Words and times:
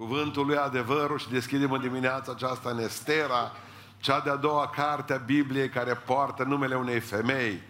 cuvântul 0.00 0.46
lui 0.46 0.56
adevărul 0.56 1.18
și 1.18 1.30
deschidem 1.30 1.72
în 1.72 1.80
dimineața 1.80 2.32
aceasta 2.32 2.70
în 2.70 2.78
Estera, 2.78 3.52
cea 3.98 4.20
de-a 4.20 4.36
doua 4.36 4.68
carte 4.68 5.12
a 5.12 5.16
Bibliei 5.16 5.68
care 5.68 5.94
poartă 5.94 6.44
numele 6.44 6.74
unei 6.74 7.00
femei. 7.00 7.62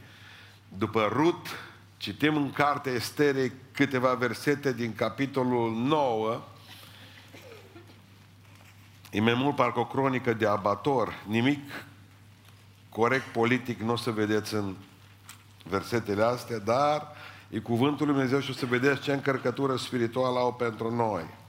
După 0.68 1.08
Rut, 1.12 1.46
citim 1.96 2.36
în 2.36 2.52
cartea 2.52 2.92
Esterei 2.92 3.52
câteva 3.72 4.14
versete 4.14 4.72
din 4.72 4.94
capitolul 4.94 5.72
9, 5.72 6.40
E 9.10 9.20
mai 9.20 9.34
mult 9.34 9.56
parcă 9.56 9.78
o 9.78 9.86
cronică 9.86 10.32
de 10.32 10.46
abator, 10.46 11.22
nimic 11.26 11.84
corect 12.88 13.24
politic 13.24 13.80
nu 13.80 13.92
o 13.92 13.96
să 13.96 14.10
vedeți 14.10 14.54
în 14.54 14.74
versetele 15.64 16.22
astea, 16.22 16.58
dar 16.58 17.06
e 17.48 17.58
cuvântul 17.58 18.06
Lui 18.06 18.14
Dumnezeu 18.14 18.40
și 18.40 18.50
o 18.50 18.54
să 18.54 18.66
vedeți 18.66 19.00
ce 19.00 19.12
încărcătură 19.12 19.76
spirituală 19.76 20.38
au 20.38 20.52
pentru 20.52 20.94
noi. 20.94 21.39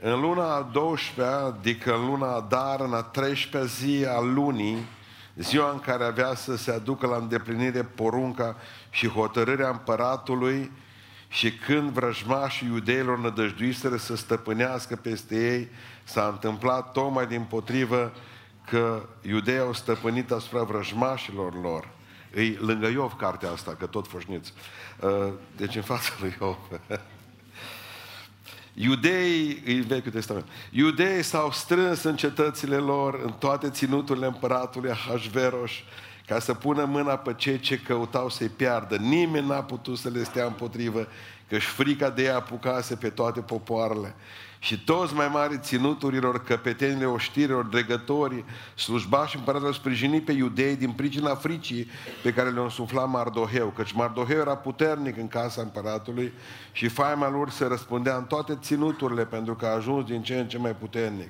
În 0.00 0.20
luna 0.20 0.54
a 0.54 0.62
12 0.72 1.34
adică 1.34 1.94
în 1.94 2.06
luna 2.06 2.34
a 2.34 2.46
Dar, 2.48 2.80
în 2.80 2.94
a 2.94 3.10
13-a 3.10 3.64
zi 3.64 4.04
a 4.08 4.20
lunii, 4.20 4.86
ziua 5.36 5.70
în 5.70 5.80
care 5.80 6.04
avea 6.04 6.34
să 6.34 6.56
se 6.56 6.70
aducă 6.70 7.06
la 7.06 7.16
îndeplinire 7.16 7.82
porunca 7.82 8.56
și 8.90 9.08
hotărârea 9.08 9.68
împăratului 9.68 10.70
și 11.28 11.52
când 11.52 11.90
vrăjmașii 11.90 12.68
iudeilor 12.68 13.18
nădăjduiseră 13.18 13.96
să 13.96 14.16
stăpânească 14.16 14.96
peste 14.96 15.54
ei, 15.54 15.68
s-a 16.04 16.26
întâmplat 16.26 16.92
tocmai 16.92 17.26
din 17.26 17.42
potrivă 17.42 18.12
că 18.70 19.08
iudeii 19.22 19.58
au 19.58 19.72
stăpânit 19.72 20.30
asupra 20.30 20.62
vrăjmașilor 20.62 21.62
lor. 21.62 21.88
Îi 22.34 22.54
lângă 22.54 22.86
Iov 22.86 23.12
cartea 23.12 23.50
asta, 23.50 23.74
că 23.78 23.86
tot 23.86 24.08
foșniți. 24.08 24.52
Uh, 25.00 25.32
deci 25.56 25.76
în 25.76 25.82
fața 25.82 26.10
lui 26.20 26.36
Iov. 26.40 26.56
Iudeii, 28.78 29.62
în 29.66 29.82
Vechiul 29.82 30.10
Testament, 30.10 30.46
iudeii 30.70 31.22
s-au 31.22 31.50
strâns 31.52 32.02
în 32.02 32.16
cetățile 32.16 32.76
lor, 32.76 33.20
în 33.24 33.32
toate 33.32 33.70
ținuturile 33.70 34.26
împăratului 34.26 34.90
Ahasveros, 34.90 35.70
ca 36.26 36.38
să 36.38 36.54
pună 36.54 36.84
mâna 36.84 37.16
pe 37.16 37.34
cei 37.36 37.58
ce 37.58 37.78
căutau 37.78 38.28
să-i 38.28 38.48
piardă. 38.48 38.96
Nimeni 38.96 39.46
n-a 39.46 39.62
putut 39.62 39.98
să 39.98 40.08
le 40.08 40.24
stea 40.24 40.44
împotrivă, 40.44 41.08
căci 41.48 41.62
frica 41.62 42.10
de 42.10 42.22
ea 42.22 42.36
apucase 42.36 42.96
pe 42.96 43.08
toate 43.08 43.40
popoarele. 43.40 44.14
Și 44.58 44.84
toți 44.84 45.14
mai 45.14 45.28
mari 45.28 45.58
ținuturilor, 45.58 46.44
căpetenile 46.44 47.04
oștirilor, 47.04 47.64
dregătorii, 47.64 48.44
slujbași 48.74 49.36
împăratul 49.36 49.72
sprijini 49.72 50.20
pe 50.20 50.32
iudei 50.32 50.76
din 50.76 50.90
pricina 50.90 51.34
fricii 51.34 51.90
pe 52.22 52.32
care 52.32 52.50
le-a 52.50 52.62
însuflat 52.62 53.08
Mardoheu, 53.08 53.68
căci 53.68 53.92
Mardoheu 53.92 54.38
era 54.38 54.56
puternic 54.56 55.16
în 55.16 55.28
casa 55.28 55.62
împăratului 55.62 56.32
și 56.72 56.88
faima 56.88 57.30
lor 57.30 57.50
se 57.50 57.66
răspundea 57.66 58.16
în 58.16 58.24
toate 58.24 58.58
ținuturile 58.60 59.24
pentru 59.24 59.54
că 59.54 59.66
a 59.66 59.74
ajuns 59.74 60.06
din 60.06 60.22
ce 60.22 60.38
în 60.38 60.48
ce 60.48 60.58
mai 60.58 60.74
puternic. 60.74 61.28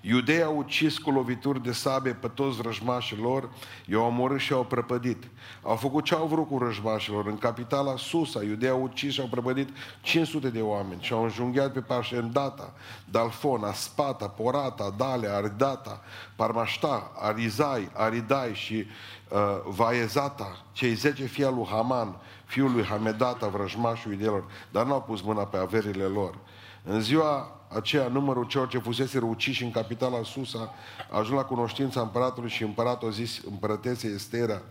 Iudeii 0.00 0.42
au 0.42 0.56
ucis 0.56 0.98
cu 0.98 1.10
lovituri 1.10 1.62
de 1.62 1.72
sabie 1.72 2.12
pe 2.12 2.28
toți 2.28 2.56
vrăjmașii 2.56 3.16
lor, 3.16 3.50
i-au 3.86 4.06
omorât 4.06 4.40
și 4.40 4.52
au 4.52 4.64
prăpădit. 4.64 5.28
Au 5.62 5.76
făcut 5.76 6.04
ce 6.04 6.14
au 6.14 6.26
vrut 6.26 6.48
cu 6.48 6.56
vrăjmașilor. 6.56 7.26
În 7.26 7.38
capitala 7.38 7.96
Susa, 7.96 8.42
iudeii 8.42 8.72
au 8.72 8.82
ucis 8.82 9.12
și 9.12 9.20
au 9.20 9.26
prăpădit 9.26 9.68
500 10.00 10.50
de 10.50 10.60
oameni 10.60 11.02
și 11.02 11.12
au 11.12 11.22
înjunghiat 11.22 11.72
pe 11.72 11.80
Parșendata, 11.80 12.72
Dalfona, 13.04 13.72
Spata, 13.72 14.26
Porata, 14.28 14.94
Dalea, 14.96 15.36
Aridata, 15.36 16.02
Parmașta, 16.36 17.12
Arizai, 17.14 17.90
Aridai 17.92 18.54
și 18.54 18.86
uh, 19.28 19.38
Vaezata, 19.64 20.64
cei 20.72 20.94
zece 20.94 21.24
fii 21.24 21.44
al 21.44 21.54
lui 21.54 21.66
Haman, 21.66 22.16
fiul 22.44 22.72
lui 22.72 22.84
Hamedata, 22.84 23.46
vrăjmașul 23.46 24.12
iudeilor, 24.12 24.44
dar 24.70 24.86
n-au 24.86 25.02
pus 25.02 25.20
mâna 25.20 25.42
pe 25.42 25.56
averile 25.56 26.04
lor. 26.04 26.38
În 26.84 27.00
ziua 27.00 27.59
aceea 27.72 28.08
numărul 28.08 28.44
celor 28.44 28.68
ce 28.68 28.78
fusese 28.78 29.18
uciși 29.18 29.64
în 29.64 29.70
capitala 29.70 30.22
Susa 30.22 30.74
a 31.10 31.18
ajuns 31.18 31.36
la 31.36 31.44
cunoștința 31.44 32.00
împăratului 32.00 32.50
și 32.50 32.62
împăratul 32.62 33.08
a 33.08 33.10
zis 33.10 33.40
împărătețe 33.50 34.06
Estera. 34.06 34.62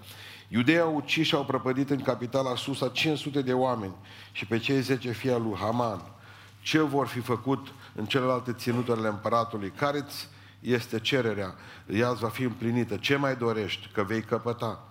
Iudeii 0.48 0.80
au 0.80 0.96
ucis 0.96 1.28
și 1.28 1.36
au 1.36 1.46
prăpădit 1.46 1.90
în 1.90 2.02
capitala 2.02 2.56
Susa 2.56 2.88
500 2.88 3.42
de 3.42 3.54
oameni 3.54 3.96
și 4.32 4.46
pe 4.46 4.58
cei 4.58 4.82
10 4.82 5.12
fii 5.12 5.32
al 5.32 5.42
lui 5.42 5.56
Haman. 5.56 6.02
Ce 6.62 6.80
vor 6.80 7.08
fi 7.08 7.20
făcut 7.20 7.68
în 7.96 8.06
celelalte 8.06 8.54
ținuturile 8.54 9.08
împăratului? 9.08 9.70
care 9.70 10.06
este 10.60 11.00
cererea? 11.00 11.56
Ea 11.94 12.12
va 12.12 12.30
fi 12.30 12.44
împlinită. 12.44 12.98
Ce 12.98 13.16
mai 13.16 13.36
dorești? 13.36 13.90
Că 13.94 14.04
vei 14.04 14.22
căpăta. 14.22 14.88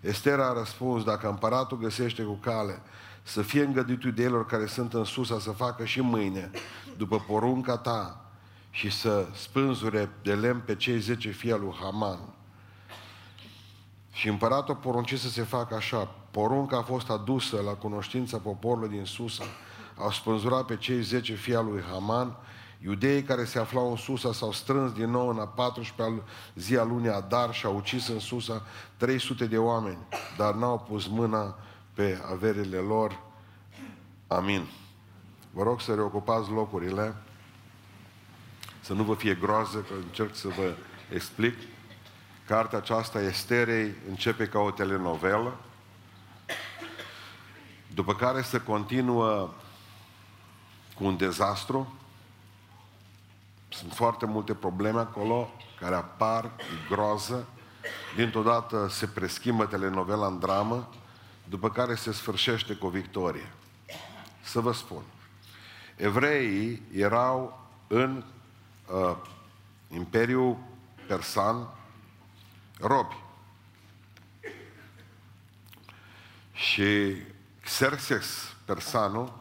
Estera 0.00 0.48
a 0.48 0.52
răspuns, 0.52 1.04
dacă 1.04 1.28
împăratul 1.28 1.78
găsește 1.78 2.22
cu 2.22 2.32
cale 2.32 2.82
să 3.22 3.42
fie 3.42 3.64
îngăduit 3.64 4.02
iudeilor 4.02 4.46
care 4.46 4.66
sunt 4.66 4.94
în 4.94 5.04
Susa 5.04 5.38
să 5.38 5.50
facă 5.50 5.84
și 5.84 6.00
mâine, 6.00 6.50
după 6.96 7.18
porunca 7.26 7.76
ta, 7.76 8.22
și 8.74 8.90
să 8.90 9.26
spânzure 9.34 10.10
de 10.22 10.34
lemn 10.34 10.60
pe 10.60 10.76
cei 10.76 10.98
zece 10.98 11.30
fii 11.30 11.52
al 11.52 11.60
lui 11.60 11.74
Haman. 11.80 12.18
Și 14.12 14.28
împăratul 14.28 14.74
porunci 14.74 15.18
să 15.18 15.28
se 15.28 15.42
facă 15.42 15.74
așa. 15.74 16.08
Porunca 16.30 16.76
a 16.76 16.82
fost 16.82 17.10
adusă 17.10 17.60
la 17.64 17.72
cunoștința 17.72 18.38
poporului 18.38 18.88
din 18.88 19.04
Susa. 19.04 19.44
Au 19.98 20.10
spânzurat 20.10 20.64
pe 20.64 20.76
cei 20.76 21.02
zece 21.02 21.34
fii 21.34 21.54
al 21.54 21.64
lui 21.64 21.82
Haman. 21.90 22.36
Iudeii 22.84 23.22
care 23.22 23.44
se 23.44 23.58
aflau 23.58 23.90
în 23.90 23.96
Susa 23.96 24.32
s-au 24.32 24.52
strâns 24.52 24.92
din 24.92 25.10
nou 25.10 25.28
în 25.28 25.38
a 25.38 25.46
14 25.46 26.22
zi 26.54 26.76
a 26.76 26.84
lunii 26.84 27.10
Adar 27.10 27.54
și 27.54 27.66
au 27.66 27.76
ucis 27.76 28.08
în 28.08 28.18
Susa 28.18 28.62
300 28.96 29.46
de 29.46 29.58
oameni, 29.58 29.98
dar 30.36 30.54
n-au 30.54 30.78
pus 30.78 31.06
mâna 31.06 31.56
pe 31.92 32.22
averile 32.30 32.76
lor. 32.76 33.18
Amin. 34.26 34.68
Vă 35.50 35.62
rog 35.62 35.80
să 35.80 35.94
reocupați 35.94 36.50
locurile, 36.50 37.14
să 38.80 38.92
nu 38.92 39.02
vă 39.02 39.14
fie 39.14 39.34
groază, 39.34 39.78
că 39.78 39.94
încerc 39.94 40.34
să 40.34 40.48
vă 40.48 40.74
explic. 41.12 41.54
Cartea 42.46 42.78
aceasta 42.78 43.20
Esterei 43.20 43.94
începe 44.08 44.46
ca 44.46 44.58
o 44.58 44.70
telenovelă, 44.70 45.56
după 47.94 48.14
care 48.14 48.42
se 48.42 48.60
continuă 48.60 49.50
cu 50.94 51.04
un 51.04 51.16
dezastru. 51.16 51.94
Sunt 53.68 53.92
foarte 53.92 54.26
multe 54.26 54.54
probleme 54.54 55.00
acolo 55.00 55.50
care 55.80 55.94
apar, 55.94 56.44
e 56.44 56.88
groază. 56.88 57.48
Dintr-o 58.16 58.42
dată 58.42 58.88
se 58.88 59.06
preschimbă 59.06 59.66
telenovela 59.66 60.26
în 60.26 60.38
dramă, 60.38 60.88
după 61.52 61.70
care 61.70 61.94
se 61.94 62.12
sfârșește 62.12 62.74
cu 62.74 62.86
o 62.86 62.90
victorie. 62.90 63.52
Să 64.42 64.60
vă 64.60 64.72
spun. 64.72 65.02
Evreii 65.96 66.82
erau 66.94 67.68
în 67.86 68.24
uh, 68.86 69.16
Imperiul 69.88 70.58
Persan 71.06 71.68
robi. 72.78 73.14
Și 76.52 77.16
Xerxes 77.62 78.54
Persanul, 78.64 79.32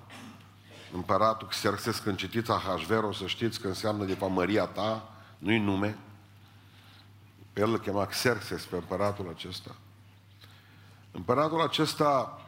împăratul 0.94 1.48
Xerxes, 1.48 2.00
când 2.00 2.18
citiți 2.18 2.52
Ahasvero, 2.52 3.12
să 3.12 3.28
știți 3.28 3.60
că 3.60 3.68
înseamnă 3.68 4.06
de 4.06 4.14
fapt 4.14 4.34
Maria 4.34 4.66
ta, 4.66 5.10
nu-i 5.38 5.60
nume. 5.60 5.98
Pe 7.54 7.62
el 7.62 7.70
îl 7.70 7.80
chema 7.80 8.06
Xerxes, 8.06 8.66
pe 8.66 8.76
împăratul 8.76 9.30
acesta. 9.30 9.76
Împăratul 11.12 11.62
acesta 11.62 12.42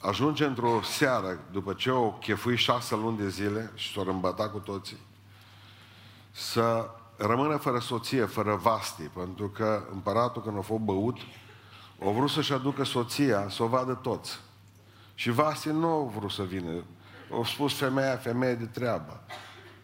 ajunge 0.00 0.44
într-o 0.44 0.82
seară, 0.82 1.38
după 1.50 1.72
ce 1.72 1.90
o 1.90 2.10
chefui 2.10 2.56
șase 2.56 2.94
luni 2.94 3.16
de 3.16 3.28
zile 3.28 3.72
și 3.74 3.92
s-o 3.92 4.02
rămbăta 4.02 4.48
cu 4.48 4.58
toții, 4.58 4.98
să 6.30 6.90
rămână 7.16 7.56
fără 7.56 7.78
soție, 7.78 8.24
fără 8.24 8.54
vasti, 8.54 9.02
pentru 9.02 9.48
că 9.48 9.82
împăratul 9.92 10.42
când 10.42 10.58
a 10.58 10.60
fost 10.60 10.82
băut, 10.82 11.18
a 12.04 12.10
vrut 12.10 12.30
să-și 12.30 12.52
aducă 12.52 12.84
soția, 12.84 13.48
să 13.48 13.62
o 13.62 13.66
vadă 13.66 13.94
toți. 13.94 14.40
Și 15.14 15.30
vasti 15.30 15.68
nu 15.68 15.86
au 15.86 16.12
vrut 16.18 16.30
să 16.30 16.42
vină. 16.42 16.84
Au 17.32 17.44
spus 17.44 17.74
femeia, 17.74 18.16
femeie 18.16 18.54
de 18.54 18.66
treabă. 18.66 19.20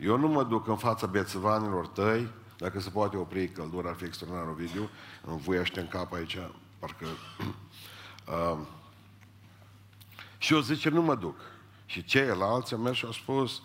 Eu 0.01 0.17
nu 0.17 0.29
mă 0.29 0.45
duc 0.45 0.69
în 0.69 0.77
fața 0.77 1.07
bețăvanilor 1.07 1.87
tăi, 1.87 2.29
dacă 2.59 2.81
se 2.81 2.91
poate 2.91 3.17
opri 3.17 3.49
căldura, 3.49 3.89
ar 3.89 3.95
fi 3.95 4.05
extraordinar 4.05 4.55
video, 4.55 4.83
îmi 5.25 5.39
vuiește 5.39 5.81
în 5.81 5.89
cap 5.89 6.13
aici, 6.13 6.39
parcă... 6.79 7.07
uh, 8.33 8.59
și 10.39 10.53
eu 10.53 10.61
zice, 10.61 10.89
nu 10.89 11.03
mă 11.03 11.15
duc. 11.15 11.41
Și 11.87 12.05
ceilalți 12.05 12.75
au 12.75 12.81
mers 12.81 12.97
și 12.97 13.05
au 13.05 13.13
spus, 13.13 13.63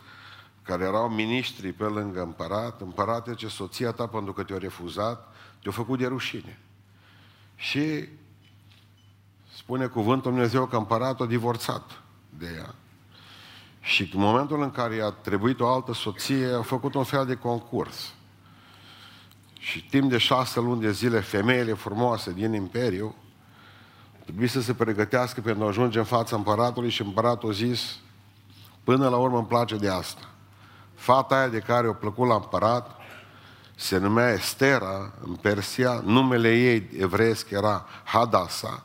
care 0.61 0.83
erau 0.83 1.09
miniștri 1.09 1.73
pe 1.73 1.83
lângă 1.83 2.21
împărat, 2.21 2.81
împărate 2.81 3.33
ce 3.33 3.47
soția 3.47 3.91
ta, 3.91 4.07
pentru 4.07 4.33
că 4.33 4.43
te-a 4.43 4.57
refuzat, 4.57 5.33
te-a 5.61 5.71
făcut 5.71 5.99
de 5.99 6.07
rușine. 6.07 6.59
Și 7.55 8.07
spune 9.55 9.87
cuvântul 9.87 10.31
Dumnezeu 10.31 10.65
că 10.65 10.75
împăratul 10.75 11.25
a 11.25 11.29
divorțat 11.29 12.01
de 12.29 12.53
ea. 12.57 12.75
Și 13.79 14.09
în 14.13 14.19
momentul 14.19 14.61
în 14.61 14.71
care 14.71 14.95
i-a 14.95 15.09
trebuit 15.09 15.59
o 15.59 15.67
altă 15.67 15.93
soție, 15.93 16.47
a 16.47 16.61
făcut 16.61 16.93
un 16.93 17.03
fel 17.03 17.25
de 17.25 17.35
concurs. 17.35 18.13
Și 19.63 19.85
timp 19.85 20.09
de 20.09 20.17
șase 20.17 20.59
luni 20.59 20.81
de 20.81 20.91
zile, 20.91 21.19
femeile 21.19 21.73
frumoase 21.73 22.31
din 22.31 22.53
Imperiu 22.53 23.15
Trebuie 24.23 24.47
să 24.47 24.61
se 24.61 24.73
pregătească 24.73 25.41
pentru 25.41 25.63
a 25.63 25.67
ajunge 25.67 25.97
în 25.97 26.05
fața 26.05 26.35
împăratului 26.35 26.89
și 26.89 27.01
împăratul 27.01 27.49
a 27.49 27.53
zis, 27.53 27.97
până 28.83 29.09
la 29.09 29.17
urmă 29.17 29.37
îmi 29.37 29.47
place 29.47 29.75
de 29.75 29.89
asta. 29.89 30.29
fata 30.95 31.35
aia 31.35 31.47
de 31.47 31.59
care 31.59 31.87
o 31.87 31.93
plăcut 31.93 32.27
la 32.27 32.35
împărat, 32.35 32.91
se 33.75 33.97
numea 33.97 34.33
Estera 34.33 35.13
în 35.25 35.33
Persia, 35.33 36.01
numele 36.05 36.57
ei 36.57 36.89
evreiesc 36.99 37.49
era 37.49 37.85
Hadasa 38.03 38.83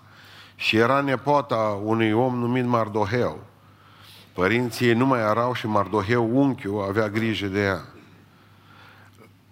și 0.54 0.76
era 0.76 1.00
nepoata 1.00 1.80
unui 1.84 2.12
om 2.12 2.38
numit 2.38 2.64
Mardoheu. 2.64 3.38
Părinții 4.32 4.86
ei 4.86 4.94
nu 4.94 5.06
mai 5.06 5.20
erau 5.20 5.52
și 5.52 5.66
Mardoheu, 5.66 6.38
unchiul, 6.40 6.84
avea 6.88 7.08
grijă 7.08 7.46
de 7.46 7.62
ea. 7.62 7.84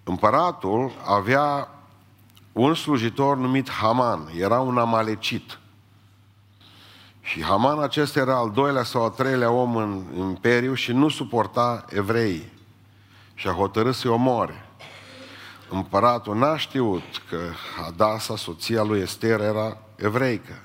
Împăratul 0.08 0.92
avea 1.04 1.68
un 2.52 2.74
slujitor 2.74 3.36
numit 3.36 3.70
Haman, 3.70 4.28
era 4.38 4.60
un 4.60 4.78
amalecit. 4.78 5.58
Și 7.20 7.42
Haman 7.42 7.82
acesta 7.82 8.18
era 8.18 8.36
al 8.36 8.50
doilea 8.50 8.82
sau 8.82 9.02
al 9.02 9.10
treilea 9.10 9.50
om 9.50 9.76
în 9.76 10.04
imperiu 10.18 10.74
și 10.74 10.92
nu 10.92 11.08
suporta 11.08 11.84
evrei. 11.88 12.52
Și 13.34 13.48
a 13.48 13.52
hotărât 13.52 13.94
să-i 13.94 14.10
omoare. 14.10 14.66
Împăratul 15.68 16.36
n-a 16.36 16.56
știut 16.56 17.22
că 17.28 17.38
Hadasa, 17.76 18.36
soția 18.36 18.82
lui 18.82 19.00
Ester, 19.00 19.40
era 19.40 19.76
evreică. 19.96 20.58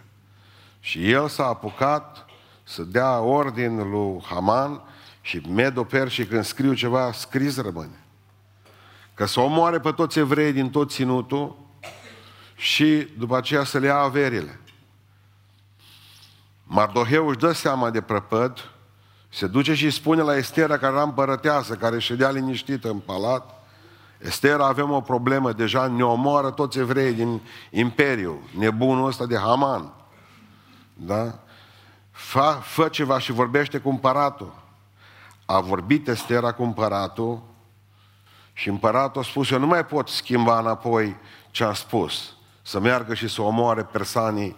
Și 0.79 1.11
el 1.11 1.27
s-a 1.27 1.45
apucat 1.45 2.25
să 2.63 2.83
dea 2.83 3.19
ordin 3.19 3.89
lui 3.89 4.23
Haman 4.23 4.81
și 5.21 5.41
Medo-Persii 5.49 6.25
când 6.25 6.43
scriu 6.43 6.73
ceva, 6.73 7.11
scris 7.11 7.61
rămâne. 7.61 8.00
Că 9.21 9.27
să 9.27 9.39
omoare 9.39 9.79
pe 9.79 9.91
toți 9.91 10.19
evrei 10.19 10.51
din 10.51 10.69
tot 10.69 10.91
ținutul 10.91 11.55
și 12.55 13.07
după 13.17 13.37
aceea 13.37 13.63
să 13.63 13.77
le 13.77 13.85
ia 13.85 13.97
averile. 13.97 14.59
Mardoheu 16.63 17.27
își 17.27 17.37
dă 17.37 17.51
seama 17.51 17.89
de 17.89 18.01
prăpăd, 18.01 18.71
se 19.29 19.47
duce 19.47 19.73
și 19.73 19.89
spune 19.89 20.21
la 20.21 20.35
Estera 20.35 20.77
care 20.77 20.93
era 20.93 21.03
împărăteasă, 21.03 21.75
care 21.75 21.99
ședea 21.99 22.29
liniștită 22.29 22.89
în 22.89 22.99
palat, 22.99 23.63
Estera, 24.17 24.67
avem 24.67 24.91
o 24.91 25.01
problemă, 25.01 25.51
deja 25.51 25.87
ne 25.87 26.03
omoară 26.03 26.49
toți 26.49 26.79
evreii 26.79 27.13
din 27.13 27.41
Imperiu, 27.69 28.39
nebunul 28.57 29.07
ăsta 29.07 29.25
de 29.25 29.37
Haman. 29.37 29.93
Da? 30.93 31.39
Fa, 32.11 32.51
fă 32.51 32.87
ceva 32.87 33.19
și 33.19 33.31
vorbește 33.31 33.77
cu 33.77 33.89
împăratul. 33.89 34.53
A 35.45 35.59
vorbit 35.59 36.07
Estera 36.07 36.51
cu 36.51 36.63
împăratul 36.63 37.49
și 38.53 38.69
împăratul 38.69 39.21
a 39.21 39.23
spus, 39.23 39.49
eu 39.49 39.59
nu 39.59 39.67
mai 39.67 39.85
pot 39.85 40.07
schimba 40.07 40.59
înapoi 40.59 41.15
ce 41.51 41.63
a 41.63 41.73
spus, 41.73 42.35
să 42.61 42.79
meargă 42.79 43.13
și 43.13 43.27
să 43.27 43.41
omoare 43.41 43.83
persanii 43.83 44.55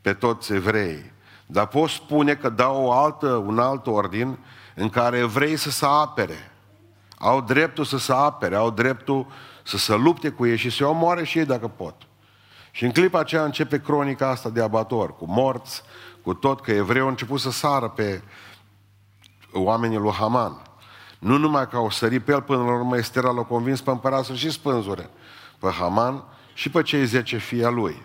pe 0.00 0.12
toți 0.12 0.52
evrei. 0.52 1.12
Dar 1.46 1.66
pot 1.66 1.88
spune 1.90 2.34
că 2.34 2.48
dau 2.48 2.84
o 2.84 2.92
altă, 2.92 3.26
un 3.26 3.58
alt 3.58 3.86
ordin 3.86 4.38
în 4.74 4.88
care 4.88 5.18
evrei 5.18 5.56
să 5.56 5.70
se 5.70 5.86
apere. 5.88 6.52
Au 7.18 7.40
dreptul 7.40 7.84
să 7.84 7.98
se 7.98 8.12
apere, 8.12 8.56
au 8.56 8.70
dreptul 8.70 9.26
să 9.62 9.76
se 9.76 9.94
lupte 9.94 10.30
cu 10.30 10.46
ei 10.46 10.56
și 10.56 10.70
să 10.70 10.86
omoare 10.86 11.24
și 11.24 11.38
ei 11.38 11.44
dacă 11.44 11.68
pot. 11.68 11.94
Și 12.70 12.84
în 12.84 12.90
clipa 12.90 13.18
aceea 13.18 13.44
începe 13.44 13.80
cronica 13.80 14.28
asta 14.28 14.48
de 14.48 14.62
abator, 14.62 15.16
cu 15.16 15.24
morți, 15.28 15.82
cu 16.22 16.34
tot, 16.34 16.60
că 16.60 16.70
evreii 16.70 17.02
au 17.02 17.08
început 17.08 17.40
să 17.40 17.50
sară 17.50 17.88
pe 17.88 18.22
oamenii 19.52 19.98
lui 19.98 20.12
Haman. 20.12 20.62
Nu 21.26 21.36
numai 21.36 21.68
că 21.68 21.76
au 21.76 21.90
sărit 21.90 22.24
pe 22.24 22.32
el, 22.32 22.42
până 22.42 22.62
la 22.62 22.72
urmă 22.72 22.96
Estera 22.96 23.30
l-a 23.30 23.42
convins 23.42 23.80
pe 23.80 23.90
împărat 23.90 24.24
să 24.24 24.34
și 24.34 24.50
spânzure 24.50 25.10
pe 25.58 25.68
Haman 25.68 26.24
și 26.54 26.70
pe 26.70 26.82
cei 26.82 27.04
zece 27.04 27.36
fii 27.36 27.64
a 27.64 27.68
lui. 27.68 28.02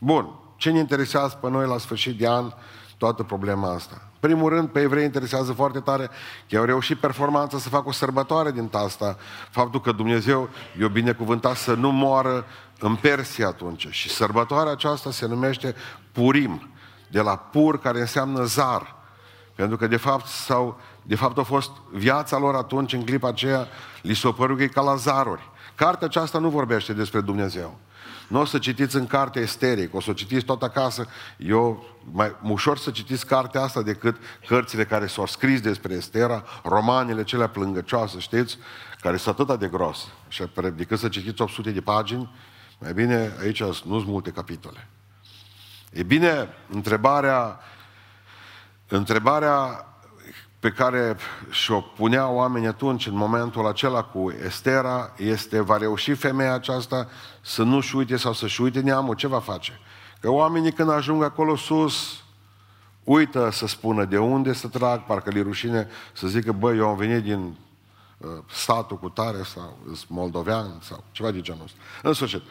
Bun, 0.00 0.28
ce 0.56 0.70
ne 0.70 0.78
interesează 0.78 1.38
pe 1.40 1.50
noi 1.50 1.66
la 1.66 1.78
sfârșit 1.78 2.18
de 2.18 2.28
an 2.28 2.52
toată 2.98 3.22
problema 3.22 3.72
asta? 3.72 4.08
primul 4.26 4.48
rând, 4.48 4.68
pe 4.68 4.80
evrei 4.80 5.04
interesează 5.04 5.52
foarte 5.52 5.80
tare 5.80 6.10
că 6.48 6.56
au 6.56 6.64
reușit 6.64 6.98
performanța 6.98 7.58
să 7.58 7.68
facă 7.68 7.88
o 7.88 7.92
sărbătoare 7.92 8.50
din 8.50 8.70
asta, 8.72 9.16
faptul 9.50 9.80
că 9.80 9.92
Dumnezeu 9.92 10.48
i-a 10.80 10.88
binecuvântat 10.88 11.56
să 11.56 11.74
nu 11.74 11.90
moară 11.90 12.44
în 12.78 12.94
Persia 12.94 13.46
atunci. 13.46 13.88
Și 13.90 14.08
sărbătoarea 14.08 14.72
aceasta 14.72 15.10
se 15.10 15.26
numește 15.26 15.74
Purim, 16.12 16.70
de 17.10 17.20
la 17.20 17.36
pur, 17.36 17.78
care 17.78 18.00
înseamnă 18.00 18.44
zar. 18.44 18.96
Pentru 19.54 19.76
că, 19.76 19.86
de 19.86 19.96
fapt, 19.96 20.26
sau, 20.26 20.80
de 21.06 21.14
fapt 21.14 21.38
a 21.38 21.42
fost 21.42 21.70
viața 21.92 22.38
lor 22.38 22.54
atunci, 22.54 22.92
în 22.92 23.04
clipa 23.04 23.28
aceea, 23.28 23.68
li 24.02 24.14
s-a 24.14 24.32
părut 24.32 24.56
că 24.56 24.62
e 24.62 24.66
ca 24.66 24.80
la 24.80 24.94
zaruri. 24.94 25.50
Cartea 25.74 26.06
aceasta 26.06 26.38
nu 26.38 26.48
vorbește 26.48 26.92
despre 26.92 27.20
Dumnezeu. 27.20 27.78
Nu 28.28 28.40
o 28.40 28.44
să 28.44 28.58
citiți 28.58 28.96
în 28.96 29.06
carte 29.06 29.40
esteric, 29.40 29.94
o 29.94 30.00
să 30.00 30.10
o 30.10 30.12
citiți 30.12 30.44
tot 30.44 30.62
acasă. 30.62 31.06
Eu, 31.36 31.84
mai 32.12 32.36
ușor 32.42 32.78
să 32.78 32.90
citiți 32.90 33.26
cartea 33.26 33.62
asta 33.62 33.82
decât 33.82 34.16
cărțile 34.46 34.84
care 34.84 35.06
s-au 35.06 35.26
scris 35.26 35.60
despre 35.60 35.94
Estera, 35.94 36.44
romanele 36.62 37.24
cele 37.24 37.48
plângăcioase, 37.48 38.18
știți, 38.18 38.58
care 39.00 39.16
sunt 39.16 39.38
atât 39.38 39.58
de 39.58 39.68
gros. 39.68 40.08
Și 40.28 40.44
decât 40.74 40.98
să 40.98 41.08
citiți 41.08 41.42
800 41.42 41.70
de 41.70 41.80
pagini, 41.80 42.34
mai 42.78 42.92
bine 42.92 43.32
aici 43.40 43.62
nu 43.62 43.72
sunt 43.72 44.06
multe 44.06 44.30
capitole. 44.30 44.88
E 45.92 46.02
bine, 46.02 46.48
întrebarea, 46.68 47.60
întrebarea 48.88 49.86
pe 50.64 50.70
care 50.70 51.16
și-o 51.50 51.80
puneau 51.80 52.34
oamenii 52.34 52.68
atunci, 52.68 53.06
în 53.06 53.16
momentul 53.16 53.66
acela 53.66 54.02
cu 54.02 54.32
Estera, 54.44 55.12
este, 55.16 55.60
va 55.60 55.76
reuși 55.76 56.14
femeia 56.14 56.54
aceasta 56.54 57.08
să 57.40 57.62
nu-și 57.62 57.96
uite 57.96 58.16
sau 58.16 58.32
să-și 58.32 58.62
uite 58.62 58.80
neamul, 58.80 59.14
ce 59.14 59.26
va 59.26 59.40
face? 59.40 59.80
Că 60.20 60.30
oamenii 60.30 60.72
când 60.72 60.90
ajung 60.90 61.22
acolo 61.22 61.56
sus, 61.56 62.22
uită 63.02 63.48
să 63.52 63.66
spună 63.66 64.04
de 64.04 64.18
unde 64.18 64.52
să 64.52 64.68
trag, 64.68 65.04
parcă 65.06 65.30
li 65.30 65.42
rușine 65.42 65.88
să 66.12 66.26
zică, 66.26 66.52
băi, 66.52 66.76
eu 66.76 66.88
am 66.88 66.96
venit 66.96 67.22
din 67.22 67.56
uh, 68.18 68.28
satul 68.50 68.98
cu 68.98 69.08
tare 69.08 69.42
sau 69.42 69.78
moldovean 70.08 70.78
sau 70.82 71.04
ceva 71.12 71.30
de 71.30 71.40
genul 71.40 71.62
ăsta. 71.64 71.78
În 72.02 72.12
sfârșit, 72.12 72.42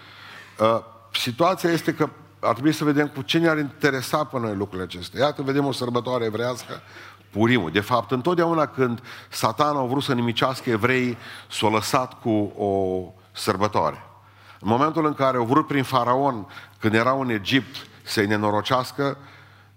uh, 0.60 0.80
situația 1.12 1.72
este 1.72 1.94
că 1.94 2.10
ar 2.44 2.54
trebui 2.54 2.72
să 2.72 2.84
vedem 2.84 3.08
cu 3.08 3.22
ce 3.22 3.38
ne-ar 3.38 3.58
interesa 3.58 4.24
pe 4.24 4.40
noi 4.40 4.56
lucrurile 4.56 4.84
acestea. 4.84 5.20
Iată, 5.20 5.42
vedem 5.42 5.66
o 5.66 5.72
sărbătoare 5.72 6.26
evrească, 6.26 6.82
Purimul. 7.34 7.72
De 7.72 7.80
fapt, 7.80 8.12
întotdeauna 8.12 8.66
când 8.66 9.02
satana 9.30 9.80
a 9.80 9.84
vrut 9.84 10.04
să 10.04 10.14
nimicească 10.14 10.70
evreii, 10.70 11.18
s-a 11.50 11.68
lăsat 11.68 12.20
cu 12.22 12.30
o 12.58 13.04
sărbătoare. 13.32 14.04
În 14.60 14.70
momentul 14.70 15.06
în 15.06 15.14
care 15.14 15.38
au 15.38 15.46
vrut 15.46 15.68
prin 15.68 15.84
faraon, 15.84 16.48
când 16.80 16.94
erau 16.94 17.22
în 17.22 17.30
Egipt, 17.30 17.88
să-i 18.04 18.26
nenorocească, 18.26 19.18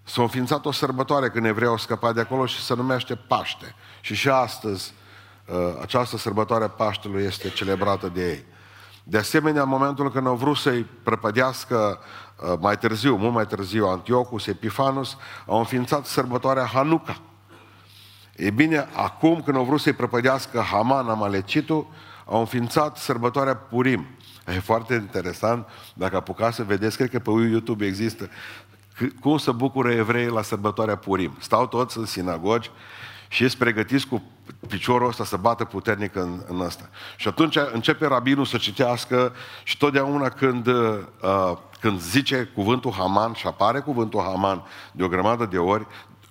s-a 0.03 0.23
înființat 0.23 0.67
o 0.67 0.73
sărbătoare 0.73 1.29
când 1.29 1.44
evreii 1.44 1.70
au 1.70 1.76
scăpat 1.76 2.14
de 2.14 2.20
acolo 2.20 2.47
și 2.47 2.62
se 2.62 2.75
numește 2.75 3.14
Paște. 3.14 3.75
Și 4.00 4.14
și 4.14 4.29
astăzi 4.29 4.93
uh, 5.47 5.55
această 5.81 6.17
sărbătoare 6.17 6.69
Paștelui 6.69 7.23
este 7.23 7.48
celebrată 7.48 8.08
de 8.08 8.29
ei. 8.29 8.44
De 9.05 9.19
asemenea, 9.19 9.63
în 9.63 9.69
momentul 9.69 10.10
când 10.10 10.27
au 10.27 10.34
vrut 10.34 10.56
să-i 10.56 10.86
prăpădească 11.03 11.98
uh, 12.36 12.58
mai 12.60 12.79
târziu, 12.79 13.17
mult 13.17 13.32
mai 13.32 13.46
târziu, 13.46 13.86
Antiochus, 13.86 14.46
Epifanus, 14.46 15.17
au 15.46 15.58
înființat 15.58 16.06
sărbătoarea 16.06 16.65
Hanuca. 16.65 17.20
E 18.36 18.50
bine, 18.50 18.88
acum 18.93 19.43
când 19.43 19.56
au 19.56 19.64
vrut 19.64 19.81
să-i 19.81 19.93
prăpădească 19.93 20.60
Haman, 20.60 21.08
Amalecitul, 21.08 21.86
au 22.24 22.40
înființat 22.40 22.96
sărbătoarea 22.96 23.56
Purim. 23.56 24.06
E 24.46 24.60
foarte 24.60 24.94
interesant, 24.94 25.69
dacă 25.94 26.16
apucați 26.16 26.56
să 26.56 26.64
vedeți, 26.64 26.96
cred 26.96 27.10
că 27.10 27.19
pe 27.19 27.31
YouTube 27.31 27.86
există 27.86 28.28
cum 29.20 29.38
să 29.38 29.52
bucură 29.52 29.93
evreii 29.93 30.28
la 30.28 30.43
sărbătoarea 30.43 30.96
Purim. 30.96 31.36
Stau 31.38 31.66
toți 31.66 31.98
în 31.98 32.05
sinagogi 32.05 32.70
și 33.28 33.44
ești 33.44 33.58
pregătiți 33.58 34.06
cu 34.06 34.22
piciorul 34.69 35.08
ăsta 35.08 35.24
să 35.24 35.36
bată 35.36 35.64
puternic 35.64 36.16
în, 36.16 36.43
în 36.46 36.60
ăsta. 36.60 36.88
Și 37.16 37.28
atunci 37.28 37.56
începe 37.72 38.06
rabinul 38.06 38.44
să 38.44 38.56
citească 38.56 39.32
și 39.62 39.76
totdeauna 39.76 40.28
când, 40.28 40.66
uh, 40.66 41.02
când 41.81 42.00
zice 42.00 42.50
cuvântul 42.55 42.93
Haman 42.93 43.32
și 43.32 43.46
apare 43.46 43.81
cuvântul 43.81 44.22
Haman 44.22 44.62
de 44.93 45.02
o 45.02 45.08
grămadă 45.08 45.46
de 45.46 45.58
ori, 45.58 45.86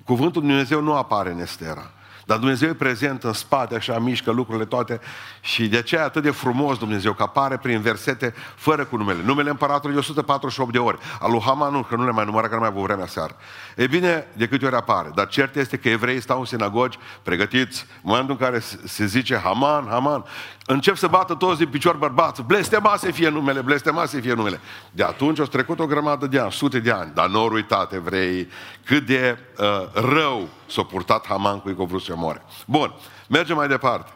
cuvântul 0.05 0.41
Dumnezeu 0.41 0.81
nu 0.81 0.93
apare 0.93 1.31
în 1.31 1.39
Estera. 1.39 1.91
Dar 2.25 2.37
Dumnezeu 2.37 2.69
e 2.69 2.73
prezent 2.73 3.23
în 3.23 3.33
spate, 3.33 3.75
așa 3.75 3.99
mișcă 3.99 4.31
lucrurile 4.31 4.65
toate 4.65 4.99
și 5.41 5.67
de 5.67 5.77
aceea 5.77 6.01
e 6.01 6.05
atât 6.05 6.23
de 6.23 6.31
frumos 6.31 6.77
Dumnezeu, 6.77 7.13
că 7.13 7.23
apare 7.23 7.57
prin 7.57 7.81
versete 7.81 8.33
fără 8.55 8.85
cu 8.85 8.97
numele. 8.97 9.19
Numele 9.23 9.49
împăratului 9.49 9.95
e 9.95 9.99
148 9.99 10.71
de 10.71 10.77
ori. 10.77 10.97
Al 11.19 11.31
lui 11.31 11.41
Haman 11.41 11.73
nu, 11.73 11.83
că 11.83 11.95
nu 11.95 12.05
le 12.05 12.11
mai 12.11 12.25
numără, 12.25 12.47
că 12.47 12.53
nu 12.53 12.59
mai 12.59 12.69
avut 12.69 12.83
vremea 12.83 13.07
seară. 13.07 13.35
E 13.75 13.87
bine, 13.87 14.27
de 14.33 14.47
câte 14.47 14.65
ori 14.65 14.75
apare. 14.75 15.11
Dar 15.15 15.27
cert 15.27 15.55
este 15.55 15.77
că 15.77 15.89
evreii 15.89 16.21
stau 16.21 16.39
în 16.39 16.45
sinagogi 16.45 16.97
pregătiți. 17.23 17.85
În 17.89 18.01
momentul 18.03 18.37
în 18.39 18.45
care 18.45 18.59
se 18.83 19.05
zice 19.05 19.37
Haman, 19.43 19.87
Haman, 19.89 20.25
încep 20.65 20.95
să 20.95 21.07
bată 21.07 21.33
toți 21.33 21.57
din 21.57 21.67
picior 21.67 21.95
bărbați. 21.95 22.41
Blestema 22.41 22.95
să 22.97 23.11
fie 23.11 23.29
numele, 23.29 23.61
blestema 23.61 24.05
să 24.05 24.19
fie 24.19 24.33
numele. 24.33 24.59
De 24.91 25.03
atunci 25.03 25.39
au 25.39 25.45
trecut 25.45 25.79
o 25.79 25.85
grămadă 25.85 26.27
de 26.27 26.39
ani, 26.39 26.51
sute 26.51 26.79
de 26.79 26.91
ani. 26.91 27.11
Dar 27.13 27.27
nu 27.27 27.39
au 27.39 27.51
uitat 27.51 27.93
evreii 27.93 28.49
cât 28.85 29.05
de 29.05 29.37
uh, 29.57 29.65
rău 29.93 30.49
s-a 30.67 30.83
purtat 30.83 31.25
Haman 31.27 31.59
cu 31.59 31.69
ei 31.69 31.75
că 31.75 31.83
vrut 31.83 32.01
să 32.01 32.15
moare. 32.15 32.43
Bun, 32.65 32.93
mergem 33.27 33.55
mai 33.55 33.67
departe. 33.67 34.11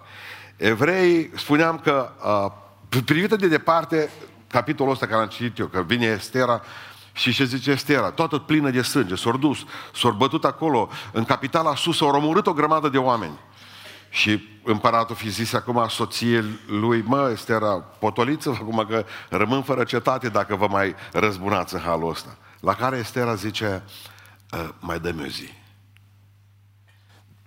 Evrei, 0.57 1.31
spuneam 1.35 1.79
că 1.79 2.11
uh, 2.89 3.01
privită 3.05 3.35
de 3.35 3.47
departe, 3.47 4.09
capitolul 4.47 4.91
ăsta 4.91 5.05
care 5.05 5.21
am 5.21 5.27
citit 5.27 5.59
eu, 5.59 5.65
că 5.65 5.81
vine 5.81 6.05
Estera, 6.05 6.61
și 7.13 7.33
ce 7.33 7.43
zice 7.43 7.71
Estera? 7.71 8.11
Toată 8.11 8.37
plină 8.37 8.69
de 8.69 8.81
sânge, 8.81 9.15
s-au 9.15 9.37
dus, 9.37 9.59
s-au 9.93 10.11
bătut 10.11 10.45
acolo, 10.45 10.89
în 11.11 11.25
capitala 11.25 11.75
sus, 11.75 11.97
s-au 11.97 12.11
romorât 12.11 12.47
o 12.47 12.53
grămadă 12.53 12.89
de 12.89 12.97
oameni. 12.97 13.39
Și 14.09 14.47
împăratul 14.63 15.15
fi 15.15 15.29
zis 15.29 15.53
acum 15.53 15.85
soției 15.87 16.43
lui, 16.67 17.03
mă, 17.05 17.29
Estera, 17.33 17.73
potoliță 17.99 18.49
acum 18.49 18.85
că 18.89 19.05
rămân 19.29 19.61
fără 19.61 19.83
cetate 19.83 20.29
dacă 20.29 20.55
vă 20.55 20.67
mai 20.67 20.95
răzbunați 21.11 21.73
în 21.73 21.79
halul 21.79 22.09
ăsta. 22.09 22.37
La 22.59 22.73
care 22.73 22.97
Estera 22.97 23.35
zice, 23.35 23.83
ă, 24.53 24.73
mai 24.79 24.99
dă-mi 24.99 25.21
o 25.21 25.27
zi. 25.27 25.58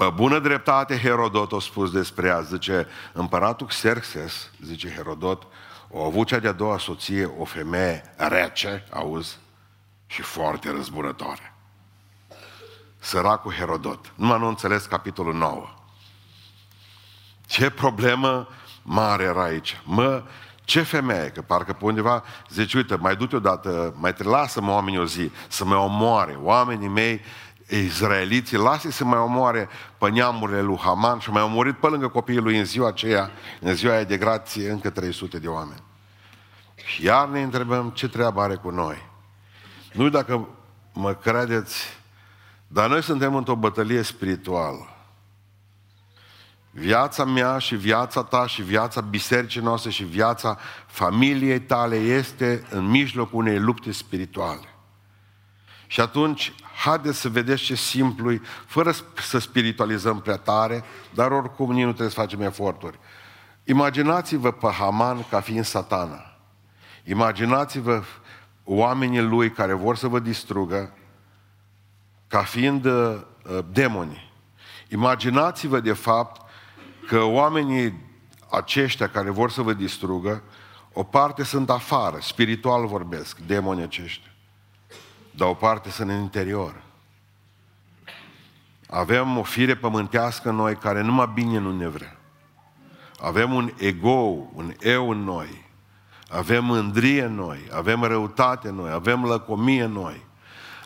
Pe 0.03 0.09
bună 0.09 0.39
dreptate 0.39 0.99
Herodot 0.99 1.53
a 1.53 1.59
spus 1.61 1.91
despre 1.91 2.27
ea, 2.27 2.41
zice, 2.41 2.87
împăratul 3.13 3.67
Xerxes, 3.67 4.51
zice 4.65 4.93
Herodot, 4.95 5.47
o 5.89 6.05
avut 6.05 6.27
cea 6.27 6.39
de-a 6.39 6.53
doua 6.53 6.79
soție, 6.79 7.31
o 7.39 7.45
femeie 7.45 8.15
rece, 8.17 8.87
auzi, 8.91 9.39
și 10.07 10.23
foarte 10.23 10.71
răzbunătoare. 10.71 11.55
Săracul 12.99 13.53
Herodot. 13.53 14.13
Numai 14.15 14.39
nu 14.39 14.47
înțeles 14.47 14.85
capitolul 14.85 15.35
9. 15.35 15.75
Ce 17.47 17.71
problemă 17.71 18.49
mare 18.83 19.23
era 19.23 19.43
aici. 19.43 19.81
Mă, 19.85 20.23
ce 20.65 20.83
femeie, 20.83 21.29
că 21.29 21.43
parcă 21.43 21.73
pe 21.73 21.85
undeva 21.85 22.23
zice, 22.49 22.77
uite, 22.77 22.95
mai 22.95 23.17
du-te 23.17 23.37
odată, 23.37 23.95
mai 23.99 24.15
te 24.15 24.23
lasă-mă 24.23 24.71
oamenii 24.71 24.99
o 25.01 25.05
zi, 25.05 25.31
să 25.49 25.65
mă 25.65 25.75
omoare. 25.75 26.39
Oamenii 26.41 26.89
mei, 26.89 27.21
izraeliții, 27.77 28.57
lasă 28.57 28.91
să 28.91 29.05
mai 29.05 29.19
omoare 29.19 29.69
pe 29.99 30.11
neamurile 30.11 30.61
lui 30.61 30.79
Haman 30.79 31.19
și 31.19 31.31
mai 31.31 31.43
omorât 31.43 31.79
pe 31.79 31.87
lângă 31.87 32.09
copiii 32.09 32.39
lui 32.39 32.59
în 32.59 32.65
ziua 32.65 32.89
aceea, 32.89 33.31
în 33.61 33.75
ziua 33.75 33.93
aia 33.93 34.05
de 34.05 34.17
grație, 34.17 34.71
încă 34.71 34.91
300 34.91 35.39
de 35.39 35.49
oameni. 35.49 35.83
Și 36.85 37.05
iar 37.05 37.29
ne 37.29 37.43
întrebăm 37.43 37.91
ce 37.91 38.09
treabă 38.09 38.41
are 38.41 38.55
cu 38.55 38.71
noi. 38.71 39.11
Nu 39.93 40.09
dacă 40.09 40.49
mă 40.93 41.15
credeți, 41.15 42.01
dar 42.67 42.89
noi 42.89 43.03
suntem 43.03 43.35
într-o 43.35 43.55
bătălie 43.55 44.03
spirituală. 44.03 44.87
Viața 46.71 47.25
mea 47.25 47.59
și 47.59 47.75
viața 47.75 48.23
ta 48.23 48.47
și 48.47 48.63
viața 48.63 49.01
bisericii 49.01 49.61
noastre 49.61 49.91
și 49.91 50.05
viața 50.05 50.59
familiei 50.87 51.61
tale 51.61 51.97
este 51.97 52.67
în 52.71 52.85
mijlocul 52.85 53.39
unei 53.39 53.59
lupte 53.59 53.93
spirituale. 53.93 54.72
Și 55.93 56.01
atunci, 56.01 56.55
haideți 56.85 57.21
să 57.21 57.29
vedeți 57.29 57.63
ce 57.63 57.75
simplu 57.75 58.41
fără 58.67 58.95
să 59.15 59.39
spiritualizăm 59.39 60.21
prea 60.21 60.37
tare, 60.37 60.85
dar 61.15 61.31
oricum 61.31 61.73
nici 61.73 61.85
nu 61.85 61.89
trebuie 61.89 62.09
să 62.09 62.21
facem 62.21 62.41
eforturi. 62.41 62.99
Imaginați-vă 63.65 64.51
pe 64.51 64.67
Haman 64.67 65.25
ca 65.31 65.41
fiind 65.41 65.65
satana. 65.65 66.37
Imaginați-vă 67.05 68.03
oamenii 68.65 69.21
lui 69.21 69.51
care 69.51 69.73
vor 69.73 69.97
să 69.97 70.09
vă 70.09 70.19
distrugă 70.19 70.97
ca 72.29 72.43
fiind 72.43 72.85
uh, 72.85 73.21
demoni. 73.73 74.33
Imaginați-vă 74.89 75.81
de 75.81 75.93
fapt 75.93 76.51
că 77.07 77.23
oamenii 77.23 78.01
aceștia 78.51 79.09
care 79.09 79.31
vor 79.31 79.51
să 79.51 79.63
vă 79.63 79.73
distrugă, 79.73 80.43
o 80.93 81.03
parte 81.03 81.45
sunt 81.45 81.71
afară, 81.71 82.19
spiritual 82.21 82.87
vorbesc, 82.87 83.39
demonii 83.39 83.83
aceștia. 83.83 84.32
Dar 85.37 85.49
o 85.49 85.55
parte 85.55 85.91
sunt 85.91 86.11
în 86.11 86.21
interior. 86.21 86.83
Avem 88.89 89.39
o 89.39 89.43
fire 89.43 89.75
pământească 89.75 90.49
în 90.49 90.55
noi 90.55 90.77
care 90.77 91.03
numai 91.03 91.31
bine 91.35 91.59
nu 91.59 91.77
ne 91.77 91.89
vrea. 91.89 92.17
Avem 93.21 93.53
un 93.53 93.73
ego, 93.77 94.51
un 94.55 94.75
eu 94.81 95.11
în 95.11 95.25
noi. 95.25 95.71
Avem 96.29 96.65
mândrie 96.65 97.25
în 97.25 97.35
noi, 97.35 97.69
avem 97.73 98.03
răutate 98.03 98.69
în 98.69 98.75
noi, 98.75 98.91
avem 98.91 99.25
lăcomie 99.25 99.83
în 99.83 99.93
noi. 99.93 100.25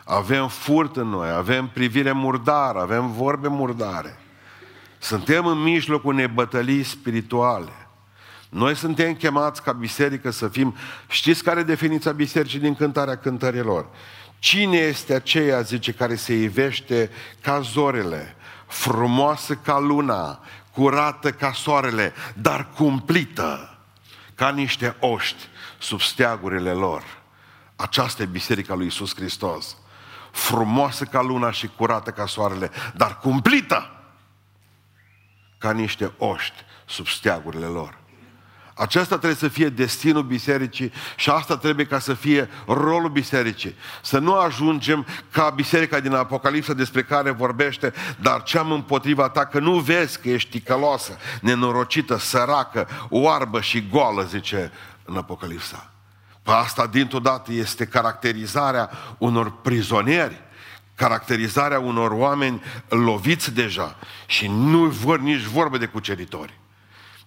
Avem 0.05 0.47
furt 0.47 0.95
în 0.95 1.07
noi, 1.07 1.29
avem 1.29 1.67
privire 1.67 2.11
murdară, 2.11 2.79
avem 2.79 3.11
vorbe 3.11 3.47
murdare. 3.47 4.19
Suntem 4.97 5.45
în 5.45 5.57
mijlocul 5.57 6.13
unei 6.13 6.27
bătălii 6.27 6.83
spirituale. 6.83 7.71
Noi 8.49 8.75
suntem 8.75 9.13
chemați 9.13 9.63
ca 9.63 9.71
biserică 9.71 10.29
să 10.29 10.47
fim... 10.47 10.75
Știți 11.07 11.43
care 11.43 11.59
e 11.59 11.63
definiția 11.63 12.11
bisericii 12.11 12.59
din 12.59 12.75
cântarea 12.75 13.17
cântărilor? 13.17 13.87
Cine 14.39 14.77
este 14.77 15.13
aceea, 15.13 15.61
zice, 15.61 15.91
care 15.91 16.15
se 16.15 16.33
ivește 16.33 17.11
ca 17.41 17.59
zorele, 17.59 18.35
frumoasă 18.67 19.55
ca 19.55 19.79
luna, 19.79 20.39
curată 20.71 21.31
ca 21.31 21.53
soarele, 21.53 22.13
dar 22.35 22.69
cumplită 22.75 23.77
ca 24.35 24.49
niște 24.49 24.95
oști 24.99 25.47
sub 25.77 26.01
steagurile 26.01 26.71
lor. 26.71 27.03
Aceasta 27.75 28.23
e 28.23 28.25
biserica 28.25 28.73
lui 28.73 28.85
Isus 28.85 29.15
Hristos. 29.15 29.77
Frumoasă 30.31 31.03
ca 31.05 31.21
luna 31.21 31.51
și 31.51 31.67
curată 31.67 32.11
ca 32.11 32.25
soarele, 32.25 32.71
dar 32.95 33.19
cumplită 33.19 33.91
ca 35.57 35.71
niște 35.71 36.13
oști 36.17 36.55
sub 36.85 37.07
steagurile 37.07 37.65
lor. 37.65 37.97
Acesta 38.77 39.15
trebuie 39.15 39.35
să 39.35 39.47
fie 39.47 39.69
destinul 39.69 40.23
bisericii 40.23 40.91
și 41.15 41.29
asta 41.29 41.57
trebuie 41.57 41.85
ca 41.85 41.99
să 41.99 42.13
fie 42.13 42.49
rolul 42.65 43.09
bisericii. 43.09 43.75
Să 44.01 44.19
nu 44.19 44.33
ajungem 44.33 45.05
ca 45.31 45.49
biserica 45.49 45.99
din 45.99 46.13
Apocalipsa 46.13 46.73
despre 46.73 47.03
care 47.03 47.31
vorbește, 47.31 47.93
dar 48.19 48.43
ce 48.43 48.57
am 48.57 48.71
împotriva 48.71 49.29
ta, 49.29 49.45
că 49.45 49.59
nu 49.59 49.79
vezi 49.79 50.19
că 50.19 50.29
ești 50.29 50.49
ticăloasă, 50.49 51.17
nenorocită, 51.41 52.17
săracă, 52.17 52.87
oarbă 53.09 53.61
și 53.61 53.87
goală, 53.89 54.23
zice 54.23 54.71
în 55.03 55.17
Apocalipsa. 55.17 55.91
Pe 56.43 56.51
asta, 56.51 56.87
dintr-o 56.87 57.19
dată, 57.19 57.53
este 57.53 57.85
caracterizarea 57.85 58.89
unor 59.17 59.61
prizonieri 59.61 60.45
caracterizarea 60.95 61.79
unor 61.79 62.11
oameni 62.11 62.61
loviți 62.89 63.53
deja 63.53 63.95
și 64.25 64.47
nu 64.47 64.85
vor 64.85 65.19
nici 65.19 65.43
vorbă 65.43 65.77
de 65.77 65.85
cuceritori. 65.85 66.59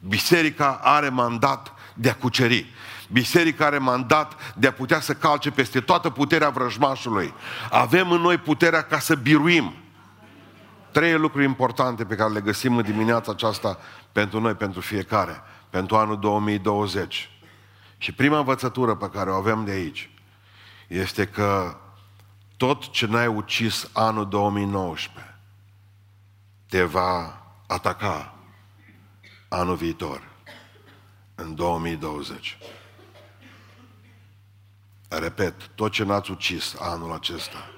Biserica 0.08 0.80
are 0.82 1.08
mandat 1.08 1.72
de 1.94 2.10
a 2.10 2.14
cuceri. 2.14 2.66
Biserica 3.12 3.66
are 3.66 3.78
mandat 3.78 4.54
de 4.56 4.66
a 4.66 4.72
putea 4.72 5.00
să 5.00 5.14
calce 5.14 5.50
peste 5.50 5.80
toată 5.80 6.10
puterea 6.10 6.50
vrăjmașului. 6.50 7.34
Avem 7.70 8.10
în 8.10 8.20
noi 8.20 8.38
puterea 8.38 8.82
ca 8.82 8.98
să 8.98 9.14
biruim. 9.14 9.74
Trei 10.92 11.18
lucruri 11.18 11.44
importante 11.44 12.04
pe 12.04 12.14
care 12.14 12.32
le 12.32 12.40
găsim 12.40 12.76
în 12.76 12.82
dimineața 12.82 13.32
aceasta 13.32 13.78
pentru 14.12 14.40
noi, 14.40 14.54
pentru 14.54 14.80
fiecare, 14.80 15.42
pentru 15.70 15.96
anul 15.96 16.18
2020. 16.18 17.30
Și 17.98 18.12
prima 18.12 18.38
învățătură 18.38 18.94
pe 18.94 19.08
care 19.08 19.30
o 19.30 19.34
avem 19.34 19.64
de 19.64 19.70
aici 19.70 20.10
este 20.86 21.26
că 21.26 21.76
tot 22.56 22.90
ce 22.90 23.06
n-ai 23.06 23.26
ucis 23.26 23.88
anul 23.92 24.28
2019 24.28 25.34
te 26.68 26.82
va 26.82 27.42
ataca 27.66 28.34
anul 29.52 29.76
viitor, 29.76 30.28
în 31.34 31.54
2020. 31.54 32.58
Repet, 35.08 35.66
tot 35.74 35.92
ce 35.92 36.04
n-ați 36.04 36.30
ucis 36.30 36.74
anul 36.78 37.12
acesta 37.12 37.70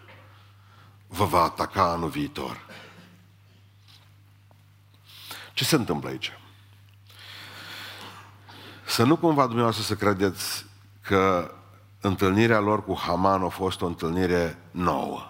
vă 1.06 1.24
va 1.24 1.42
ataca 1.42 1.82
anul 1.82 2.08
viitor. 2.08 2.66
Ce 5.52 5.64
se 5.64 5.76
întâmplă 5.76 6.08
aici? 6.08 6.32
Să 8.86 9.04
nu 9.04 9.16
cumva 9.16 9.44
dumneavoastră 9.46 9.84
să 9.84 9.94
credeți 9.94 10.66
că 11.00 11.54
întâlnirea 12.00 12.58
lor 12.58 12.84
cu 12.84 12.98
Haman 12.98 13.42
a 13.42 13.48
fost 13.48 13.80
o 13.80 13.86
întâlnire 13.86 14.58
nouă. 14.70 15.20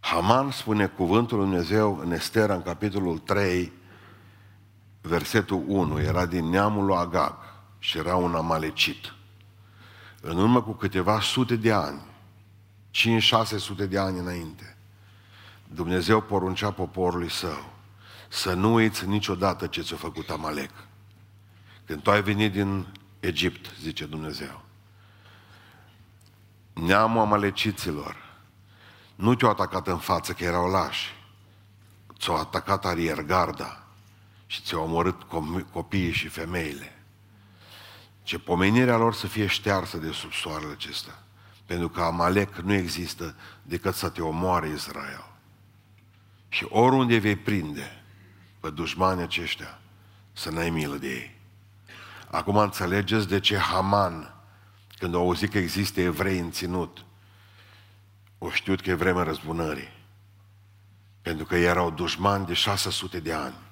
Haman 0.00 0.50
spune 0.50 0.86
cuvântul 0.86 1.38
Lui 1.38 1.46
Dumnezeu 1.46 1.98
în 1.98 2.12
Estera, 2.12 2.54
în 2.54 2.62
capitolul 2.62 3.18
3, 3.18 3.72
versetul 5.02 5.62
1, 5.66 6.00
era 6.00 6.26
din 6.26 6.48
neamul 6.48 6.84
lui 6.84 6.96
Agag 6.96 7.34
și 7.78 7.98
era 7.98 8.16
un 8.16 8.34
amalecit. 8.34 9.14
În 10.20 10.38
urmă 10.38 10.62
cu 10.62 10.72
câteva 10.72 11.20
sute 11.20 11.56
de 11.56 11.72
ani, 11.72 12.00
5-600 13.84 13.88
de 13.88 13.98
ani 13.98 14.18
înainte, 14.18 14.76
Dumnezeu 15.74 16.20
poruncea 16.20 16.70
poporului 16.70 17.30
său 17.30 17.72
să 18.28 18.54
nu 18.54 18.72
uiți 18.72 19.06
niciodată 19.06 19.66
ce 19.66 19.82
ți-a 19.82 19.96
făcut 19.96 20.30
Amalek. 20.30 20.70
Când 21.84 22.02
tu 22.02 22.10
ai 22.10 22.22
venit 22.22 22.52
din 22.52 22.86
Egipt, 23.20 23.74
zice 23.80 24.04
Dumnezeu, 24.04 24.62
neamul 26.72 27.20
amaleciților 27.20 28.16
nu 29.14 29.34
te-au 29.34 29.50
atacat 29.50 29.86
în 29.86 29.98
față 29.98 30.32
că 30.32 30.44
erau 30.44 30.70
lași, 30.70 31.12
ți-au 32.18 32.36
atacat 32.36 32.84
ariergarda 32.84 33.81
și 34.52 34.62
ți-au 34.62 34.82
omorât 34.82 35.22
copiii 35.70 36.12
și 36.12 36.28
femeile. 36.28 37.02
Ce 38.22 38.38
pomenirea 38.38 38.96
lor 38.96 39.14
să 39.14 39.26
fie 39.26 39.46
ștearsă 39.46 39.96
de 39.96 40.10
sub 40.10 40.32
soarele 40.32 40.72
acesta. 40.72 41.22
Pentru 41.66 41.88
că 41.88 42.00
Amalek 42.00 42.56
nu 42.56 42.72
există 42.72 43.36
decât 43.62 43.94
să 43.94 44.08
te 44.08 44.22
omoare 44.22 44.68
Israel. 44.68 45.24
Și 46.48 46.66
oriunde 46.68 47.18
vei 47.18 47.36
prinde 47.36 48.02
pe 48.60 48.70
dușmanii 48.70 49.22
aceștia, 49.22 49.80
să 50.32 50.50
n-ai 50.50 50.70
milă 50.70 50.96
de 50.96 51.08
ei. 51.08 51.38
Acum 52.30 52.56
înțelegeți 52.56 53.28
de 53.28 53.40
ce 53.40 53.56
Haman 53.56 54.34
când 54.98 55.14
au 55.14 55.20
auzit 55.20 55.50
că 55.50 55.58
există 55.58 56.00
evrei 56.00 56.38
în 56.38 56.50
ținut, 56.50 57.04
o 58.38 58.50
știut 58.50 58.80
că 58.80 58.90
e 58.90 58.94
vremea 58.94 59.22
răzbunării. 59.22 59.92
Pentru 61.22 61.44
că 61.44 61.56
erau 61.56 61.90
dușmani 61.90 62.46
de 62.46 62.52
600 62.52 63.20
de 63.20 63.32
ani. 63.32 63.70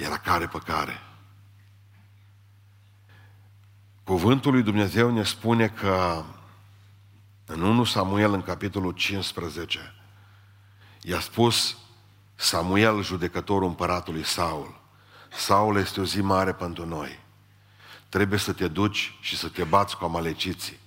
Era 0.00 0.18
care 0.18 0.46
pe 0.46 0.58
care. 0.58 1.00
Cuvântul 4.04 4.52
lui 4.52 4.62
Dumnezeu 4.62 5.10
ne 5.10 5.22
spune 5.22 5.68
că 5.68 6.24
în 7.44 7.62
1 7.62 7.84
Samuel, 7.84 8.32
în 8.32 8.42
capitolul 8.42 8.92
15, 8.92 9.94
i-a 11.02 11.20
spus 11.20 11.76
Samuel, 12.34 13.02
judecătorul 13.02 13.68
împăratului 13.68 14.24
Saul, 14.24 14.80
Saul 15.32 15.76
este 15.76 16.00
o 16.00 16.04
zi 16.04 16.20
mare 16.20 16.52
pentru 16.52 16.86
noi. 16.86 17.18
Trebuie 18.08 18.38
să 18.38 18.52
te 18.52 18.68
duci 18.68 19.18
și 19.20 19.36
să 19.36 19.48
te 19.48 19.64
bați 19.64 19.96
cu 19.96 20.04
amaleciții. 20.04 20.78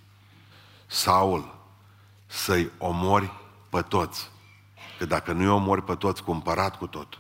Saul, 0.85 1.55
să-i 2.25 2.71
omori 2.77 3.31
pe 3.69 3.81
toți. 3.81 4.31
Că 4.97 5.05
dacă 5.05 5.31
nu-i 5.31 5.47
omori 5.47 5.83
pe 5.83 5.95
toți 5.95 6.23
cu 6.23 6.31
împărat 6.31 6.77
cu 6.77 6.87
tot, 6.87 7.19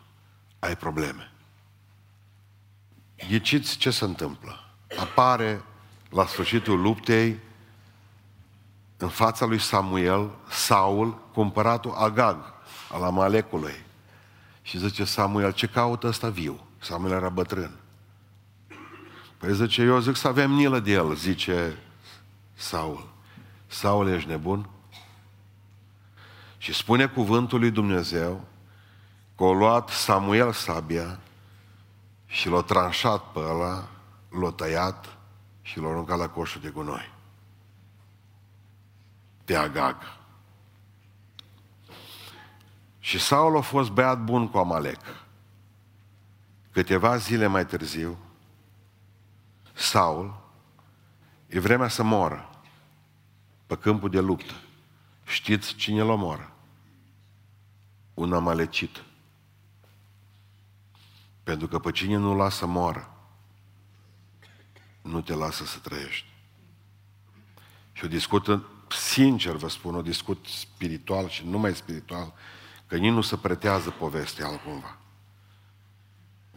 ai 0.59 0.77
probleme. 0.77 1.32
Ghiciți 3.27 3.77
ce 3.77 3.89
se 3.89 4.03
întâmplă. 4.03 4.59
Apare 4.99 5.63
la 6.09 6.25
sfârșitul 6.25 6.81
luptei 6.81 7.39
în 8.97 9.09
fața 9.09 9.45
lui 9.45 9.59
Samuel, 9.59 10.29
Saul, 10.49 11.17
cu 11.33 11.41
împăratul 11.41 11.91
Agag, 11.91 12.53
al 12.91 13.03
Amalecului. 13.03 13.75
Și 14.61 14.77
zice 14.77 15.03
Samuel, 15.03 15.51
ce 15.51 15.67
caută 15.67 16.07
ăsta 16.07 16.29
viu? 16.29 16.59
Samuel 16.77 17.11
era 17.11 17.29
bătrân. 17.29 17.71
Păi 19.37 19.53
zice, 19.53 19.81
eu 19.81 19.99
zic 19.99 20.15
să 20.15 20.27
avem 20.27 20.51
milă 20.51 20.79
de 20.79 20.91
el, 20.91 21.15
zice 21.15 21.77
Saul. 22.53 23.11
Saul, 23.67 24.07
ești 24.09 24.29
nebun? 24.29 24.69
Și 26.57 26.73
spune 26.73 27.07
cuvântul 27.07 27.59
lui 27.59 27.71
Dumnezeu 27.71 28.47
că 29.37 29.43
a 29.43 29.51
luat 29.51 29.89
Samuel 29.89 30.51
sabia 30.51 31.19
și 32.33 32.49
l-a 32.49 32.61
tranșat 32.61 33.31
pe 33.31 33.39
ăla, 33.39 33.89
l-a 34.29 34.51
tăiat 34.51 35.17
și 35.61 35.79
l-a 35.79 35.87
aruncat 35.87 36.17
la 36.17 36.29
coșul 36.29 36.61
de 36.61 36.69
gunoi. 36.69 37.11
Pe 39.45 39.55
Agag. 39.55 39.95
Și 42.99 43.19
Saul 43.19 43.57
a 43.57 43.61
fost 43.61 43.89
băiat 43.89 44.23
bun 44.23 44.49
cu 44.49 44.57
Amalek. 44.57 44.99
Câteva 46.71 47.17
zile 47.17 47.47
mai 47.47 47.65
târziu, 47.65 48.17
Saul 49.73 50.35
e 51.47 51.59
vremea 51.59 51.87
să 51.87 52.03
moră 52.03 52.49
pe 53.65 53.77
câmpul 53.77 54.09
de 54.09 54.19
luptă. 54.19 54.53
Știți 55.25 55.75
cine 55.75 56.01
l 56.01 56.09
omoră? 56.09 56.51
Un 58.13 58.33
amalecit. 58.33 59.03
Pentru 61.43 61.67
că 61.67 61.79
pe 61.79 61.91
cine 61.91 62.15
nu 62.15 62.35
lasă 62.35 62.65
moară, 62.65 63.13
nu 65.01 65.21
te 65.21 65.33
lasă 65.33 65.65
să 65.65 65.79
trăiești. 65.79 66.27
Și 67.91 68.05
o 68.05 68.07
discută, 68.07 68.67
sincer 68.89 69.55
vă 69.55 69.69
spun, 69.69 69.95
o 69.95 70.01
discut 70.01 70.45
spiritual 70.45 71.29
și 71.29 71.45
numai 71.45 71.75
spiritual, 71.75 72.33
că 72.87 72.97
nici 72.97 73.11
nu 73.11 73.21
se 73.21 73.37
pretează 73.37 73.89
povestea 73.89 74.47
altcumva. 74.47 74.97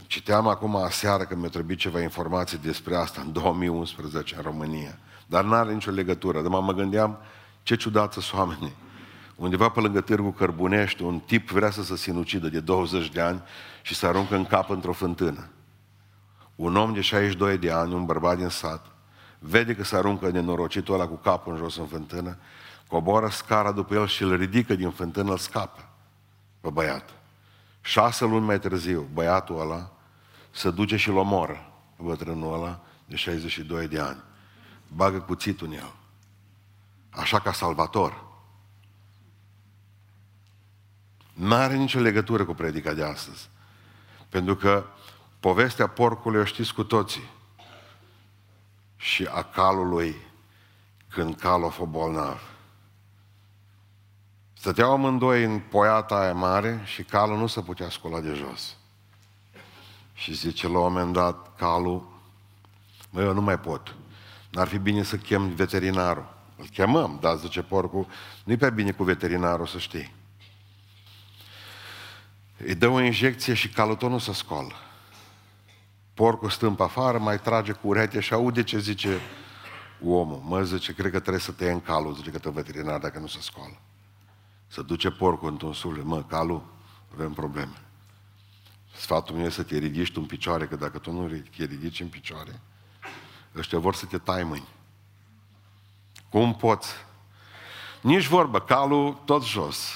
Citeam 0.07 0.47
acum 0.47 0.77
aseară 0.77 1.25
că 1.25 1.35
mi-a 1.35 1.49
trebuit 1.49 1.79
ceva 1.79 2.01
informații 2.01 2.59
despre 2.59 2.97
asta 2.97 3.21
în 3.21 3.33
2011 3.33 4.37
în 4.37 4.43
România. 4.43 4.99
Dar 5.27 5.45
nu 5.45 5.55
are 5.55 5.73
nicio 5.73 5.91
legătură. 5.91 6.43
Dar 6.43 6.51
mă 6.51 6.73
gândeam 6.73 7.19
ce 7.63 7.77
ciudat 7.77 8.13
sunt 8.13 8.33
oamenii. 8.33 8.75
Undeva 9.37 9.69
pe 9.69 9.81
lângă 9.81 10.01
Târgu 10.01 10.31
Cărbunești, 10.31 11.03
un 11.03 11.19
tip 11.19 11.51
vrea 11.51 11.71
să 11.71 11.83
se 11.83 11.97
sinucidă 11.97 12.49
de 12.49 12.61
20 12.61 13.09
de 13.09 13.21
ani 13.21 13.43
și 13.83 13.95
să 13.95 14.07
aruncă 14.07 14.35
în 14.35 14.45
cap 14.45 14.71
într-o 14.71 14.93
fântână. 14.93 15.49
Un 16.55 16.77
om 16.77 16.93
de 16.93 17.01
62 17.01 17.59
de 17.59 17.71
ani, 17.71 17.95
un 17.95 18.05
bărbat 18.05 18.37
din 18.37 18.49
sat, 18.49 18.87
vede 19.39 19.75
că 19.75 19.85
se 19.85 19.97
aruncă 19.97 20.31
nenorocitul 20.31 20.95
ăla 20.95 21.07
cu 21.07 21.15
capul 21.15 21.53
în 21.53 21.59
jos 21.59 21.77
în 21.77 21.87
fântână, 21.87 22.39
coboară 22.89 23.29
scara 23.29 23.73
după 23.73 23.95
el 23.95 24.07
și 24.07 24.23
îl 24.23 24.37
ridică 24.37 24.75
din 24.75 24.91
fântână, 24.91 25.31
îl 25.31 25.39
scapă 25.39 25.89
pe 26.61 26.71
băiat. 26.71 27.11
Șase 27.81 28.25
luni 28.25 28.45
mai 28.45 28.59
târziu, 28.59 29.09
băiatul 29.13 29.61
ăla 29.61 29.93
se 30.51 30.71
duce 30.71 30.97
și-l 30.97 31.17
omoră, 31.17 31.73
bătrânul 31.97 32.55
ăla 32.55 32.81
de 33.05 33.17
62 33.17 33.89
de 33.89 33.99
ani. 33.99 34.23
Bagă 34.95 35.19
cuțitul 35.19 35.67
în 35.67 35.73
el. 35.73 35.93
Așa 37.11 37.41
ca 37.41 37.53
salvator. 37.53 38.26
N-are 41.37 41.77
nicio 41.77 42.01
legătură 42.01 42.45
cu 42.45 42.55
predica 42.55 42.93
de 42.93 43.05
astăzi. 43.05 43.49
Pentru 44.29 44.57
că 44.57 44.85
povestea 45.41 45.87
porcului 45.87 46.41
o 46.41 46.45
știți 46.45 46.75
cu 46.75 46.85
toții. 46.85 47.31
Și 48.97 49.29
a 49.31 49.43
calului 49.43 50.17
când 51.09 51.35
calul 51.35 51.67
a 51.67 51.69
fost 51.69 51.91
bolnav. 51.91 52.41
Stăteau 54.53 54.93
amândoi 54.93 55.45
în 55.45 55.59
poiata 55.59 56.15
aia 56.15 56.33
mare 56.33 56.83
și 56.85 57.03
calul 57.03 57.39
nu 57.39 57.47
se 57.47 57.61
putea 57.61 57.91
scola 57.91 58.21
de 58.21 58.33
jos. 58.33 58.77
Și 60.15 60.35
zice 60.35 60.69
la 60.69 60.79
un 60.79 60.93
moment 60.93 61.13
dat 61.13 61.57
calul, 61.57 62.09
mă, 63.11 63.23
eu 63.23 63.33
nu 63.33 63.41
mai 63.41 63.59
pot. 63.59 63.95
N-ar 64.51 64.69
fi 64.69 64.79
bine 64.79 65.03
să 65.03 65.17
chem 65.17 65.55
veterinarul. 65.55 66.35
Îl 66.57 66.67
chemăm, 66.73 67.19
dar 67.21 67.37
zice 67.37 67.63
porcul, 67.63 68.07
nu-i 68.45 68.57
pe 68.57 68.71
bine 68.71 68.93
cu 68.93 69.05
veterinarul 69.05 69.67
să 69.67 69.79
știi. 69.79 70.15
Îi 72.57 72.75
dă 72.75 72.89
o 72.89 73.01
injecție 73.01 73.55
și 73.55 73.69
calul 73.69 73.97
tot 73.97 74.11
nu 74.11 74.19
se 74.19 74.33
scoală. 74.33 74.73
Porcul 76.15 76.51
stă 76.51 76.71
pe 76.71 76.83
afară, 76.83 77.19
mai 77.19 77.41
trage 77.41 77.73
cu 77.73 77.89
urechea 77.89 78.21
și 78.21 78.33
aude 78.33 78.63
ce 78.63 78.79
zice 78.79 79.21
omul. 80.05 80.41
Mă, 80.45 80.63
zice, 80.63 80.95
cred 80.95 81.11
că 81.11 81.21
trebuie 81.21 81.43
să 81.43 81.53
te 81.53 81.71
în 81.71 81.81
calul, 81.81 82.15
zice 82.15 82.31
că 82.31 82.39
te 82.39 82.51
veterinar 82.51 83.01
dacă 83.01 83.19
nu 83.19 83.27
se 83.27 83.39
scoală. 83.41 83.81
Să 84.67 84.83
duce 84.83 85.11
porcul 85.11 85.49
într-un 85.49 85.73
suflet. 85.73 86.05
Mă, 86.05 86.23
calul, 86.23 86.65
avem 87.15 87.33
probleme. 87.33 87.83
Sfatul 88.97 89.37
meu 89.37 89.45
e 89.45 89.51
să 89.51 89.63
te 89.63 89.79
ridici 89.79 90.13
tu 90.13 90.21
în 90.21 90.27
picioare, 90.27 90.67
că 90.67 90.77
dacă 90.77 90.99
tu 90.99 91.13
nu 91.13 91.29
te 91.57 91.65
ridici 91.65 92.01
în 92.01 92.09
picioare, 92.09 92.61
ăștia 93.57 93.79
vor 93.79 93.95
să 93.95 94.07
te 94.07 94.19
tai 94.19 94.43
mâini. 94.43 94.69
Cum 96.29 96.55
poți? 96.55 96.93
Nici 98.01 98.27
vorbă, 98.27 98.61
calul 98.61 99.21
tot 99.25 99.45
jos. 99.45 99.91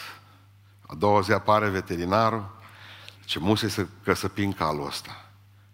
A 0.90 0.94
doua 0.94 1.20
zi 1.20 1.32
apare 1.32 1.68
veterinarul, 1.68 2.50
ce 3.24 3.38
musă 3.38 3.68
să, 3.68 3.86
că 4.04 4.12
să 4.12 4.28
pin 4.28 4.52
calul 4.52 4.86
ăsta. 4.86 5.24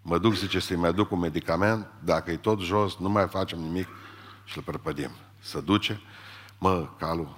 Mă 0.02 0.18
duc, 0.18 0.35
zice, 0.35 0.59
să-i 0.59 0.76
mai 0.76 0.92
duc 0.92 1.11
un 1.11 1.18
medicament, 1.18 1.87
dacă 2.05 2.31
e 2.31 2.37
tot 2.37 2.61
jos, 2.61 2.96
nu 2.96 3.09
mai 3.09 3.29
facem 3.29 3.59
nimic 3.59 3.88
și 4.44 4.57
îl 4.57 4.62
prăpădim. 4.62 5.11
Să 5.40 5.61
duce, 5.61 6.00
mă, 6.59 6.88
calul, 6.98 7.37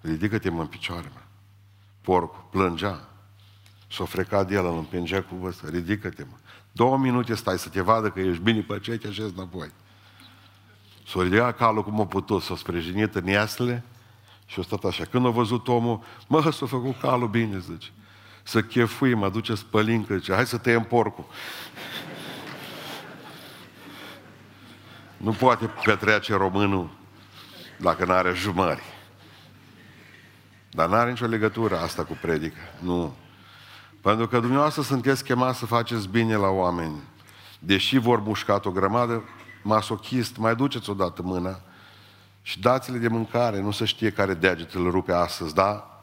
ridică-te 0.00 0.50
mă 0.50 0.60
în 0.60 0.66
picioare, 0.66 1.10
mă. 1.14 1.20
Porcul, 2.00 2.44
plângea. 2.50 3.08
S-o 3.90 4.04
frecat 4.04 4.48
de 4.48 4.54
el, 4.54 4.66
îl 4.66 4.76
împingea 4.76 5.22
cu 5.22 5.34
văstă, 5.34 5.68
ridică-te 5.68 6.24
mă. 6.30 6.36
Două 6.72 6.96
minute 6.98 7.34
stai 7.34 7.58
să 7.58 7.68
te 7.68 7.80
vadă 7.80 8.10
că 8.10 8.20
ești 8.20 8.42
bine 8.42 8.60
pe 8.60 8.78
ce 8.78 8.96
te 8.96 9.08
așezi 9.08 9.32
înapoi. 9.34 9.70
S-o 11.06 11.22
ridicat 11.22 11.56
calul 11.56 11.84
cum 11.84 12.00
a 12.00 12.06
putut, 12.06 12.42
s-o 12.42 12.56
sprijinit 12.56 13.14
în 13.14 13.26
iasele 13.26 13.84
și 14.48 14.58
o 14.58 14.62
stat 14.62 14.84
așa. 14.84 15.04
Când 15.04 15.26
a 15.26 15.28
văzut 15.28 15.68
omul, 15.68 16.02
mă, 16.26 16.50
s-a 16.50 16.66
făcut 16.66 17.00
calul 17.00 17.28
bine, 17.28 17.58
zice. 17.58 17.88
Să 18.42 18.62
chefui, 18.62 19.14
mă 19.14 19.28
duce 19.28 19.54
spălincă, 19.54 20.16
zice, 20.16 20.34
hai 20.34 20.46
să 20.46 20.58
tăiem 20.58 20.82
porcul. 20.82 21.24
nu 25.16 25.32
poate 25.32 25.70
petrece 25.84 26.34
românul 26.34 26.90
dacă 27.76 28.04
nu 28.04 28.12
are 28.12 28.32
jumări. 28.34 28.82
Dar 30.70 30.88
nu 30.88 30.94
are 30.94 31.10
nicio 31.10 31.26
legătură 31.26 31.78
asta 31.78 32.04
cu 32.04 32.18
predică. 32.20 32.60
Nu. 32.80 33.14
Pentru 34.00 34.28
că 34.28 34.40
dumneavoastră 34.40 34.82
sunteți 34.82 35.24
chemați 35.24 35.58
să 35.58 35.66
faceți 35.66 36.08
bine 36.08 36.34
la 36.34 36.48
oameni. 36.48 37.02
Deși 37.58 37.98
vor 37.98 38.20
mușcat 38.20 38.64
o 38.64 38.70
grămadă, 38.70 39.24
masochist, 39.62 40.36
mai 40.36 40.56
duceți 40.56 40.90
odată 40.90 41.22
mâna 41.22 41.60
și 42.48 42.60
dați-le 42.60 42.98
de 42.98 43.08
mâncare, 43.08 43.60
nu 43.60 43.70
să 43.70 43.84
știe 43.84 44.10
care 44.10 44.34
deget 44.34 44.74
îl 44.74 44.90
rupe 44.90 45.12
astăzi, 45.12 45.54
da? 45.54 46.02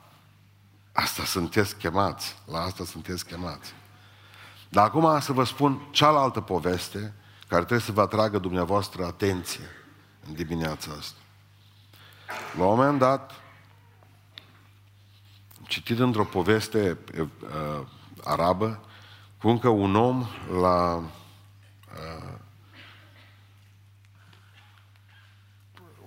Asta 0.92 1.24
sunteți 1.24 1.78
chemați, 1.78 2.36
la 2.52 2.60
asta 2.60 2.86
sunteți 2.86 3.26
chemați. 3.26 3.74
Dar 4.70 4.86
acum 4.86 5.20
să 5.20 5.34
vă 5.34 5.44
spun 5.44 5.88
cealaltă 5.92 6.42
poveste 6.42 7.14
care 7.48 7.62
trebuie 7.62 7.80
să 7.80 7.92
vă 7.92 8.02
atragă 8.02 8.38
dumneavoastră 8.38 9.06
atenție 9.06 9.70
în 10.28 10.34
dimineața 10.34 10.92
asta. 10.98 11.20
La 12.58 12.66
un 12.66 12.76
moment 12.76 13.00
dat, 13.00 13.32
citit 15.68 16.00
într-o 16.00 16.26
poveste 16.26 16.98
uh, 17.18 17.28
arabă, 18.24 18.84
cum 19.42 19.60
că 19.60 19.70
un 19.70 19.96
om 19.96 20.26
la 20.62 20.96
uh, 20.96 22.35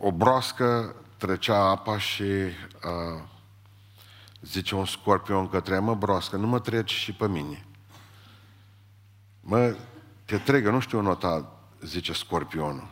o 0.01 0.13
broască 0.13 0.95
trecea 1.17 1.71
apa 1.71 1.99
și 1.99 2.23
uh, 2.23 3.23
Zice 4.41 4.75
un 4.75 4.85
scorpion 4.85 5.49
către 5.49 5.75
ea, 5.75 5.81
mă 5.81 5.95
broască, 5.95 6.37
nu 6.37 6.47
mă 6.47 6.59
treci 6.59 6.93
și 6.93 7.13
pe 7.13 7.29
mine. 7.29 7.67
Mă, 9.41 9.75
te 10.25 10.39
tregă, 10.39 10.71
nu 10.71 10.81
știu 10.81 11.01
nota, 11.01 11.53
zice 11.81 12.13
scorpionul. 12.13 12.87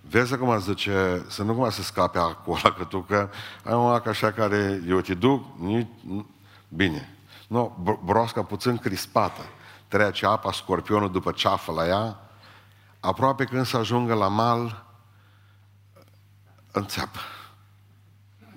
Vezi 0.00 0.32
acum, 0.32 0.60
zice, 0.60 1.24
să 1.28 1.42
nu 1.42 1.52
cumva 1.52 1.70
să 1.70 1.82
scape 1.82 2.18
acolo, 2.18 2.70
că 2.78 2.84
tu 2.84 3.00
că 3.00 3.28
ai 3.64 3.74
un 3.74 3.92
ac 3.92 4.06
așa 4.06 4.32
care, 4.32 4.82
eu 4.88 5.00
te 5.00 5.14
duc, 5.14 5.44
nici, 5.58 5.88
bine. 6.68 7.18
Nu, 7.48 7.76
broasca 8.04 8.42
puțin 8.42 8.76
crispată. 8.76 9.40
Trece 9.88 10.26
apa, 10.26 10.52
scorpionul 10.52 11.10
după 11.10 11.32
ceafă 11.32 11.72
la 11.72 11.86
ea, 11.86 12.20
aproape 13.00 13.44
când 13.44 13.66
să 13.66 13.76
ajungă 13.76 14.14
la 14.14 14.28
mal, 14.28 14.83
înțeapă. 16.74 17.18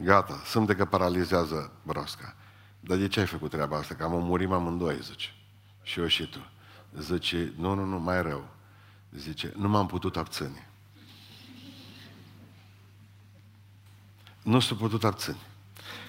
Gata, 0.02 0.42
sunt 0.46 0.68
de 0.68 0.76
că 0.76 0.86
paralizează 0.86 1.72
broasca. 1.84 2.36
Dar 2.80 2.98
de 2.98 3.08
ce 3.08 3.20
ai 3.20 3.26
făcut 3.26 3.50
treaba 3.50 3.78
asta? 3.78 3.96
Că 3.96 4.04
am 4.04 4.24
murit 4.24 4.52
amândoi, 4.52 5.00
zice. 5.02 5.30
Și 5.82 6.00
eu 6.00 6.08
și 6.08 6.30
tu. 6.30 6.40
Zice, 7.00 7.54
nu, 7.58 7.74
nu, 7.74 7.86
nu, 7.86 8.00
mai 8.00 8.22
rău. 8.22 8.48
Zice, 9.12 9.54
nu 9.56 9.70
m-am 9.70 9.88
putut 9.88 10.18
abține. 10.18 10.70
Nu 14.44 14.60
s-a 14.60 14.76
putut 14.76 15.04
abține. 15.04 15.38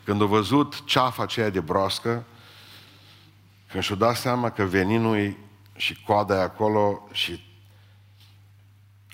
Când 0.04 0.22
a 0.22 0.24
văzut 0.24 0.84
ceafa 0.84 1.22
aceea 1.22 1.50
de 1.50 1.60
broască, 1.60 2.24
când 3.68 3.82
și-a 3.82 3.94
dat 3.94 4.16
seama 4.16 4.50
că 4.50 4.64
veninul 4.64 5.36
și 5.76 6.02
coada 6.02 6.36
e 6.36 6.42
acolo 6.42 7.08
și 7.12 7.44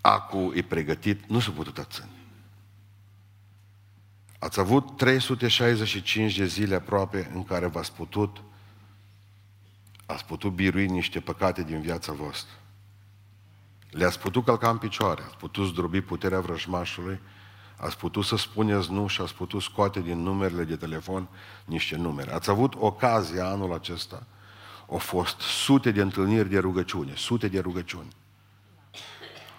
acu 0.00 0.52
e 0.54 0.62
pregătit, 0.62 1.28
nu 1.28 1.40
s-a 1.40 1.50
putut 1.50 1.78
abține. 1.78 2.13
Ați 4.44 4.60
avut 4.60 4.96
365 4.96 6.36
de 6.36 6.46
zile 6.46 6.74
aproape 6.74 7.30
în 7.34 7.44
care 7.44 7.66
v-ați 7.66 7.92
putut 7.92 8.42
ați 10.06 10.24
putut 10.24 10.52
birui 10.52 10.86
niște 10.86 11.20
păcate 11.20 11.62
din 11.62 11.80
viața 11.80 12.12
voastră. 12.12 12.54
Le-ați 13.90 14.18
putut 14.18 14.44
călca 14.44 14.70
în 14.70 14.78
picioare, 14.78 15.22
ați 15.22 15.36
putut 15.36 15.66
zdrobi 15.66 16.00
puterea 16.00 16.40
vrăjmașului, 16.40 17.20
ați 17.76 17.96
putut 17.96 18.24
să 18.24 18.36
spuneți 18.36 18.92
nu 18.92 19.06
și 19.06 19.20
ați 19.20 19.34
putut 19.34 19.62
scoate 19.62 20.00
din 20.00 20.18
numerele 20.18 20.64
de 20.64 20.76
telefon 20.76 21.28
niște 21.64 21.96
numere. 21.96 22.32
Ați 22.32 22.50
avut 22.50 22.74
ocazia 22.74 23.46
anul 23.46 23.72
acesta, 23.72 24.26
au 24.90 24.98
fost 24.98 25.40
sute 25.40 25.90
de 25.90 26.00
întâlniri 26.00 26.48
de 26.48 26.58
rugăciune, 26.58 27.12
sute 27.16 27.48
de 27.48 27.60
rugăciuni. 27.60 28.08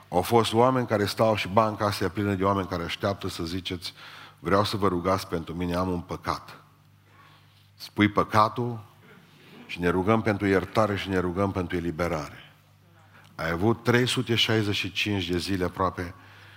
Au 0.09 0.21
fost 0.21 0.53
oameni 0.53 0.87
care 0.87 1.05
stau 1.05 1.35
și 1.35 1.47
banca 1.47 1.85
asta 1.85 2.09
plină 2.09 2.33
de 2.33 2.43
oameni 2.43 2.67
care 2.67 2.83
așteaptă 2.83 3.27
să 3.27 3.43
ziceți 3.43 3.93
vreau 4.45 4.63
să 4.63 4.77
vă 4.77 4.87
rugați 4.87 5.27
pentru 5.27 5.53
mine, 5.53 5.75
am 5.75 5.89
un 5.89 6.01
păcat. 6.01 6.63
Spui 7.75 8.07
păcatul 8.07 8.85
și 9.65 9.79
ne 9.79 9.89
rugăm 9.89 10.21
pentru 10.21 10.45
iertare 10.45 10.95
și 10.95 11.09
ne 11.09 11.17
rugăm 11.17 11.51
pentru 11.51 11.77
eliberare. 11.77 12.53
Ai 13.35 13.49
avut 13.49 13.83
365 13.83 15.27
de 15.27 15.37
zile 15.37 15.63
aproape 15.63 16.13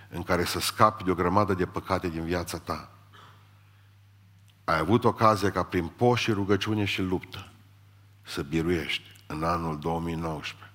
în 0.09 0.23
care 0.23 0.45
să 0.45 0.61
scapi 0.61 1.05
de 1.05 1.11
o 1.11 1.15
grămadă 1.15 1.55
de 1.55 1.67
păcate 1.67 2.09
din 2.09 2.25
viața 2.25 2.59
ta. 2.59 2.91
Ai 4.65 4.79
avut 4.79 5.05
ocazia 5.05 5.51
ca 5.51 5.63
prin 5.63 5.87
post 5.87 6.23
și 6.23 6.31
rugăciune 6.31 6.85
și 6.85 7.03
luptă 7.03 7.49
să 8.23 8.43
biruiești 8.43 9.05
în 9.27 9.43
anul 9.43 9.79
2019. 9.79 10.71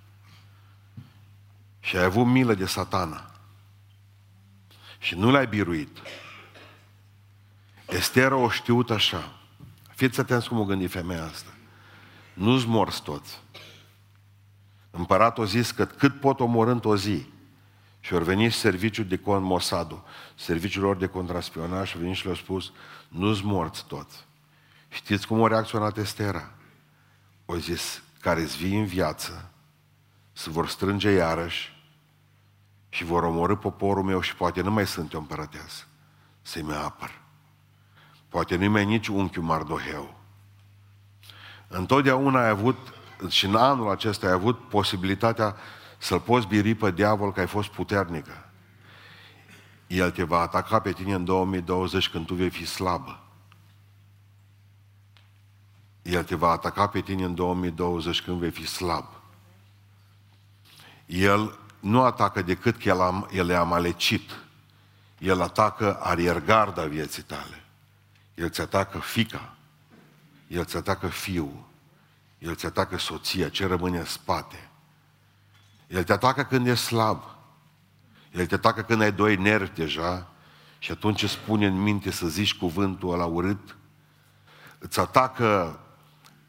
Și 1.79 1.97
ai 1.97 2.03
avut 2.03 2.25
milă 2.25 2.53
de 2.53 2.65
satana. 2.65 3.31
Și 4.99 5.15
nu 5.15 5.31
l-ai 5.31 5.47
biruit. 5.47 5.97
Estera 7.93 8.35
o 8.35 8.49
știut 8.49 8.89
așa. 8.89 9.33
Fiți 9.95 10.19
atenți 10.19 10.47
cum 10.47 10.59
o 10.59 10.63
gândi 10.63 10.87
femeia 10.87 11.23
asta. 11.23 11.49
Nu-ți 12.33 12.67
morți 12.67 13.03
toți. 13.03 13.41
Împăratul 14.91 15.43
a 15.43 15.47
zis 15.47 15.71
că 15.71 15.85
cât 15.85 16.19
pot 16.19 16.39
omorâ 16.39 16.71
într-o 16.71 16.97
zi. 16.97 17.25
Și 17.99 18.13
au 18.13 18.23
venit 18.23 18.53
serviciul 18.53 19.05
de 19.05 19.17
con 19.17 19.43
Mossadu, 19.43 20.05
serviciul 20.35 20.83
lor 20.83 20.95
de 20.95 21.07
contraspionaj 21.07 21.89
și 21.89 21.95
au 21.95 22.01
venit 22.01 22.15
și 22.15 22.23
le-au 22.23 22.35
spus, 22.35 22.71
nu-ți 23.07 23.45
morți 23.45 23.85
toți. 23.85 24.25
Știți 24.89 25.27
cum 25.27 25.43
a 25.43 25.47
reacționat 25.47 25.97
Estera? 25.97 26.51
O 27.45 27.55
zis, 27.55 28.03
care-ți 28.19 28.57
vii 28.57 28.77
în 28.77 28.85
viață, 28.85 29.51
se 30.31 30.49
vor 30.49 30.67
strânge 30.67 31.09
iarăși 31.09 31.81
și 32.89 33.03
vor 33.03 33.23
omorâ 33.23 33.55
poporul 33.55 34.03
meu 34.03 34.21
și 34.21 34.35
poate 34.35 34.61
nu 34.61 34.71
mai 34.71 34.87
sunt 34.87 35.13
o 35.13 35.17
împărăteasă 35.17 35.83
să-i 36.41 36.61
mă 36.61 36.73
apăr. 36.73 37.22
Poate 38.33 38.55
nu 38.55 38.69
mai 38.69 38.85
nici 38.85 39.07
unchiul 39.07 39.43
Mardoheu. 39.43 40.13
Întotdeauna 41.67 42.41
ai 42.43 42.49
avut, 42.49 42.77
și 43.29 43.45
în 43.45 43.55
anul 43.55 43.89
acesta 43.89 44.27
ai 44.27 44.31
avut 44.31 44.67
posibilitatea 44.67 45.55
să-l 45.97 46.19
poți 46.19 46.47
biri 46.47 46.75
pe 46.75 46.91
diavol 46.91 47.31
că 47.31 47.39
ai 47.39 47.47
fost 47.47 47.69
puternică. 47.69 48.49
El 49.87 50.11
te 50.11 50.23
va 50.23 50.39
ataca 50.39 50.79
pe 50.79 50.91
tine 50.91 51.13
în 51.13 51.25
2020 51.25 52.09
când 52.09 52.25
tu 52.25 52.33
vei 52.33 52.49
fi 52.49 52.65
slabă. 52.65 53.19
El 56.01 56.23
te 56.23 56.35
va 56.35 56.49
ataca 56.49 56.87
pe 56.87 57.01
tine 57.01 57.23
în 57.23 57.35
2020 57.35 58.21
când 58.21 58.39
vei 58.39 58.51
fi 58.51 58.67
slab. 58.67 59.05
El 61.05 61.59
nu 61.79 62.01
atacă 62.01 62.41
decât 62.41 62.77
că 62.77 62.89
el, 62.89 63.01
am, 63.01 63.29
el 63.31 63.49
e 63.49 63.55
amalecit. 63.55 64.31
El 65.17 65.41
atacă 65.41 65.99
ariergarda 66.01 66.85
vieții 66.85 67.23
tale. 67.23 67.62
El 68.33 68.49
ți 68.49 68.61
atacă 68.61 68.99
fica. 68.99 69.53
El 70.47 70.59
îți 70.59 70.77
atacă 70.77 71.07
fiul. 71.07 71.63
El 72.39 72.49
îți 72.49 72.65
atacă 72.65 72.97
soția. 72.97 73.49
Ce 73.49 73.67
rămâne 73.67 73.97
în 73.97 74.05
spate? 74.05 74.69
El 75.87 76.03
te 76.03 76.13
atacă 76.13 76.43
când 76.43 76.67
e 76.67 76.75
slab. 76.75 77.23
El 78.31 78.45
te 78.45 78.55
atacă 78.55 78.81
când 78.81 79.01
ai 79.01 79.11
doi 79.11 79.35
nervi 79.35 79.75
deja 79.75 80.27
și 80.79 80.91
atunci 80.91 81.23
îți 81.23 81.33
spune 81.33 81.65
în 81.65 81.81
minte 81.81 82.11
să 82.11 82.27
zici 82.27 82.57
cuvântul 82.57 83.13
ăla 83.13 83.25
urât. 83.25 83.75
Îți 84.77 84.99
atacă 84.99 85.79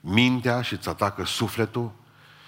mintea 0.01 0.63
și 0.63 0.73
îți 0.73 0.89
atacă 0.89 1.25
sufletul 1.25 1.93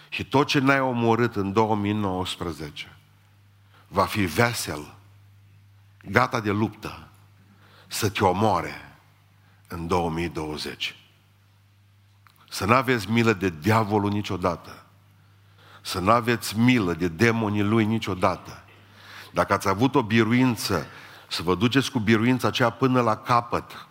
și 0.09 0.25
tot 0.25 0.47
ce 0.47 0.59
n-ai 0.59 0.81
omorât 0.81 1.37
în 1.37 1.53
2019 1.53 2.97
va 3.89 4.05
fi 4.05 4.25
vesel, 4.25 4.95
gata 6.11 6.41
de 6.41 6.51
luptă, 6.51 7.09
să 7.87 8.11
te 8.11 8.25
omoare 8.25 8.86
în 9.69 9.87
2020. 9.87 10.97
Să 12.49 12.65
nu 12.65 12.75
aveți 12.75 13.11
milă 13.11 13.33
de 13.33 13.53
diavolul 13.61 14.11
niciodată. 14.11 14.85
Să 15.83 16.01
nu 16.01 16.11
aveți 16.11 16.59
milă 16.59 16.95
de 16.95 17.09
demonii 17.09 17.63
lui 17.63 17.85
niciodată. 17.85 18.63
Dacă 19.33 19.53
ați 19.53 19.69
avut 19.69 19.95
o 19.95 20.03
biruință, 20.03 20.87
să 21.29 21.43
vă 21.43 21.55
duceți 21.55 21.91
cu 21.91 21.99
biruința 21.99 22.49
aceea 22.49 22.71
până 22.71 23.01
la 23.01 23.17
capăt 23.17 23.87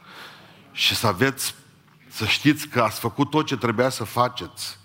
și 0.71 0.95
să 0.95 1.07
aveți, 1.07 1.55
să 2.07 2.25
știți 2.25 2.67
că 2.67 2.81
ați 2.81 2.99
făcut 2.99 3.29
tot 3.29 3.45
ce 3.45 3.57
trebuia 3.57 3.89
să 3.89 4.03
faceți, 4.03 4.79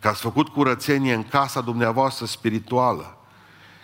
că 0.00 0.08
ați 0.08 0.20
făcut 0.20 0.48
curățenie 0.48 1.14
în 1.14 1.22
casa 1.22 1.60
dumneavoastră 1.60 2.26
spirituală, 2.26 3.16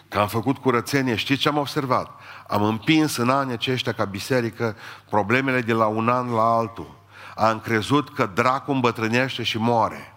că 0.08 0.18
am 0.18 0.28
făcut 0.28 0.58
curățenie. 0.58 1.16
Știți 1.16 1.40
ce 1.40 1.48
am 1.48 1.56
observat? 1.56 2.17
Am 2.48 2.62
împins 2.62 3.16
în 3.16 3.30
anii 3.30 3.52
aceștia 3.52 3.92
ca 3.92 4.04
biserică 4.04 4.76
problemele 5.10 5.60
de 5.60 5.72
la 5.72 5.86
un 5.86 6.08
an 6.08 6.30
la 6.30 6.42
altul. 6.42 6.98
Am 7.34 7.60
crezut 7.60 8.14
că 8.14 8.26
dracul 8.26 8.74
îmbătrânește 8.74 9.42
și 9.42 9.58
moare. 9.58 10.14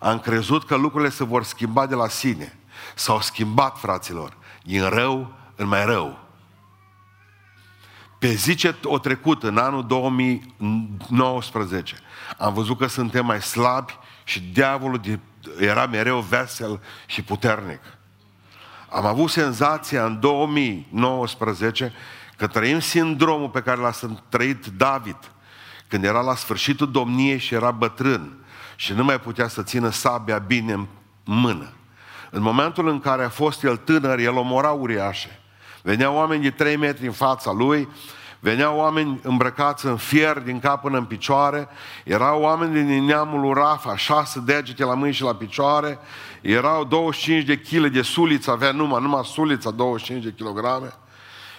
Am 0.00 0.18
crezut 0.18 0.66
că 0.66 0.76
lucrurile 0.76 1.10
se 1.10 1.24
vor 1.24 1.44
schimba 1.44 1.86
de 1.86 1.94
la 1.94 2.08
sine. 2.08 2.58
S-au 2.94 3.20
schimbat, 3.20 3.78
fraților, 3.78 4.36
din 4.62 4.88
rău 4.88 5.32
în 5.56 5.66
mai 5.66 5.84
rău. 5.84 6.18
Pe 8.18 8.32
zi 8.32 8.54
ce 8.54 8.74
o 8.82 8.98
trecut, 8.98 9.42
în 9.42 9.58
anul 9.58 9.86
2019, 9.86 11.96
am 12.38 12.54
văzut 12.54 12.78
că 12.78 12.86
suntem 12.86 13.26
mai 13.26 13.42
slabi 13.42 13.98
și 14.24 14.40
diavolul 14.40 15.00
era 15.58 15.86
mereu 15.86 16.20
vesel 16.20 16.80
și 17.06 17.22
puternic. 17.22 17.80
Am 18.90 19.06
avut 19.06 19.30
senzația 19.30 20.04
în 20.04 20.20
2019 20.20 21.92
că 22.36 22.46
trăim 22.46 22.80
sindromul 22.80 23.48
pe 23.48 23.62
care 23.62 23.80
l-a 23.80 23.92
trăit 24.28 24.66
David– 24.66 25.18
când 25.88 26.04
era 26.04 26.20
la 26.20 26.34
sfârșitul 26.34 26.90
domniei 26.90 27.38
și 27.38 27.54
era 27.54 27.70
bătrân 27.70 28.36
și 28.76 28.92
nu 28.92 29.04
mai 29.04 29.20
putea 29.20 29.48
să 29.48 29.62
țină 29.62 29.90
sabia 29.90 30.38
bine 30.38 30.72
în 30.72 30.86
mână. 31.24 31.72
În 32.30 32.42
momentul 32.42 32.88
în 32.88 33.00
care 33.00 33.24
a 33.24 33.28
fost 33.28 33.62
el 33.62 33.76
tânăr, 33.76 34.18
el 34.18 34.36
omora 34.36 34.70
uriașe. 34.70 35.40
Veneau 35.82 36.14
oameni 36.14 36.42
de 36.42 36.50
3 36.50 36.76
metri 36.76 37.06
în 37.06 37.12
fața 37.12 37.52
lui, 37.52 37.88
veneau 38.40 38.76
oameni 38.76 39.20
îmbrăcați 39.22 39.86
în 39.86 39.96
fier 39.96 40.38
din 40.38 40.60
cap 40.60 40.80
până 40.80 40.98
în 40.98 41.04
picioare, 41.04 41.68
erau 42.04 42.40
oameni 42.40 42.86
din 42.86 43.04
neamul 43.04 43.40
lui 43.40 43.52
Rafa, 43.52 43.96
șase 43.96 44.40
degete 44.40 44.84
la 44.84 44.94
mâini 44.94 45.14
și 45.14 45.22
la 45.22 45.34
picioare, 45.34 45.98
erau 46.40 46.84
25 46.84 47.44
de 47.44 47.58
kg 47.58 47.86
de 47.86 48.02
suliță, 48.02 48.50
avea 48.50 48.72
numai, 48.72 49.02
numai 49.02 49.24
sulița 49.24 49.70
25 49.70 50.24
de 50.24 50.32
kilograme. 50.36 50.92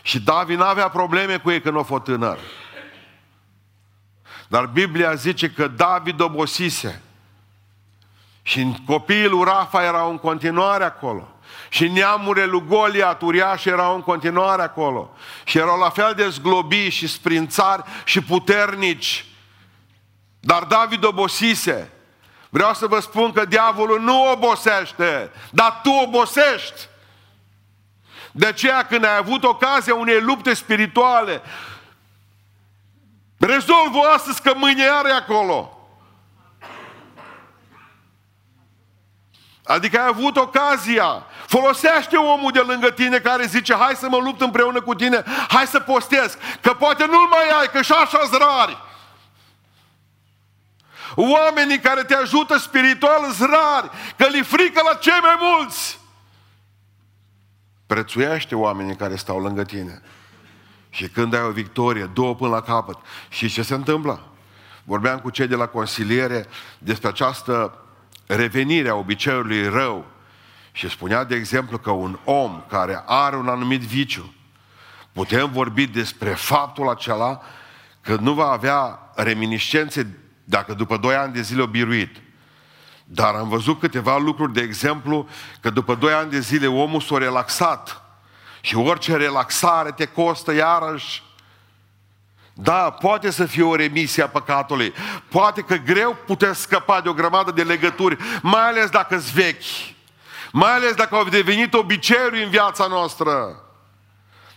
Și 0.01 0.19
David 0.19 0.57
nu 0.57 0.63
avea 0.63 0.89
probleme 0.89 1.37
cu 1.37 1.49
ei 1.49 1.61
când 1.61 1.77
a 1.77 1.83
fost 1.83 2.03
tânăr. 2.03 2.39
Dar 4.47 4.65
Biblia 4.65 5.13
zice 5.13 5.49
că 5.49 5.67
David 5.67 6.19
obosise. 6.19 7.01
Și 8.41 8.75
copiii 8.85 9.27
lui 9.27 9.43
Rafa 9.43 9.83
erau 9.83 10.09
în 10.09 10.17
continuare 10.17 10.83
acolo. 10.83 11.27
Și 11.69 11.87
neamurile 11.87 12.45
lui 12.45 12.63
Goliat, 12.67 13.21
uriaș, 13.21 13.65
erau 13.65 13.95
în 13.95 14.01
continuare 14.01 14.61
acolo. 14.61 15.15
Și 15.43 15.57
erau 15.57 15.79
la 15.79 15.89
fel 15.89 16.13
de 16.15 16.29
zglobi 16.29 16.89
și 16.89 17.07
sprințari 17.07 17.83
și 18.03 18.21
puternici. 18.21 19.25
Dar 20.39 20.63
David 20.63 21.03
obosise. 21.03 21.91
Vreau 22.49 22.73
să 22.73 22.87
vă 22.87 22.99
spun 22.99 23.31
că 23.31 23.45
diavolul 23.45 24.01
nu 24.01 24.31
obosește, 24.31 25.31
dar 25.51 25.79
tu 25.83 25.89
obosești. 25.89 26.87
De 28.31 28.45
aceea 28.45 28.85
când 28.85 29.03
ai 29.03 29.17
avut 29.17 29.43
ocazia 29.43 29.95
unei 29.95 30.21
lupte 30.21 30.53
spirituale, 30.53 31.41
rezolvă 33.37 33.99
astăzi 34.13 34.41
că 34.41 34.53
mâine 34.55 34.87
are 34.87 35.11
acolo. 35.11 35.73
Adică 39.63 39.99
ai 39.99 40.07
avut 40.07 40.37
ocazia. 40.37 41.25
Folosește 41.47 42.15
omul 42.15 42.51
de 42.51 42.59
lângă 42.59 42.89
tine 42.89 43.19
care 43.19 43.45
zice, 43.45 43.75
hai 43.75 43.95
să 43.95 44.07
mă 44.09 44.17
lupt 44.17 44.41
împreună 44.41 44.81
cu 44.81 44.95
tine, 44.95 45.23
hai 45.47 45.67
să 45.67 45.79
postez, 45.79 46.37
că 46.61 46.73
poate 46.73 47.05
nu-l 47.05 47.27
mai 47.27 47.59
ai, 47.59 47.67
că 47.67 47.81
și 47.81 47.91
așa 47.91 48.19
rari. 48.31 48.77
Oamenii 51.15 51.79
care 51.79 52.03
te 52.03 52.15
ajută 52.15 52.57
spiritual 52.57 53.31
sunt 53.31 53.49
rari, 53.49 53.89
că 54.17 54.27
li 54.27 54.43
frică 54.43 54.81
la 54.91 54.97
cei 54.97 55.19
mai 55.21 55.35
mulți. 55.39 55.99
Prețuiește 57.87 58.55
oamenii 58.55 58.95
care 58.95 59.15
stau 59.15 59.39
lângă 59.39 59.63
tine. 59.63 60.01
Și 60.89 61.07
când 61.07 61.33
ai 61.33 61.41
o 61.41 61.51
victorie, 61.51 62.09
două 62.13 62.35
până 62.35 62.49
la 62.49 62.61
capăt. 62.61 62.97
Și 63.29 63.49
ce 63.49 63.61
se 63.61 63.73
întâmplă? 63.73 64.23
Vorbeam 64.83 65.19
cu 65.19 65.29
cei 65.29 65.47
de 65.47 65.55
la 65.55 65.65
consiliere 65.65 66.45
despre 66.77 67.07
această 67.07 67.77
revenire 68.25 68.89
a 68.89 68.95
obiceiului 68.95 69.67
rău. 69.67 70.05
Și 70.71 70.89
spunea, 70.89 71.23
de 71.23 71.35
exemplu, 71.35 71.77
că 71.77 71.91
un 71.91 72.19
om 72.23 72.63
care 72.67 73.03
are 73.05 73.35
un 73.35 73.47
anumit 73.47 73.81
viciu, 73.81 74.33
putem 75.11 75.51
vorbi 75.51 75.87
despre 75.87 76.29
faptul 76.29 76.89
acela 76.89 77.41
că 78.01 78.15
nu 78.15 78.33
va 78.33 78.51
avea 78.51 79.11
reminiscențe 79.15 80.17
dacă 80.49 80.73
după 80.73 80.97
doi 80.97 81.15
ani 81.15 81.33
de 81.33 81.41
zile 81.41 81.61
o 81.61 81.67
biruit. 81.67 82.15
Dar 83.03 83.35
am 83.35 83.49
văzut 83.49 83.79
câteva 83.79 84.17
lucruri, 84.17 84.53
de 84.53 84.61
exemplu, 84.61 85.27
că 85.61 85.69
după 85.69 85.95
doi 85.95 86.13
ani 86.13 86.29
de 86.29 86.39
zile 86.39 86.67
omul 86.67 87.01
s-a 87.01 87.17
relaxat. 87.17 88.01
Și 88.61 88.75
orice 88.75 89.15
relaxare 89.15 89.91
te 89.91 90.05
costă 90.05 90.53
iarăși. 90.53 91.23
Da, 92.53 92.89
poate 92.91 93.29
să 93.29 93.45
fie 93.45 93.63
o 93.63 93.75
remisie 93.75 94.23
a 94.23 94.27
păcatului. 94.27 94.93
Poate 95.27 95.61
că 95.61 95.75
greu 95.75 96.17
puteți 96.25 96.61
scăpa 96.61 97.01
de 97.01 97.09
o 97.09 97.13
grămadă 97.13 97.51
de 97.51 97.63
legături, 97.63 98.17
mai 98.41 98.67
ales 98.67 98.89
dacă 98.89 99.19
sunt 99.19 99.33
vechi. 99.33 99.63
Mai 100.51 100.71
ales 100.71 100.93
dacă 100.93 101.15
au 101.15 101.23
devenit 101.23 101.73
obiceiuri 101.73 102.43
în 102.43 102.49
viața 102.49 102.87
noastră. 102.87 103.63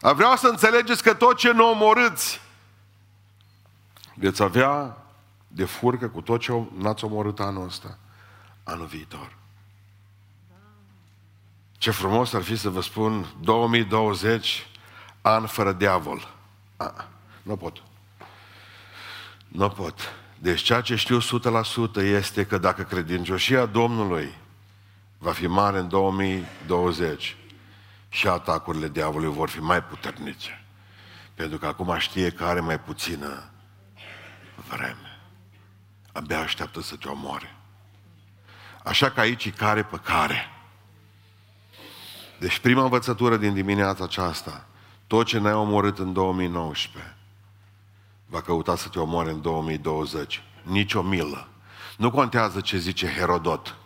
Dar 0.00 0.14
vreau 0.14 0.36
să 0.36 0.46
înțelegeți 0.46 1.02
că 1.02 1.14
tot 1.14 1.36
ce 1.36 1.52
nu 1.52 1.70
omorâți, 1.70 2.40
veți 4.14 4.42
avea 4.42 5.01
de 5.54 5.64
furcă 5.64 6.08
cu 6.08 6.20
tot 6.20 6.40
ce 6.40 6.62
n-ați 6.78 7.04
omorât 7.04 7.40
anul 7.40 7.66
ăsta, 7.66 7.98
anul 8.62 8.86
viitor. 8.86 9.36
Ce 11.78 11.90
frumos 11.90 12.32
ar 12.32 12.42
fi 12.42 12.56
să 12.56 12.68
vă 12.68 12.80
spun 12.80 13.26
2020, 13.40 14.66
an 15.22 15.46
fără 15.46 15.72
diavol. 15.72 16.34
A, 16.76 17.08
nu 17.42 17.56
pot. 17.56 17.82
Nu 19.48 19.68
pot. 19.68 20.00
Deci 20.38 20.62
ceea 20.62 20.80
ce 20.80 20.96
știu 20.96 21.18
100% 21.20 21.22
este 21.96 22.46
că 22.46 22.58
dacă 22.58 22.82
credincioșia 22.82 23.66
Domnului 23.66 24.34
va 25.18 25.32
fi 25.32 25.46
mare 25.46 25.78
în 25.78 25.88
2020 25.88 27.36
și 28.08 28.28
atacurile 28.28 28.88
diavolului 28.88 29.34
vor 29.34 29.48
fi 29.48 29.60
mai 29.60 29.82
puternice. 29.82 30.64
Pentru 31.34 31.58
că 31.58 31.66
acum 31.66 31.98
știe 31.98 32.30
că 32.30 32.44
are 32.44 32.60
mai 32.60 32.80
puțină 32.80 33.50
vreme. 34.68 35.11
Abia 36.12 36.40
așteaptă 36.40 36.80
să 36.80 36.96
te 36.96 37.08
omoare. 37.08 37.56
Așa 38.84 39.10
că 39.10 39.20
aici 39.20 39.44
e 39.44 39.50
care 39.50 39.82
pe 39.82 39.96
care. 39.96 40.50
Deci 42.38 42.58
prima 42.58 42.82
învățătură 42.82 43.36
din 43.36 43.54
dimineața 43.54 44.04
aceasta, 44.04 44.66
tot 45.06 45.26
ce 45.26 45.38
n-ai 45.38 45.52
omorât 45.52 45.98
în 45.98 46.12
2019, 46.12 47.16
va 48.26 48.40
căuta 48.40 48.76
să 48.76 48.88
te 48.88 48.98
omoare 48.98 49.30
în 49.30 49.40
2020. 49.40 50.42
Nici 50.62 50.94
o 50.94 51.02
milă. 51.02 51.48
Nu 51.96 52.10
contează 52.10 52.60
ce 52.60 52.78
zice 52.78 53.06
Herodot. 53.06 53.76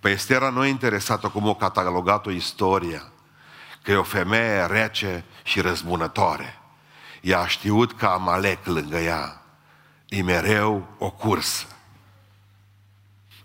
Pe 0.00 0.10
Estera 0.10 0.50
nu 0.50 0.64
e 0.64 0.68
interesată 0.68 1.28
cum 1.28 1.48
o 1.48 1.54
catalogat-o 1.54 2.30
istoria, 2.30 3.12
că 3.82 3.90
e 3.90 3.96
o 3.96 4.02
femeie 4.02 4.66
rece 4.66 5.24
și 5.42 5.60
răzbunătoare. 5.60 6.58
Ea 7.20 7.40
a 7.40 7.46
știut 7.46 7.92
că 7.92 8.06
Amalek 8.06 8.66
lângă 8.66 8.98
ea 8.98 9.43
e 10.16 10.22
mereu 10.22 10.86
o 10.98 11.10
cursă 11.10 11.66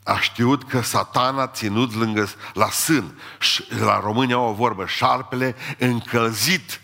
a 0.10 0.20
știut 0.20 0.64
că 0.64 0.82
satana 0.82 1.42
a 1.42 1.48
ținut 1.48 1.94
lângă, 1.94 2.30
la 2.54 2.70
sân, 2.70 3.20
la 3.80 4.00
România 4.00 4.36
au 4.36 4.50
o 4.50 4.54
vorbă, 4.54 4.86
șarpele 4.86 5.56
încălzit, 5.78 6.82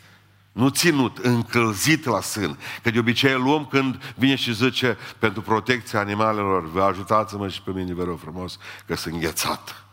nu 0.51 0.69
ținut, 0.69 1.17
încălzit 1.17 2.05
la 2.05 2.21
sân. 2.21 2.59
Că 2.83 2.89
de 2.89 2.99
obicei 2.99 3.33
îl 3.33 3.41
luăm 3.41 3.65
când 3.65 4.13
vine 4.15 4.35
și 4.35 4.53
zice 4.53 4.97
pentru 5.19 5.41
protecția 5.41 5.99
animalelor, 5.99 6.69
vă 6.69 6.83
ajutați-mă 6.83 7.47
și 7.47 7.61
pe 7.61 7.71
mine, 7.71 7.93
vă 7.93 8.03
rog 8.03 8.19
frumos, 8.19 8.57
că 8.85 8.95
sunt 8.95 9.13
înghețat. 9.13 9.85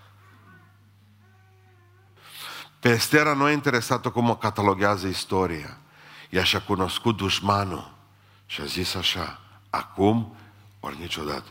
Pe 2.81 2.89
Estera 2.89 3.33
nu 3.33 3.45
a 3.45 3.51
interesat-o 3.51 4.11
cum 4.11 4.31
o 4.31 4.37
cataloguează 4.37 5.07
istoria. 5.07 5.79
Ea 6.31 6.43
și-a 6.43 6.61
cunoscut 6.61 7.17
dușmanul 7.17 7.95
și 8.47 8.61
a 8.61 8.65
zis 8.65 8.95
așa, 8.95 9.41
acum 9.73 10.37
ori 10.81 10.99
niciodată. 10.99 11.49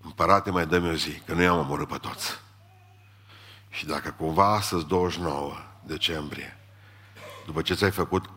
Împărate, 0.00 0.50
mai 0.50 0.66
dă 0.66 0.78
o 0.78 0.92
zi, 0.92 1.20
că 1.20 1.34
nu 1.34 1.42
i-am 1.42 1.58
omorât 1.58 1.88
pe 1.88 1.96
toți. 1.96 2.30
Și 3.68 3.86
dacă 3.86 4.10
cumva 4.10 4.54
astăzi, 4.54 4.86
29 4.86 5.52
decembrie, 5.82 6.58
după 7.46 7.62
ce 7.62 7.74
ți-ai 7.74 7.90
făcut 7.90 8.30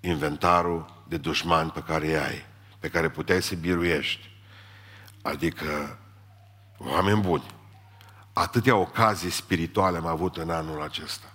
inventarul 0.00 1.04
de 1.08 1.16
dușmani 1.16 1.70
pe 1.70 1.80
care 1.80 2.06
îi 2.06 2.18
ai, 2.18 2.44
pe 2.78 2.88
care 2.88 3.10
puteai 3.10 3.42
să 3.42 3.54
biruiești, 3.54 4.30
adică 5.22 5.98
oameni 6.78 7.20
buni, 7.20 7.54
atâtea 8.32 8.76
ocazii 8.76 9.30
spirituale 9.30 9.96
am 9.96 10.06
avut 10.06 10.36
în 10.36 10.50
anul 10.50 10.82
acesta, 10.82 11.32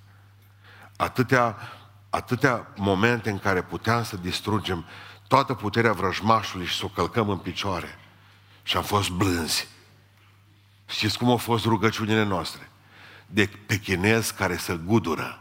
atâtea, 0.96 1.58
atâtea 2.10 2.68
momente 2.76 3.30
în 3.30 3.40
care 3.40 3.64
puteam 3.64 4.04
să 4.04 4.18
distrugem 4.18 4.86
toată 5.34 5.54
puterea 5.54 5.94
vrăjmașului 5.94 6.66
și 6.66 6.78
să 6.78 6.86
o 6.86 6.88
călcăm 6.88 7.30
în 7.30 7.38
picioare. 7.38 8.00
Și 8.64 8.78
am 8.78 8.84
fost 8.84 9.10
blânzi. 9.10 9.68
Știți 10.88 11.18
cum 11.18 11.30
au 11.30 11.38
fost 11.38 11.66
rugăciunile 11.66 12.24
noastre? 12.24 12.70
De 13.26 13.50
pe 13.66 13.80
chinezi 13.80 14.34
care 14.34 14.58
se 14.58 14.80
gudură 14.86 15.40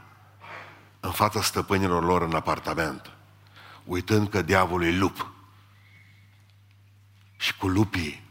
în 1.01 1.11
fața 1.11 1.43
stăpânilor 1.43 2.05
lor 2.05 2.23
în 2.23 2.35
apartament, 2.35 3.11
uitând 3.85 4.29
că 4.29 4.43
diavolul 4.43 4.87
e 4.87 4.97
lup. 4.97 5.31
Și 7.37 7.57
cu 7.57 7.69
lupii 7.69 8.23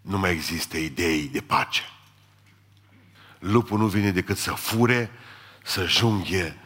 nu 0.00 0.18
mai 0.18 0.30
există 0.30 0.76
idei 0.76 1.28
de 1.28 1.40
pace. 1.40 1.82
Lupul 3.38 3.78
nu 3.78 3.86
vine 3.86 4.10
decât 4.10 4.38
să 4.38 4.52
fure, 4.52 5.10
să 5.62 5.86
junghe 5.86 6.56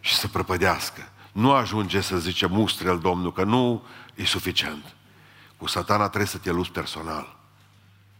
și 0.00 0.14
să 0.14 0.28
prăpădească. 0.28 1.11
Nu 1.32 1.52
ajunge 1.52 2.00
să 2.00 2.18
zice 2.18 2.46
mustrel 2.46 2.98
Domnul, 2.98 3.32
că 3.32 3.44
nu 3.44 3.86
e 4.14 4.24
suficient. 4.24 4.94
Cu 5.56 5.66
satana 5.66 6.06
trebuie 6.06 6.26
să 6.26 6.38
te 6.38 6.50
lupți 6.50 6.72
personal. 6.72 7.36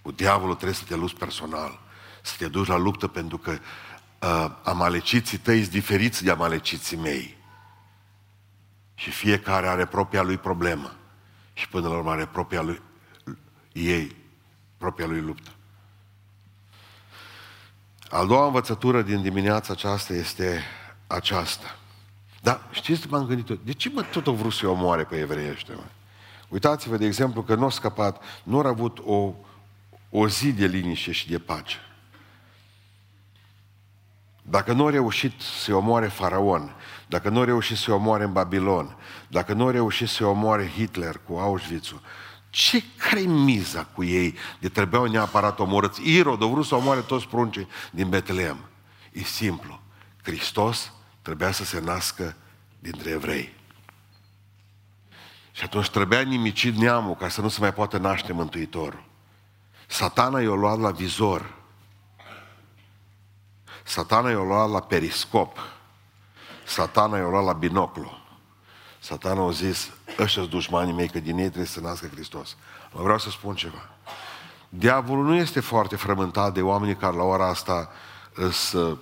Cu 0.02 0.10
diavolul 0.10 0.54
trebuie 0.54 0.76
să 0.76 0.84
te 0.84 0.94
lupți 0.94 1.16
personal. 1.16 1.80
Să 2.22 2.34
te 2.38 2.48
duci 2.48 2.66
la 2.66 2.76
luptă 2.76 3.08
pentru 3.08 3.38
că 3.38 3.50
uh, 3.50 4.50
amaleciții 4.62 5.38
tăi 5.38 5.60
sunt 5.60 5.72
diferiți 5.72 6.24
de 6.24 6.30
amaleciții 6.30 6.96
mei. 6.96 7.36
Și 8.94 9.10
fiecare 9.10 9.66
are 9.66 9.86
propria 9.86 10.22
lui 10.22 10.36
problemă. 10.36 10.92
Și 11.52 11.68
până 11.68 11.88
la 11.88 11.94
urmă 11.94 12.10
are 12.10 12.26
propria 12.26 12.62
lui 12.62 12.82
ei, 13.72 14.16
propria 14.78 15.06
lui 15.06 15.20
luptă. 15.20 15.50
Al 18.08 18.26
doua 18.26 18.46
învățătură 18.46 19.02
din 19.02 19.22
dimineața 19.22 19.72
aceasta 19.72 20.12
este 20.12 20.62
aceasta. 21.06 21.76
Dar 22.42 22.68
știți, 22.70 23.08
m-am 23.08 23.26
gândit, 23.26 23.58
de 23.64 23.72
ce 23.72 23.90
mă 23.94 24.02
tot 24.02 24.26
au 24.26 24.34
vrut 24.34 24.52
să-i 24.52 24.68
omoare 24.68 25.04
pe 25.04 25.16
evreiește, 25.16 25.72
mă? 25.74 25.84
Uitați-vă, 26.48 26.96
de 26.96 27.06
exemplu, 27.06 27.42
că 27.42 27.54
nu 27.54 27.64
a 27.64 27.70
scăpat, 27.70 28.22
nu 28.42 28.58
au 28.58 28.66
avut 28.66 28.98
o, 29.04 29.34
o 30.10 30.28
zi 30.28 30.52
de 30.52 30.66
liniște 30.66 31.12
și 31.12 31.28
de 31.28 31.38
pace. 31.38 31.76
Dacă 34.42 34.72
nu 34.72 34.86
a 34.86 34.90
reușit 34.90 35.40
să 35.40 35.74
omoare 35.74 36.06
Faraon, 36.06 36.74
dacă 37.08 37.28
nu 37.28 37.40
a 37.40 37.44
reușit 37.44 37.76
să 37.76 37.92
omoare 37.92 38.24
în 38.24 38.32
Babilon, 38.32 38.96
dacă 39.28 39.52
nu 39.52 39.66
a 39.66 39.70
reușit 39.70 40.08
să 40.08 40.26
omoare 40.26 40.68
Hitler 40.68 41.20
cu 41.26 41.34
Auschwitz-ul, 41.34 42.00
ce 42.50 42.82
care 42.96 43.20
miza 43.20 43.84
cu 43.84 44.04
ei 44.04 44.34
de 44.58 44.68
trebuiau 44.68 45.04
neapărat 45.04 45.58
omorâți? 45.58 46.10
Irod 46.10 46.42
a 46.42 46.46
vrut 46.46 46.64
să 46.64 46.74
omoare 46.74 47.00
toți 47.00 47.26
pruncii 47.26 47.68
din 47.90 48.08
Betlehem. 48.08 48.58
E 49.12 49.22
simplu. 49.22 49.80
Hristos 50.22 50.92
trebuia 51.22 51.52
să 51.52 51.64
se 51.64 51.80
nască 51.80 52.34
dintre 52.78 53.10
evrei. 53.10 53.54
Și 55.52 55.64
atunci 55.64 55.90
trebuia 55.90 56.20
nimicit 56.20 56.76
neamul 56.76 57.14
ca 57.14 57.28
să 57.28 57.40
nu 57.40 57.48
se 57.48 57.60
mai 57.60 57.72
poată 57.72 57.98
naște 57.98 58.32
Mântuitorul. 58.32 59.04
Satana 59.86 60.40
i-a 60.40 60.54
luat 60.54 60.78
la 60.78 60.90
vizor. 60.90 61.54
Satana 63.84 64.30
i-a 64.30 64.42
luat 64.42 64.70
la 64.70 64.80
periscop. 64.80 65.58
Satana 66.64 67.16
i-a 67.16 67.28
luat 67.28 67.44
la 67.44 67.52
binoclu. 67.52 68.20
Satana 68.98 69.46
a 69.46 69.50
zis, 69.50 69.90
ăștia 70.18 70.44
dușmanii 70.44 70.92
mei, 70.92 71.08
că 71.08 71.20
din 71.20 71.38
ei 71.38 71.46
trebuie 71.46 71.66
să 71.66 71.80
nască 71.80 72.06
Hristos. 72.06 72.56
Mă 72.92 73.02
vreau 73.02 73.18
să 73.18 73.30
spun 73.30 73.54
ceva. 73.54 73.88
Diavolul 74.68 75.24
nu 75.24 75.34
este 75.34 75.60
foarte 75.60 75.96
frământat 75.96 76.54
de 76.54 76.62
oamenii 76.62 76.96
care 76.96 77.16
la 77.16 77.22
ora 77.22 77.48
asta 77.48 77.90
să... 78.50 78.96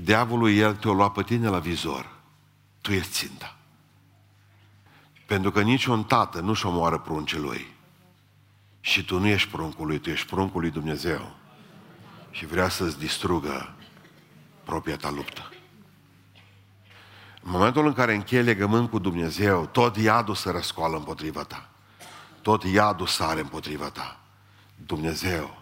Diavolul, 0.00 0.50
el 0.50 0.76
te-o 0.76 0.92
lua 0.92 1.10
pe 1.10 1.22
tine 1.22 1.48
la 1.48 1.58
vizor. 1.58 2.10
Tu 2.80 2.92
ești 2.92 3.12
ținta. 3.12 3.56
Pentru 5.26 5.50
că 5.50 5.60
niciun 5.60 6.04
tată 6.04 6.40
nu-și 6.40 6.66
omoară 6.66 6.98
pruncii 6.98 7.38
lui. 7.38 7.74
Și 8.80 9.04
tu 9.04 9.18
nu 9.18 9.26
ești 9.26 9.48
pruncul 9.48 9.86
lui, 9.86 9.98
tu 9.98 10.10
ești 10.10 10.26
pruncul 10.26 10.60
lui 10.60 10.70
Dumnezeu. 10.70 11.34
Și 12.30 12.46
vrea 12.46 12.68
să-ți 12.68 12.98
distrugă 12.98 13.74
propria 14.64 14.96
ta 14.96 15.10
luptă. 15.10 15.52
În 17.42 17.50
momentul 17.50 17.86
în 17.86 17.92
care 17.92 18.14
încheie 18.14 18.42
legământ 18.42 18.90
cu 18.90 18.98
Dumnezeu, 18.98 19.66
tot 19.66 19.96
iadul 19.96 20.34
se 20.34 20.50
răscoală 20.50 20.96
împotriva 20.96 21.42
ta. 21.42 21.68
Tot 22.42 22.64
iadul 22.64 23.06
sare 23.06 23.40
împotriva 23.40 23.90
ta. 23.90 24.20
Dumnezeu 24.86 25.58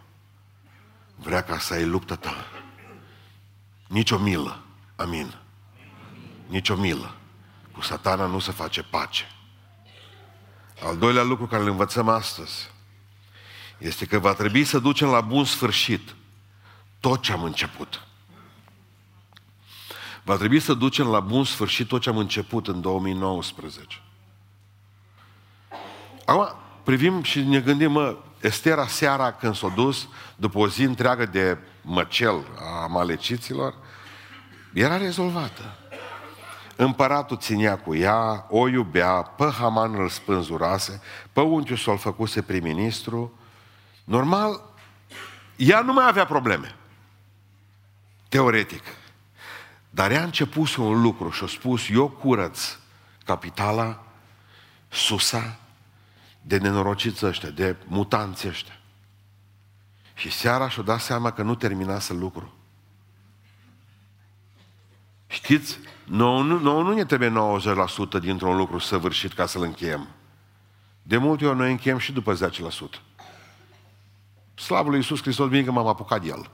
vrea 1.14 1.42
ca 1.42 1.58
să 1.58 1.74
ai 1.74 1.84
luptă 1.84 2.14
ta. 2.14 2.46
Nici 3.86 4.10
o 4.10 4.18
milă. 4.18 4.62
Amin. 4.96 5.34
Nici 6.46 6.68
o 6.68 6.74
milă. 6.76 7.14
Cu 7.72 7.80
satana 7.80 8.26
nu 8.26 8.38
se 8.38 8.52
face 8.52 8.82
pace. 8.82 9.24
Al 10.82 10.96
doilea 10.96 11.22
lucru 11.22 11.46
care 11.46 11.62
îl 11.62 11.68
învățăm 11.68 12.08
astăzi 12.08 12.70
este 13.78 14.06
că 14.06 14.18
va 14.18 14.34
trebui 14.34 14.64
să 14.64 14.78
ducem 14.78 15.08
la 15.08 15.20
bun 15.20 15.44
sfârșit 15.44 16.14
tot 17.00 17.22
ce 17.22 17.32
am 17.32 17.42
început. 17.42 18.06
Va 20.24 20.36
trebui 20.36 20.60
să 20.60 20.74
ducem 20.74 21.06
la 21.06 21.20
bun 21.20 21.44
sfârșit 21.44 21.88
tot 21.88 22.00
ce 22.00 22.08
am 22.08 22.16
început 22.16 22.68
în 22.68 22.80
2019. 22.80 24.02
Acum 26.24 26.48
privim 26.82 27.22
și 27.22 27.40
ne 27.40 27.60
gândim, 27.60 27.92
mă, 27.92 28.16
Estera 28.40 28.86
seara 28.86 29.32
când 29.32 29.56
s-a 29.56 29.68
dus, 29.68 30.08
după 30.36 30.58
o 30.58 30.68
zi 30.68 30.82
întreagă 30.82 31.26
de 31.26 31.58
măcel 31.86 32.46
a 32.58 32.86
maleciților, 32.86 33.74
era 34.72 34.96
rezolvată. 34.96 35.76
Împăratul 36.76 37.36
ținea 37.36 37.78
cu 37.78 37.94
ea, 37.94 38.46
o 38.48 38.68
iubea, 38.68 39.12
pe 39.12 39.50
Haman 39.58 39.94
îl 39.94 40.08
spânzurase, 40.08 41.02
pe 41.32 41.40
unchiul 41.40 41.76
s-o 41.76 41.96
făcuse 41.96 42.42
prim-ministru. 42.42 43.38
Normal, 44.04 44.62
ea 45.56 45.80
nu 45.80 45.92
mai 45.92 46.08
avea 46.08 46.26
probleme. 46.26 46.76
Teoretic. 48.28 48.82
Dar 49.90 50.10
ea 50.10 50.20
a 50.20 50.24
început 50.24 50.74
un 50.74 51.00
lucru 51.00 51.30
și 51.30 51.44
a 51.44 51.46
spus, 51.46 51.88
eu 51.88 52.08
curăț 52.08 52.76
capitala, 53.24 54.04
Susa, 54.88 55.58
de 56.42 56.58
nenorociți 56.58 57.26
ăștia, 57.26 57.48
de 57.48 57.76
mutanți 57.84 58.48
ăștia. 58.48 58.78
Și 60.16 60.30
seara 60.30 60.68
și-o 60.68 60.82
dat 60.82 61.00
seama 61.00 61.30
că 61.30 61.42
nu 61.42 61.54
terminase 61.54 62.12
lucru. 62.12 62.54
Știți, 65.26 65.78
nouă 66.04 66.42
nu, 66.42 66.58
nouă 66.58 66.82
nu 66.82 66.94
ne 66.94 67.04
trebuie 67.04 67.32
90% 68.18 68.20
dintr-un 68.20 68.56
lucru 68.56 68.78
săvârșit 68.78 69.32
ca 69.32 69.46
să-l 69.46 69.62
încheiem. 69.62 70.08
De 71.02 71.16
multe 71.16 71.46
ori 71.46 71.56
noi 71.56 71.70
încheiem 71.70 71.98
și 71.98 72.12
după 72.12 72.34
10%. 72.34 72.38
Slavul 74.54 74.90
lui 74.90 74.98
Iisus 74.98 75.20
Hristos, 75.20 75.48
bine 75.48 75.64
că 75.64 75.70
m-am 75.70 75.86
apucat 75.86 76.22
de 76.22 76.28
El. 76.28 76.50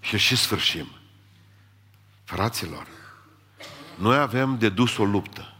Și 0.00 0.18
și 0.18 0.36
sfârșim. 0.36 0.86
Fraților, 2.24 2.86
noi 3.98 4.16
avem 4.16 4.58
de 4.58 4.68
dus 4.68 4.96
o 4.96 5.04
luptă. 5.04 5.54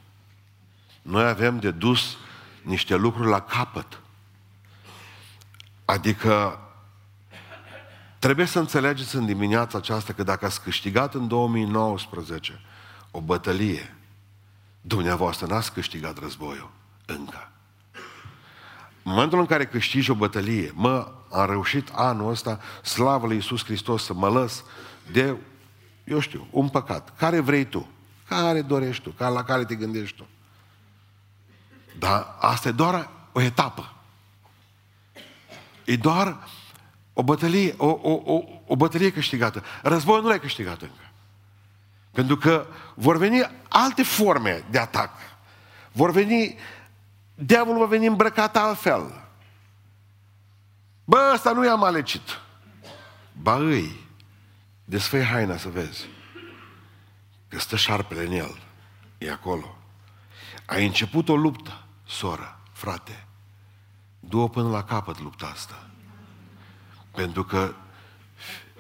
Noi 1.02 1.24
avem 1.24 1.58
de 1.58 1.70
dus 1.70 2.16
niște 2.62 2.94
lucruri 2.94 3.28
la 3.28 3.40
capăt. 3.40 4.00
Adică 5.84 6.63
trebuie 8.24 8.46
să 8.46 8.58
înțelegeți 8.58 9.16
în 9.16 9.26
dimineața 9.26 9.78
aceasta 9.78 10.12
că 10.12 10.22
dacă 10.22 10.44
ați 10.44 10.62
câștigat 10.62 11.14
în 11.14 11.28
2019 11.28 12.60
o 13.10 13.20
bătălie, 13.20 13.96
dumneavoastră 14.80 15.46
n-ați 15.46 15.72
câștigat 15.72 16.18
războiul 16.18 16.70
încă. 17.06 17.50
În 19.02 19.12
momentul 19.12 19.38
în 19.38 19.46
care 19.46 19.66
câștigi 19.66 20.10
o 20.10 20.14
bătălie, 20.14 20.72
mă, 20.74 21.12
am 21.30 21.46
reușit 21.46 21.88
anul 21.92 22.30
ăsta, 22.30 22.60
slavă 22.82 23.26
lui 23.26 23.37
Iisus 23.37 23.64
Hristos, 23.64 24.04
să 24.04 24.14
mă 24.14 24.28
lăs 24.28 24.64
de 25.12 25.37
eu 26.04 26.18
știu, 26.18 26.46
un 26.50 26.68
păcat. 26.68 27.16
Care 27.16 27.40
vrei 27.40 27.64
tu? 27.64 27.88
Care 28.28 28.62
dorești 28.62 29.02
tu? 29.02 29.10
Care, 29.10 29.32
la 29.32 29.42
care 29.42 29.64
te 29.64 29.74
gândești 29.74 30.16
tu? 30.16 30.26
Dar 31.98 32.37
asta 32.40 32.68
e 32.68 32.72
doar 32.72 33.10
o 33.32 33.40
etapă. 33.40 33.94
E 35.84 35.96
doar 35.96 36.48
o 37.14 37.22
bătălie, 37.22 37.74
o, 37.77 37.87
o, 37.87 38.22
o, 38.24 38.42
o 38.66 38.77
bătălie 38.77 39.12
câștigată. 39.12 39.64
Războiul 39.83 40.22
nu 40.22 40.29
l-ai 40.29 40.40
câștigat 40.40 40.83
încă. 40.83 41.11
Pentru 42.11 42.37
că 42.37 42.66
vor 42.94 43.16
veni 43.16 43.50
alte 43.68 44.03
forme 44.03 44.64
de 44.70 44.79
atac. 44.79 45.11
Vor 45.92 46.11
veni, 46.11 46.59
diavolul 47.35 47.81
va 47.81 47.87
veni 47.87 48.07
îmbrăcat 48.07 48.57
altfel. 48.57 49.22
Bă, 51.05 51.31
ăsta 51.35 51.53
nu 51.53 51.64
i-am 51.64 51.83
alecit. 51.83 52.40
Ba 53.33 53.55
îi. 53.55 54.03
Desfăi 54.85 55.24
haina 55.24 55.57
să 55.57 55.68
vezi. 55.68 56.07
Că 57.48 57.59
stă 57.59 57.77
șarpele 57.77 58.24
în 58.24 58.33
el. 58.33 58.59
E 59.18 59.31
acolo. 59.31 59.77
Ai 60.66 60.87
început 60.87 61.29
o 61.29 61.37
luptă, 61.37 61.85
soră, 62.07 62.59
frate. 62.72 63.27
Du-o 64.20 64.48
până 64.48 64.68
la 64.68 64.85
capăt 64.85 65.20
lupta 65.20 65.46
asta. 65.46 65.88
Pentru 67.14 67.44
că 67.44 67.74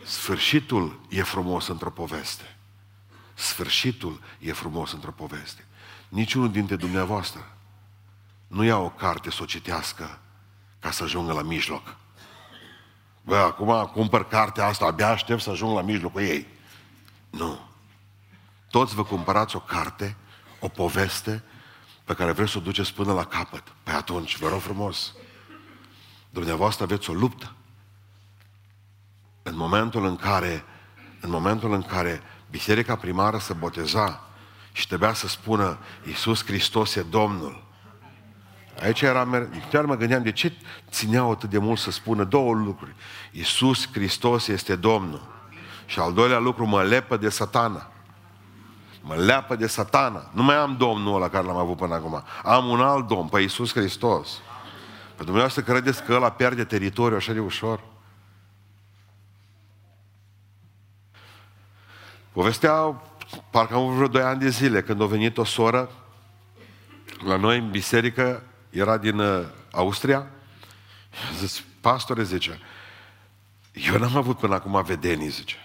sfârșitul 0.04 1.00
e 1.08 1.22
frumos 1.22 1.68
într-o 1.68 1.90
poveste. 1.90 2.56
Sfârșitul 3.34 4.20
e 4.38 4.52
frumos 4.52 4.92
într-o 4.92 5.10
poveste. 5.10 5.66
Niciunul 6.08 6.50
dintre 6.50 6.76
dumneavoastră 6.76 7.56
nu 8.46 8.64
ia 8.64 8.78
o 8.78 8.90
carte 8.90 9.30
să 9.30 9.42
o 9.42 9.44
citească 9.44 10.18
ca 10.78 10.90
să 10.90 11.02
ajungă 11.02 11.32
la 11.32 11.42
mijloc. 11.42 11.96
Bă, 13.22 13.36
acum 13.36 13.90
cumpăr 13.92 14.28
cartea 14.28 14.66
asta, 14.66 14.84
abia 14.84 15.08
aștept 15.08 15.42
să 15.42 15.50
ajung 15.50 15.74
la 15.76 15.82
mijlocul 15.82 16.20
ei. 16.20 16.46
Nu. 17.30 17.68
Toți 18.70 18.94
vă 18.94 19.04
cumpărați 19.04 19.56
o 19.56 19.60
carte, 19.60 20.16
o 20.60 20.68
poveste, 20.68 21.42
pe 22.04 22.14
care 22.14 22.32
vreți 22.32 22.50
să 22.50 22.58
o 22.58 22.60
duceți 22.60 22.94
până 22.94 23.12
la 23.12 23.24
capăt. 23.24 23.62
Păi 23.82 23.94
atunci, 23.94 24.38
vă 24.38 24.48
rog 24.48 24.60
frumos, 24.60 25.12
dumneavoastră 26.30 26.84
aveți 26.84 27.10
o 27.10 27.12
luptă. 27.12 27.54
În 29.46 29.56
momentul 29.56 30.04
în 30.04 30.16
care, 30.16 30.64
în 31.20 31.30
momentul 31.30 31.72
în 31.72 31.82
care 31.82 32.22
biserica 32.50 32.96
primară 32.96 33.38
se 33.38 33.52
boteza 33.52 34.20
și 34.72 34.86
trebuia 34.86 35.12
să 35.12 35.28
spună 35.28 35.78
Iisus 36.06 36.44
Hristos 36.44 36.94
e 36.94 37.02
Domnul, 37.02 37.64
Aici 38.82 39.00
era, 39.00 39.48
chiar 39.70 39.84
mă 39.84 39.96
gândeam 39.96 40.22
de 40.22 40.32
ce 40.32 40.52
țineau 40.90 41.30
atât 41.30 41.50
de 41.50 41.58
mult 41.58 41.78
să 41.78 41.90
spună 41.90 42.24
două 42.24 42.54
lucruri. 42.54 42.94
Iisus 43.30 43.88
Hristos 43.92 44.48
este 44.48 44.76
Domnul. 44.76 45.32
Și 45.86 45.98
al 45.98 46.12
doilea 46.12 46.38
lucru, 46.38 46.66
mă 46.66 46.82
lepă 46.82 47.16
de 47.16 47.28
satana. 47.28 47.90
Mă 49.00 49.14
leapă 49.14 49.56
de 49.56 49.66
satana. 49.66 50.30
Nu 50.32 50.42
mai 50.42 50.54
am 50.54 50.76
Domnul 50.78 51.14
ăla 51.14 51.28
care 51.28 51.46
l-am 51.46 51.56
avut 51.56 51.76
până 51.76 51.94
acum. 51.94 52.22
Am 52.42 52.66
un 52.66 52.80
alt 52.80 53.06
Domn, 53.06 53.28
pe 53.28 53.40
Iisus 53.40 53.72
Hristos. 53.72 54.28
Pe 55.16 55.22
dumneavoastră 55.22 55.62
credeți 55.62 56.02
că 56.02 56.12
ăla 56.12 56.30
pierde 56.30 56.64
teritoriu 56.64 57.16
așa 57.16 57.32
de 57.32 57.40
ușor? 57.40 57.80
Povestea, 62.34 63.02
parcă 63.50 63.74
am 63.74 63.94
vreo 63.94 64.08
doi 64.08 64.22
ani 64.22 64.40
de 64.40 64.48
zile, 64.48 64.82
când 64.82 65.02
a 65.02 65.06
venit 65.06 65.38
o 65.38 65.44
soră 65.44 65.90
la 67.26 67.36
noi 67.36 67.58
în 67.58 67.70
biserică, 67.70 68.42
era 68.70 68.96
din 68.96 69.18
uh, 69.18 69.44
Austria, 69.72 70.26
zis, 71.38 71.64
pastore, 71.80 72.22
zice, 72.22 72.60
Eu 73.72 73.98
n-am 73.98 74.16
avut 74.16 74.38
până 74.38 74.54
acum 74.54 74.82
vedenii, 74.82 75.28
zice. 75.28 75.56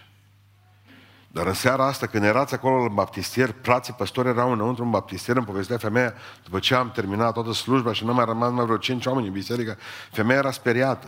Dar 1.27 1.47
în 1.47 1.53
seara 1.53 1.85
asta, 1.85 2.07
când 2.07 2.23
erați 2.23 2.53
acolo 2.53 2.81
în 2.81 2.93
baptistier, 2.93 3.55
frații 3.61 3.93
păstori 3.93 4.27
erau 4.27 4.51
înăuntru 4.51 4.83
în 4.83 4.89
baptistier, 4.89 5.35
îmi 5.35 5.45
povestea 5.45 5.77
femeia, 5.77 6.13
după 6.43 6.59
ce 6.59 6.75
am 6.75 6.91
terminat 6.91 7.33
toată 7.33 7.53
slujba 7.53 7.93
și 7.93 8.05
nu 8.05 8.13
mai 8.13 8.25
rămas 8.25 8.51
mai 8.51 8.65
vreo 8.65 8.77
cinci 8.77 9.05
oameni 9.05 9.27
în 9.27 9.33
biserică, 9.33 9.77
femeia 10.11 10.39
era 10.39 10.51
speriată. 10.51 11.07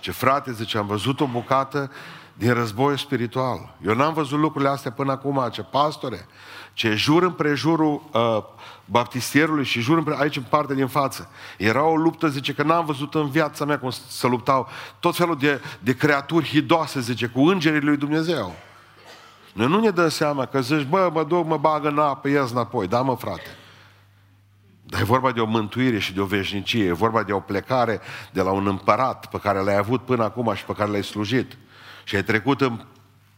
Ce 0.00 0.10
frate, 0.10 0.52
zice, 0.52 0.78
am 0.78 0.86
văzut 0.86 1.20
o 1.20 1.26
bucată 1.26 1.90
din 2.38 2.52
război 2.52 2.98
spiritual. 2.98 3.76
Eu 3.86 3.94
n-am 3.94 4.14
văzut 4.14 4.38
lucrurile 4.38 4.70
astea 4.70 4.90
până 4.90 5.12
acum, 5.12 5.48
ce 5.52 5.62
pastore, 5.62 6.26
ce 6.72 6.94
jur 6.94 7.22
împrejurul 7.22 8.02
uh, 8.12 8.44
baptistierului 8.84 9.64
și 9.64 9.80
jur 9.80 9.96
împre, 9.96 10.16
aici 10.18 10.36
în 10.36 10.44
parte 10.48 10.74
din 10.74 10.86
față. 10.86 11.30
Era 11.58 11.84
o 11.84 11.96
luptă, 11.96 12.28
zice, 12.28 12.52
că 12.52 12.62
n-am 12.62 12.84
văzut 12.84 13.14
în 13.14 13.28
viața 13.28 13.64
mea 13.64 13.78
cum 13.78 13.90
să 14.08 14.26
luptau 14.26 14.68
tot 15.00 15.16
felul 15.16 15.36
de, 15.36 15.60
de 15.78 15.96
creaturi 15.96 16.48
hidoase, 16.48 17.00
zice, 17.00 17.26
cu 17.26 17.40
îngerii 17.40 17.80
lui 17.80 17.96
Dumnezeu. 17.96 18.54
Noi 19.52 19.66
nu 19.66 19.80
ne 19.80 19.90
dăm 19.90 20.08
seama 20.08 20.46
că 20.46 20.60
zici, 20.60 20.86
bă, 20.86 21.10
mă 21.12 21.24
duc, 21.24 21.46
mă 21.46 21.56
bagă 21.56 21.88
în 21.88 21.98
apă, 21.98 22.28
ies 22.28 22.50
înapoi. 22.50 22.88
Da, 22.88 23.00
mă, 23.00 23.16
frate. 23.16 23.56
Dar 24.82 25.00
e 25.00 25.04
vorba 25.04 25.32
de 25.32 25.40
o 25.40 25.44
mântuire 25.44 25.98
și 25.98 26.12
de 26.12 26.20
o 26.20 26.24
veșnicie, 26.24 26.84
e 26.84 26.92
vorba 26.92 27.22
de 27.22 27.32
o 27.32 27.40
plecare 27.40 28.00
de 28.32 28.42
la 28.42 28.50
un 28.50 28.66
împărat 28.66 29.26
pe 29.26 29.38
care 29.38 29.58
l-ai 29.58 29.76
avut 29.76 30.04
până 30.04 30.24
acum 30.24 30.54
și 30.54 30.64
pe 30.64 30.72
care 30.72 30.90
l-ai 30.90 31.04
slujit. 31.04 31.56
Și 32.06 32.16
ai 32.16 32.24
trecut 32.24 32.60
în 32.60 32.84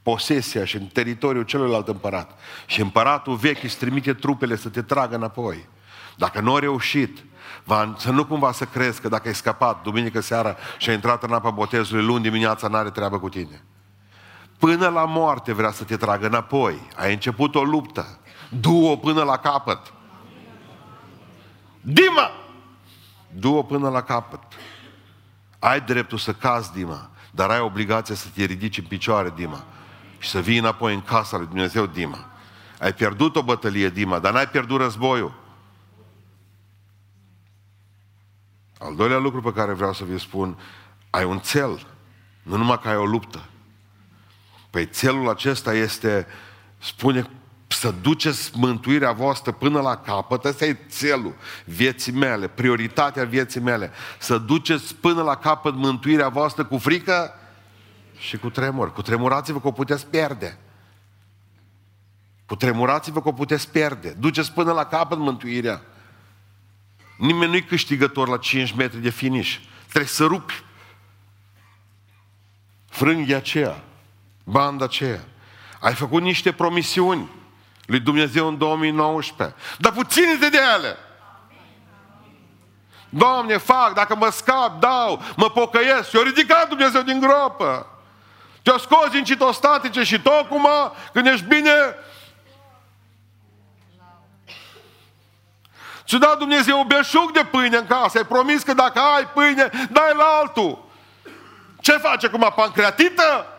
posesia 0.03 0.65
și 0.65 0.77
în 0.77 0.87
teritoriul 0.87 1.45
celuilalt 1.45 1.89
împărat. 1.89 2.39
Și 2.67 2.81
împăratul 2.81 3.35
vechi 3.35 3.63
îți 3.63 3.79
trimite 3.79 4.15
trupele 4.15 4.57
să 4.57 4.69
te 4.69 4.83
tragă 4.83 5.15
înapoi. 5.15 5.69
Dacă 6.17 6.41
nu 6.41 6.55
a 6.55 6.59
reușit, 6.59 7.25
va, 7.65 7.95
să 7.99 8.11
nu 8.11 8.27
cumva 8.27 8.53
să 8.53 8.65
crezi 8.65 9.01
că 9.01 9.09
dacă 9.09 9.29
ai 9.29 9.35
scăpat 9.35 9.83
duminică 9.83 10.21
seara 10.21 10.57
și 10.79 10.89
ai 10.89 10.95
intrat 10.95 11.23
în 11.23 11.33
apa 11.33 11.51
botezului, 11.51 12.05
luni 12.05 12.23
dimineața 12.23 12.69
n-are 12.69 12.91
treabă 12.91 13.19
cu 13.19 13.29
tine. 13.29 13.65
Până 14.59 14.89
la 14.89 15.05
moarte 15.05 15.53
vrea 15.53 15.71
să 15.71 15.85
te 15.85 15.97
tragă 15.97 16.27
înapoi. 16.27 16.89
Ai 16.97 17.13
început 17.13 17.55
o 17.55 17.63
luptă. 17.63 18.19
Du-o 18.49 18.97
până 18.97 19.23
la 19.23 19.37
capăt. 19.37 19.93
Dima! 21.81 22.31
Du-o 23.31 23.63
până 23.63 23.89
la 23.89 24.03
capăt. 24.03 24.43
Ai 25.59 25.81
dreptul 25.81 26.19
să 26.19 26.33
cazi, 26.33 26.73
Dima, 26.73 27.11
dar 27.31 27.51
ai 27.51 27.61
obligația 27.61 28.15
să 28.15 28.29
te 28.35 28.45
ridici 28.45 28.79
în 28.79 28.85
picioare, 28.85 29.33
Dima, 29.37 29.65
și 30.19 30.29
să 30.29 30.41
vii 30.41 30.59
înapoi 30.59 30.95
în 30.95 31.03
casa 31.03 31.37
lui 31.37 31.47
Dumnezeu, 31.47 31.87
Dima. 31.87 32.27
Ai 32.79 32.95
pierdut 32.95 33.37
o 33.37 33.43
bătălie, 33.43 33.89
Dima, 33.89 34.19
dar 34.19 34.33
n-ai 34.33 34.49
pierdut 34.49 34.81
războiul. 34.81 35.35
Al 38.79 38.95
doilea 38.97 39.19
lucru 39.19 39.41
pe 39.41 39.53
care 39.53 39.73
vreau 39.73 39.93
să 39.93 40.05
vi 40.05 40.19
spun, 40.19 40.59
ai 41.11 41.25
un 41.25 41.39
cel, 41.39 41.87
nu 42.43 42.57
numai 42.57 42.79
că 42.81 42.89
ai 42.89 42.97
o 42.97 43.05
luptă. 43.05 43.45
Păi 44.71 44.87
țelul 44.87 45.29
acesta 45.29 45.75
este, 45.75 46.27
spune, 46.79 47.31
să 47.79 47.91
duceți 47.91 48.51
mântuirea 48.55 49.13
voastră 49.13 49.53
până 49.53 49.81
la 49.81 49.97
capăt, 49.97 50.45
ăsta 50.45 50.65
e 50.65 50.77
țelul 50.89 51.35
vieții 51.65 52.13
mele, 52.13 52.49
prioritatea 52.49 53.25
vieții 53.25 53.61
mele. 53.61 53.91
Să 54.19 54.39
duceți 54.39 54.95
până 54.95 55.23
la 55.23 55.35
capăt 55.35 55.75
mântuirea 55.75 56.29
voastră 56.29 56.65
cu 56.65 56.79
frică 56.79 57.35
și 58.19 58.37
cu 58.37 58.51
tremur. 58.51 58.93
Cu 58.93 59.03
tremurați-vă 59.03 59.61
că 59.61 59.67
o 59.67 59.73
puteți 59.73 60.07
pierde. 60.07 60.59
Cu 62.47 62.57
tremurați-vă 62.57 63.23
că 63.23 63.29
o 63.29 63.33
puteți 63.33 63.71
pierde. 63.71 64.17
Duceți 64.19 64.53
până 64.53 64.73
la 64.73 64.85
capăt 64.85 65.19
mântuirea. 65.19 65.83
Nimeni 67.19 67.51
nu-i 67.51 67.65
câștigător 67.65 68.29
la 68.29 68.37
5 68.37 68.73
metri 68.73 69.01
de 69.01 69.11
finish. 69.11 69.57
Trebuie 69.89 70.11
să 70.11 70.25
rupi 70.25 70.65
frânghia 72.89 73.37
aceea 73.37 73.85
banda 74.45 74.85
aceea. 74.85 75.25
Ai 75.81 75.95
făcut 75.95 76.23
niște 76.23 76.53
promisiuni 76.53 77.37
lui 77.89 78.01
Dumnezeu 78.01 78.47
în 78.47 78.59
2019. 78.59 79.57
Dar 79.79 79.93
puține 79.93 80.35
de 80.35 80.61
ele. 80.75 80.97
Doamne, 83.09 83.57
fac, 83.57 83.95
dacă 83.95 84.15
mă 84.15 84.31
scap, 84.31 84.81
dau, 84.81 85.23
mă 85.37 85.51
pocăiesc. 85.51 86.09
Și-o 86.09 86.23
ridicat 86.23 86.69
Dumnezeu 86.69 87.03
din 87.03 87.21
gropă. 87.21 87.87
Te-o 88.63 88.79
scos 88.79 89.11
din 89.11 89.25
citostatice 89.25 90.03
și 90.03 90.21
tocmai 90.21 90.93
când 91.13 91.27
ești 91.27 91.47
bine, 91.47 91.95
ți 96.05 96.19
dat 96.19 96.39
Dumnezeu 96.39 96.79
un 96.79 96.87
belșug 96.87 97.33
de 97.33 97.45
pâine 97.51 97.77
în 97.77 97.87
casă. 97.87 98.19
Ai 98.19 98.25
promis 98.25 98.63
că 98.63 98.73
dacă 98.73 98.99
ai 98.99 99.29
pâine, 99.29 99.71
dai 99.91 100.13
la 100.17 100.25
altul. 100.41 100.85
Ce 101.81 101.93
face 101.93 102.27
acum, 102.27 102.53
pancreatită? 102.57 103.58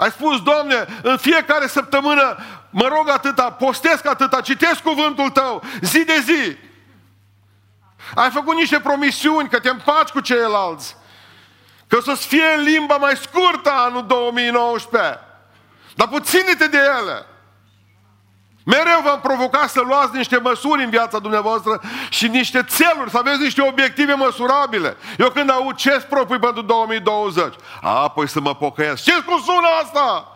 Ai 0.00 0.10
spus, 0.10 0.42
Doamne, 0.42 0.86
în 1.02 1.16
fiecare 1.16 1.66
săptămână 1.66 2.36
mă 2.70 2.88
rog 2.88 3.08
atâta, 3.08 3.50
postesc 3.50 4.06
atâta, 4.06 4.40
citesc 4.40 4.82
cuvântul 4.82 5.30
Tău, 5.30 5.62
zi 5.80 6.04
de 6.04 6.20
zi. 6.24 6.56
Ai 8.14 8.30
făcut 8.30 8.54
niște 8.54 8.80
promisiuni 8.80 9.48
că 9.48 9.58
te 9.58 9.68
împaci 9.68 10.08
cu 10.08 10.20
ceilalți. 10.20 10.96
Că 11.86 11.96
o 11.96 12.00
să-ți 12.00 12.26
fie 12.26 12.56
limba 12.56 12.96
mai 12.96 13.16
scurtă 13.16 13.70
anul 13.72 14.06
2019. 14.06 15.20
Dar 15.94 16.08
puține-te 16.08 16.66
de 16.66 16.78
ele. 17.00 17.26
Mereu 18.64 19.00
v-am 19.04 19.20
provocat 19.20 19.68
să 19.68 19.80
luați 19.80 20.16
niște 20.16 20.38
măsuri 20.38 20.84
în 20.84 20.90
viața 20.90 21.18
dumneavoastră 21.18 21.80
și 22.08 22.28
niște 22.28 22.62
țeluri, 22.62 23.10
să 23.10 23.18
aveți 23.18 23.40
niște 23.40 23.62
obiective 23.62 24.12
măsurabile. 24.14 24.96
Eu 25.18 25.30
când 25.30 25.50
aud 25.50 25.76
ce 25.76 26.06
propui 26.08 26.38
pentru 26.38 26.62
2020, 26.62 27.54
a, 27.80 28.02
apoi 28.02 28.28
să 28.28 28.40
mă 28.40 28.54
pocăiesc. 28.54 29.02
Ce 29.02 29.22
cum 29.22 29.40
sună 29.40 29.68
asta? 29.82 30.34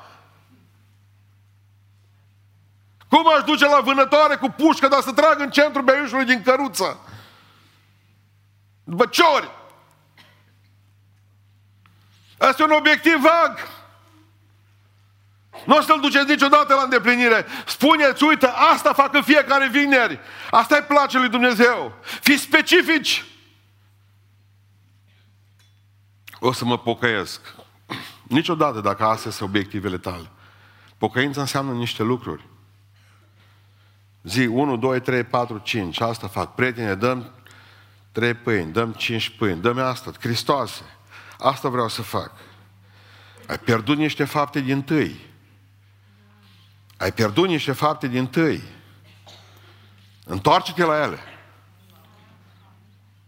Cum 3.09 3.33
aș 3.37 3.43
duce 3.45 3.66
la 3.66 3.81
vânătoare 3.81 4.37
cu 4.37 4.49
pușcă, 4.49 4.89
dar 4.89 5.01
să 5.01 5.12
trag 5.12 5.41
în 5.41 5.51
centrul 5.51 5.85
beiușului 5.85 6.25
din 6.25 6.43
căruță? 6.43 6.99
După 8.85 9.07
ciori. 9.07 9.51
Asta 12.39 12.62
e 12.62 12.64
un 12.64 12.70
obiectiv 12.70 13.14
vag. 13.14 13.74
Nu 15.66 15.76
o 15.76 15.80
să-l 15.80 16.00
duceți 16.00 16.30
niciodată 16.30 16.74
la 16.74 16.82
îndeplinire. 16.82 17.46
Spuneți, 17.66 18.24
uite, 18.24 18.46
asta 18.46 18.92
fac 18.92 19.14
în 19.14 19.22
fiecare 19.22 19.68
vineri. 19.68 20.20
Asta 20.50 20.76
îi 20.76 20.82
place 20.82 21.18
lui 21.18 21.28
Dumnezeu. 21.28 21.94
Fiți 22.20 22.42
specifici. 22.42 23.24
O 26.38 26.52
să 26.52 26.64
mă 26.64 26.78
pocăiesc. 26.78 27.40
Niciodată 28.22 28.80
dacă 28.80 29.05
astea 29.05 29.30
sunt 29.30 29.48
obiectivele 29.48 29.98
tale. 29.98 30.30
Pocăința 30.98 31.40
înseamnă 31.40 31.72
niște 31.72 32.02
lucruri. 32.02 32.46
Zi 34.22 34.46
1, 34.46 34.76
2, 34.76 35.00
3, 35.00 35.24
4, 35.24 35.59
5. 35.59 36.00
Asta 36.00 36.28
fac. 36.28 36.55
Prietene, 36.55 36.94
dăm 36.94 37.30
trei 38.12 38.34
pâini, 38.34 38.72
dăm 38.72 38.92
cinci 38.92 39.36
pâini, 39.36 39.61
dăm 39.61 39.78
asta, 39.78 40.11
Hristoase. 40.20 40.82
Asta 41.38 41.68
vreau 41.68 41.88
să 41.88 42.02
fac. 42.02 42.32
Ai 43.46 43.59
pierdut 43.59 43.96
niște 43.96 44.24
fapte 44.24 44.61
din 44.61 44.82
tâi. 44.82 45.20
Ai 47.05 47.12
pierdut 47.12 47.48
niște 47.48 47.72
fapte 47.72 48.07
din 48.07 48.26
tâi. 48.26 48.62
Întoarce-te 50.24 50.84
la 50.84 51.02
ele. 51.02 51.18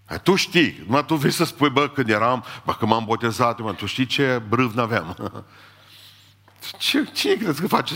Ai, 0.04 0.20
tu 0.20 0.34
știi, 0.34 0.84
mă, 0.86 1.02
tu 1.02 1.14
vei 1.14 1.30
să 1.30 1.44
spui, 1.44 1.70
bă, 1.70 1.88
când 1.88 2.08
eram, 2.08 2.44
bă, 2.64 2.74
când 2.74 2.90
m-am 2.90 3.04
botezat, 3.04 3.60
mă, 3.60 3.72
tu 3.72 3.86
știi 3.86 4.06
ce 4.06 4.42
brâv 4.48 4.74
n-aveam. 4.74 5.16
Ce, 6.78 7.04
cine 7.12 7.34
credeți 7.34 7.60
că 7.60 7.66
face, 7.66 7.94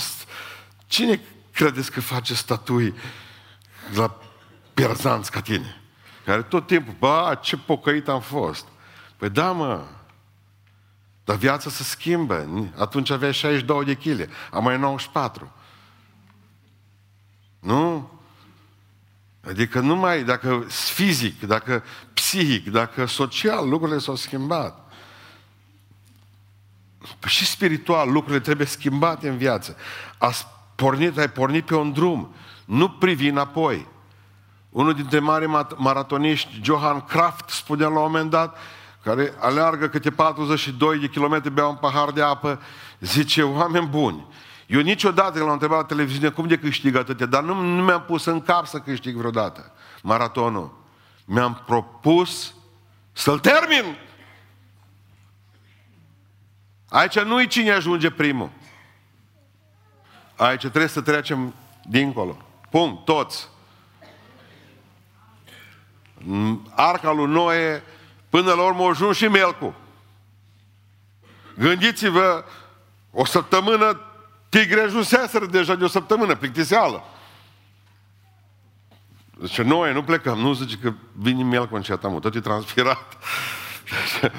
cine 0.86 1.20
credeți 1.52 1.90
că 1.90 2.00
face 2.00 2.34
statui 2.34 2.94
la 3.94 4.18
pierzanți 4.74 5.30
ca 5.30 5.40
tine? 5.40 5.82
Care 6.24 6.42
tot 6.42 6.66
timpul, 6.66 6.94
bă, 6.98 7.38
ce 7.42 7.56
pocăit 7.56 8.08
am 8.08 8.20
fost. 8.20 8.66
Păi 9.16 9.30
da, 9.30 9.52
mă, 9.52 9.84
dar 11.24 11.36
viața 11.36 11.70
se 11.70 11.82
schimbă. 11.82 12.70
Atunci 12.78 13.10
aveai 13.10 13.32
62 13.32 13.84
de 13.84 13.94
kg, 13.94 14.30
am 14.50 14.62
mai 14.62 14.78
94. 14.78 15.52
Nu? 17.61 18.11
Adică 19.48 19.80
numai 19.80 20.24
dacă 20.24 20.66
fizic, 20.68 21.40
dacă 21.40 21.84
psihic, 22.14 22.70
dacă 22.70 23.04
social, 23.04 23.68
lucrurile 23.68 23.98
s-au 23.98 24.14
schimbat. 24.14 24.92
Păi 27.18 27.30
și 27.30 27.46
spiritual, 27.46 28.11
lucrurile 28.11 28.40
trebuie 28.40 28.66
schimbate 28.66 29.28
în 29.28 29.36
viață. 29.36 29.76
Ați 30.18 30.46
pornit, 30.74 31.18
ai 31.18 31.30
pornit 31.30 31.64
pe 31.66 31.74
un 31.74 31.92
drum. 31.92 32.34
Nu 32.64 32.90
privi 32.90 33.26
înapoi. 33.26 33.86
Unul 34.70 34.94
dintre 34.94 35.18
mari 35.18 35.46
maratoniști, 35.76 36.61
Johan 36.62 37.00
Kraft, 37.00 37.48
spunea 37.48 37.88
la 37.88 37.98
un 37.98 38.02
moment 38.02 38.30
dat, 38.30 38.56
care 39.02 39.34
aleargă 39.38 39.88
câte 39.88 40.11
42 40.11 40.98
de 40.98 41.08
kilometri, 41.08 41.50
bea 41.50 41.66
un 41.66 41.76
pahar 41.76 42.11
de 42.11 42.22
apă, 42.22 42.61
zice, 43.00 43.42
oameni 43.42 43.86
buni, 43.86 44.26
eu 44.70 44.80
niciodată 44.80 45.38
l-am 45.38 45.50
întrebat 45.50 45.78
la 45.78 45.84
televiziune 45.84 46.28
cum 46.28 46.46
de 46.46 46.58
câștig 46.58 46.96
atâtea, 46.96 47.26
dar 47.26 47.42
nu, 47.42 47.54
nu 47.54 47.82
mi-am 47.82 48.02
pus 48.02 48.24
în 48.24 48.40
cap 48.40 48.66
să 48.66 48.78
câștig 48.78 49.14
vreodată 49.14 49.72
maratonul. 50.02 50.78
Mi-am 51.24 51.62
propus 51.66 52.54
să-l 53.12 53.38
termin. 53.38 53.98
Aici 56.88 57.20
nu-i 57.20 57.46
cine 57.46 57.70
ajunge 57.70 58.10
primul. 58.10 58.50
Aici 60.36 60.60
trebuie 60.60 60.86
să 60.86 61.00
trecem 61.00 61.54
dincolo. 61.82 62.36
Punct, 62.70 63.04
toți. 63.04 63.48
Arca 66.70 67.12
lui 67.12 67.26
Noe, 67.26 67.82
până 68.28 68.52
la 68.52 68.62
urmă 68.62 68.84
ajuns 68.84 69.16
și 69.16 69.28
Melcu. 69.28 69.74
Gândiți-vă, 71.58 72.44
o 73.10 73.24
săptămână 73.24 74.09
tigre 74.51 74.80
ajunseseră 74.80 75.46
deja 75.46 75.74
de 75.74 75.84
o 75.84 75.88
săptămână, 75.88 76.36
plictiseală. 76.36 77.05
Zice, 79.44 79.62
noi 79.62 79.92
nu 79.92 80.03
plecăm. 80.03 80.38
Nu 80.38 80.53
zice 80.53 80.76
că 80.76 80.92
vine 81.12 81.42
Melcu 81.42 81.74
în 81.74 81.82
ceatamul, 81.82 82.20
tot 82.20 82.34
e 82.34 82.40
transpirat. 82.40 83.16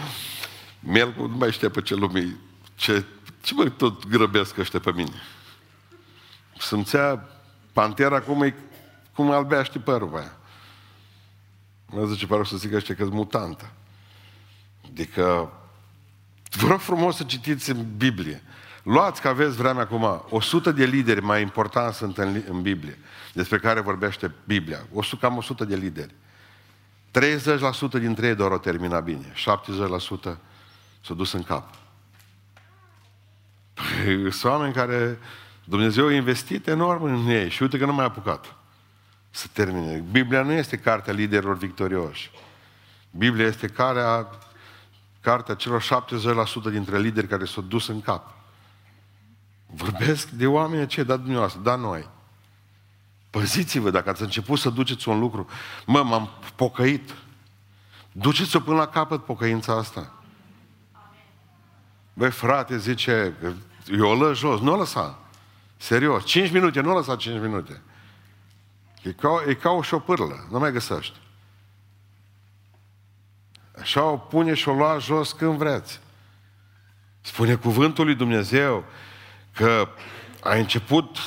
Melcu 0.80 1.26
nu 1.26 1.36
mai 1.36 1.52
știa 1.52 1.70
pe 1.70 1.82
ce 1.82 1.96
lume 1.96 2.38
ce, 2.76 3.06
ce 3.42 3.54
mă 3.54 3.70
tot 3.70 4.08
grăbesc 4.08 4.58
ăștia 4.58 4.80
pe 4.80 4.92
mine? 4.92 5.22
Simțea 6.60 7.30
pantera 7.74 8.22
cum, 8.22 8.42
e, 8.42 8.56
cum 9.14 9.32
albeaște 9.32 9.80
părul 9.80 10.08
pe 10.08 10.18
aia. 10.18 10.38
Mă 11.86 12.06
zice, 12.06 12.26
pare 12.26 12.44
să 12.44 12.58
zic 12.58 12.74
ăștia 12.74 12.96
că 12.96 13.06
mutantă. 13.06 13.72
Adică, 14.86 15.52
vă 16.50 16.68
rog 16.68 16.80
frumos 16.80 17.16
să 17.16 17.24
citiți 17.24 17.70
în 17.70 17.98
Biblie. 17.98 18.44
Luați 18.84 19.22
că 19.22 19.28
aveți 19.28 19.56
vremea 19.56 19.82
acum, 19.82 20.26
100 20.30 20.72
de 20.72 20.86
lideri 20.86 21.22
mai 21.22 21.42
importanți 21.42 21.98
sunt 21.98 22.18
în, 22.18 22.42
în 22.50 22.62
Biblie, 22.62 23.00
despre 23.34 23.58
care 23.58 23.80
vorbește 23.80 24.32
Biblia. 24.44 24.80
O, 24.94 25.02
cam 25.20 25.38
100 25.38 25.66
de 25.66 25.76
lideri. 25.76 26.14
30% 27.20 28.00
dintre 28.00 28.28
ei 28.28 28.36
doar 28.36 28.52
o 28.52 28.58
termina 28.58 29.00
bine, 29.00 29.34
70% 29.34 29.38
s-au 31.02 31.16
dus 31.16 31.32
în 31.32 31.44
cap. 31.44 31.74
Sunt 34.30 34.44
oameni 34.44 34.74
care 34.74 35.20
Dumnezeu 35.64 36.08
a 36.08 36.14
investit 36.14 36.68
enorm 36.68 37.04
în 37.04 37.28
ei 37.28 37.50
și 37.50 37.62
uite 37.62 37.78
că 37.78 37.86
nu 37.86 37.94
mai 37.94 38.04
a 38.04 38.08
apucat 38.08 38.56
să 39.30 39.48
termine. 39.54 40.04
Biblia 40.12 40.42
nu 40.42 40.52
este 40.52 40.78
cartea 40.78 41.14
liderilor 41.14 41.58
victorioși. 41.58 42.32
Biblia 43.12 43.46
este 43.46 43.68
cartea, 43.68 44.30
cartea 45.22 45.56
celor 45.56 46.06
70% 46.68 46.72
dintre 46.72 47.00
lideri 47.00 47.28
care 47.28 47.46
s-au 47.46 47.64
dus 47.64 47.88
în 47.88 48.02
cap. 48.02 48.41
Vorbesc 49.74 50.30
de 50.30 50.48
oameni 50.48 50.88
ce 50.88 51.04
da 51.04 51.18
dumneavoastră, 51.18 51.62
da 51.62 51.76
noi. 51.76 52.10
Păziți-vă 53.30 53.90
dacă 53.90 54.10
ați 54.10 54.22
început 54.22 54.60
să 54.60 54.70
duceți 54.70 55.10
un 55.10 55.20
lucru. 55.20 55.48
Mă, 55.86 56.04
m-am 56.04 56.30
pocăit. 56.56 57.16
Duceți-o 58.12 58.60
până 58.60 58.78
la 58.78 58.88
capăt 58.88 59.26
pocăința 59.26 59.78
asta. 59.78 60.14
Băi, 62.14 62.32
frate, 62.32 62.78
zice, 62.78 63.34
eu 63.92 64.08
o 64.08 64.16
lăs 64.16 64.38
jos, 64.38 64.60
nu 64.60 64.74
o 64.74 64.78
lăsa. 64.78 65.20
Serios, 65.78 66.26
5 66.26 66.52
minute, 66.52 66.82
nu 66.82 66.92
o 66.92 66.96
lăsa 66.96 67.16
5 67.16 67.42
minute. 67.42 67.82
E 69.04 69.12
ca, 69.12 69.44
e 69.48 69.54
ca 69.54 69.70
o 69.70 69.82
șopârlă, 69.82 70.48
nu 70.50 70.60
mai 70.60 70.72
găsești. 70.72 71.20
Așa 73.80 74.04
o 74.04 74.18
pune 74.18 74.54
și 74.54 74.70
o 74.70 74.74
lua 74.74 74.98
jos 74.98 75.32
când 75.32 75.58
vreți. 75.58 76.00
Spune 77.22 77.56
cuvântul 77.56 78.06
lui 78.06 78.16
Dumnezeu 78.16 78.86
că 79.54 79.90
ai 80.44 80.60
început, 80.60 81.18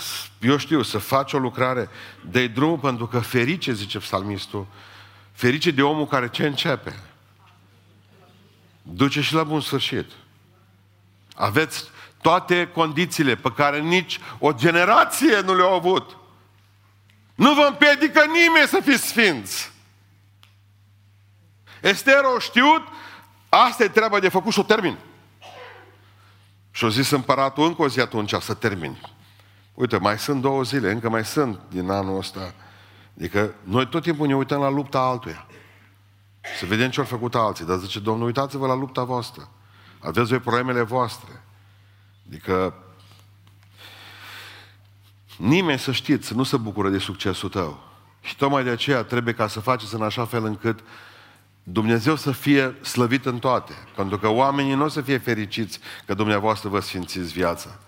eu 0.41 0.57
știu, 0.57 0.83
să 0.83 0.99
faci 0.99 1.33
o 1.33 1.39
lucrare, 1.39 1.89
de 2.21 2.47
drum 2.47 2.81
pentru 2.81 3.07
că 3.07 3.21
ferice, 3.21 3.73
zice 3.73 3.99
psalmistul, 3.99 4.67
ferice 5.33 5.71
de 5.71 5.83
omul 5.83 6.07
care 6.07 6.29
ce 6.29 6.47
începe. 6.47 6.99
Duce 8.83 9.21
și 9.21 9.35
la 9.35 9.43
bun 9.43 9.61
sfârșit. 9.61 10.11
Aveți 11.35 11.85
toate 12.21 12.67
condițiile 12.67 13.35
pe 13.35 13.53
care 13.53 13.81
nici 13.81 14.21
o 14.39 14.53
generație 14.53 15.41
nu 15.41 15.55
le-au 15.57 15.75
avut. 15.75 16.17
Nu 17.35 17.55
vă 17.55 17.67
împiedică 17.69 18.25
nimeni 18.25 18.69
să 18.69 18.81
fiți 18.83 19.07
sfinți. 19.07 19.73
Ester 21.81 22.21
o 22.37 22.39
știut, 22.39 22.83
asta 23.49 23.85
e 23.85 23.89
treaba 23.89 24.21
de 24.21 24.29
făcut 24.29 24.53
și 24.53 24.59
o 24.59 24.63
termin. 24.63 24.99
Și-o 26.75 26.89
zis 26.89 27.11
împăratul 27.11 27.67
încă 27.67 27.83
o 27.83 27.89
zi 27.89 28.01
atunci 28.01 28.35
să 28.41 28.55
termin. 28.55 29.01
Uite, 29.75 29.97
mai 29.99 30.19
sunt 30.19 30.41
două 30.41 30.63
zile, 30.63 30.91
încă 30.91 31.09
mai 31.09 31.25
sunt 31.25 31.61
din 31.69 31.91
anul 31.91 32.19
ăsta. 32.19 32.55
Adică 33.17 33.55
noi 33.63 33.89
tot 33.89 34.03
timpul 34.03 34.27
ne 34.27 34.37
uităm 34.37 34.61
la 34.61 34.69
lupta 34.69 34.99
altuia. 34.99 35.47
Să 36.59 36.67
vedem 36.67 36.91
ce 36.91 37.01
au 37.01 37.07
făcut 37.07 37.35
alții. 37.35 37.65
Dar 37.65 37.79
zice, 37.79 38.01
Domnul, 38.01 38.27
uitați-vă 38.27 38.67
la 38.67 38.75
lupta 38.75 39.05
voastră. 39.05 39.49
Aveți 39.99 40.29
voi 40.29 40.39
problemele 40.39 40.83
voastre. 40.83 41.43
Adică 42.27 42.75
nimeni 45.37 45.79
să 45.79 45.93
știți, 45.93 46.27
să 46.27 46.35
nu 46.35 46.43
se 46.43 46.57
bucură 46.57 46.89
de 46.89 46.99
succesul 46.99 47.49
tău. 47.49 47.83
Și 48.21 48.37
tocmai 48.37 48.65
de 48.65 48.71
aceea 48.71 49.03
trebuie 49.03 49.35
ca 49.35 49.49
să 49.49 49.61
faceți 49.61 49.95
în 49.95 50.03
așa 50.03 50.25
fel 50.25 50.45
încât 50.45 50.81
Dumnezeu 51.67 52.17
să 52.17 52.33
fie 52.33 52.77
slăvit 52.83 53.27
în 53.27 53.39
toate. 53.39 53.73
Pentru 53.97 54.19
că 54.19 54.29
oamenii 54.29 54.75
nu 54.75 54.85
o 54.85 54.89
să 54.89 55.01
fie 55.01 55.19
fericiți 55.19 55.79
că 56.07 56.15
dumneavoastră 56.15 56.69
vă 56.69 56.81
sfințiți 56.81 57.33
viața. 57.33 57.79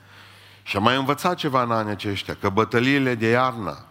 Și 0.62 0.76
am 0.76 0.82
mai 0.82 0.96
învățat 0.96 1.36
ceva 1.36 1.62
în 1.62 1.70
anii 1.70 1.92
aceștia, 1.92 2.36
că 2.40 2.48
bătăliile 2.48 3.14
de 3.14 3.28
iarnă 3.28 3.84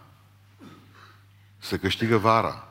se 1.58 1.76
câștigă 1.76 2.16
vara. 2.16 2.68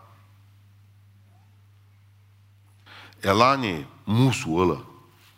Elanii, 3.20 3.90
musul 4.04 4.62
ăla, 4.62 4.86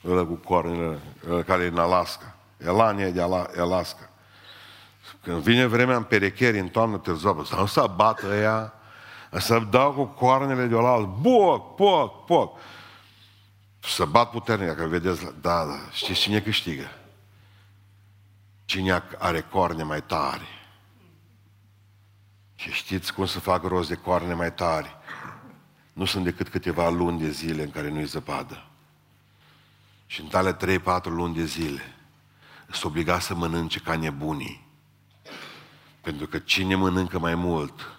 ăla 0.06 0.26
cu 0.26 0.34
cornele, 0.34 1.00
ăla 1.30 1.42
care 1.42 1.64
e 1.64 1.68
în 1.68 1.78
Alaska. 1.78 2.36
Elania 2.58 3.10
de 3.10 3.22
Alaska. 3.58 4.10
Când 5.24 5.42
vine 5.42 5.66
vremea 5.66 5.96
în 5.96 6.04
perecheri, 6.04 6.60
în 6.60 6.68
toamnă 6.68 6.98
te 6.98 7.14
zobă, 7.14 7.46
să 7.46 7.56
nu 7.56 7.66
să 7.66 7.92
bată 7.96 8.36
ea, 8.36 8.74
să 9.32 9.60
dau 9.60 9.94
cu 9.94 10.04
coarnele 10.04 10.66
de 10.66 10.76
oaltă, 10.76 11.18
boc, 11.20 11.76
poc, 11.76 12.26
poc. 12.26 12.60
Să 13.80 14.06
bat 14.06 14.30
puternic, 14.30 14.76
că 14.76 14.86
vedeți, 14.86 15.24
da, 15.24 15.66
da, 15.66 15.66
știți 15.92 16.20
cine 16.20 16.42
câștigă? 16.42 16.92
Cine 18.66 19.04
are 19.18 19.42
coarne 19.42 19.84
mai 19.84 20.04
tare. 20.04 20.48
Și 22.56 22.72
știți 22.72 23.14
cum 23.14 23.26
să 23.26 23.40
fac 23.40 23.64
rost 23.64 23.90
de 23.90 23.96
coarne 23.96 24.34
mai 24.34 24.54
tare? 24.54 24.92
Nu 25.94 26.06
sunt 26.06 26.24
decât 26.24 26.50
câteva 26.50 26.90
luni 26.90 27.20
de 27.20 27.30
zile 27.30 27.64
în 27.64 27.72
care 27.72 27.90
nu-i 27.90 28.06
zăpadă. 28.06 28.68
Și 30.06 30.22
în 30.22 30.28
tale 30.28 30.56
3-4 30.56 31.04
luni 31.04 31.36
de 31.36 31.46
zile 31.46 31.82
sunt 32.70 32.84
obligat 32.84 33.22
să 33.22 33.36
mănânce 33.36 33.80
ca 33.80 33.96
nebunii. 33.96 34.68
Pentru 36.02 36.28
că 36.28 36.40
cine 36.40 36.76
mănâncă 36.76 37.20
mai 37.20 37.36
mult, 37.36 37.97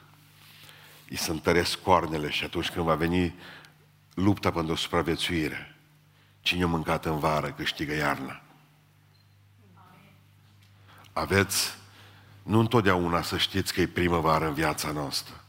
îi 1.09 1.17
se 1.17 1.31
întăresc 1.31 1.83
coarnele 1.83 2.31
și 2.31 2.45
atunci 2.45 2.71
când 2.71 2.85
va 2.85 2.95
veni 2.95 3.35
lupta 4.15 4.51
pentru 4.51 4.75
supraviețuire, 4.75 5.77
cine 6.41 6.63
a 6.63 6.67
mâncat 6.67 7.05
în 7.05 7.19
vară 7.19 7.51
câștigă 7.51 7.95
iarna. 7.95 8.43
Aveți, 11.13 11.75
nu 12.43 12.59
întotdeauna 12.59 13.23
să 13.23 13.37
știți 13.37 13.73
că 13.73 13.81
e 13.81 13.87
primăvară 13.87 14.47
în 14.47 14.55
viața 14.55 14.91
noastră. 14.91 15.45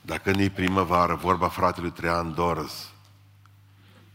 Dacă 0.00 0.30
nu 0.30 0.40
e 0.40 0.50
primăvară, 0.50 1.14
vorba 1.14 1.48
fratelui 1.48 1.90
Traian 1.90 2.34
Dorz, 2.34 2.90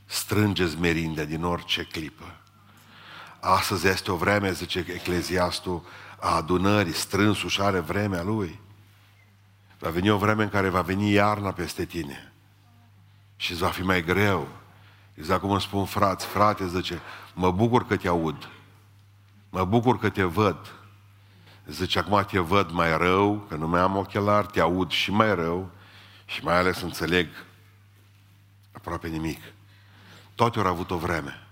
strângeți 0.05 0.79
merindea 0.79 1.25
din 1.25 1.43
orice 1.43 1.83
clipă. 1.83 2.35
Astăzi 3.39 3.87
este 3.87 4.11
o 4.11 4.15
vreme, 4.15 4.51
zice 4.51 4.79
Ecleziastul, 4.79 5.85
a 6.19 6.35
adunării, 6.35 6.93
strânsul 6.93 7.49
și 7.49 7.61
are 7.61 7.79
vremea 7.79 8.23
lui. 8.23 8.59
Va 9.79 9.89
veni 9.89 10.09
o 10.09 10.17
vreme 10.17 10.43
în 10.43 10.49
care 10.49 10.69
va 10.69 10.81
veni 10.81 11.11
iarna 11.11 11.51
peste 11.51 11.85
tine. 11.85 12.31
Și 13.35 13.51
îți 13.51 13.61
va 13.61 13.69
fi 13.69 13.81
mai 13.81 14.03
greu. 14.03 14.47
Exact 15.13 15.41
cum 15.41 15.51
îmi 15.51 15.61
spun 15.61 15.85
frați, 15.85 16.25
frate, 16.25 16.67
zice, 16.67 17.01
mă 17.33 17.51
bucur 17.51 17.85
că 17.85 17.97
te 17.97 18.07
aud. 18.07 18.49
Mă 19.49 19.65
bucur 19.65 19.99
că 19.99 20.09
te 20.09 20.23
văd. 20.23 20.73
Zice, 21.67 21.99
acum 21.99 22.25
te 22.29 22.39
văd 22.39 22.71
mai 22.71 22.97
rău, 22.97 23.45
că 23.49 23.55
nu 23.55 23.67
mai 23.67 23.79
am 23.79 23.95
ochelari, 23.95 24.47
te 24.47 24.59
aud 24.59 24.91
și 24.91 25.11
mai 25.11 25.35
rău 25.35 25.69
și 26.25 26.43
mai 26.43 26.57
ales 26.57 26.81
înțeleg 26.81 27.27
aproape 28.71 29.07
nimic. 29.07 29.41
Toate 30.35 30.59
au 30.59 30.65
avut 30.65 30.91
o 30.91 30.97
vreme. 30.97 31.47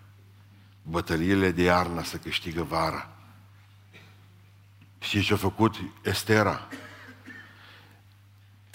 Bătăliile 0.82 1.52
de 1.52 1.62
iarnă 1.62 2.04
să 2.04 2.18
câștigă 2.18 2.64
vara. 2.64 3.10
Și 5.00 5.24
ce 5.24 5.34
a 5.34 5.38
făcut 5.38 5.76
Estera? 6.04 6.68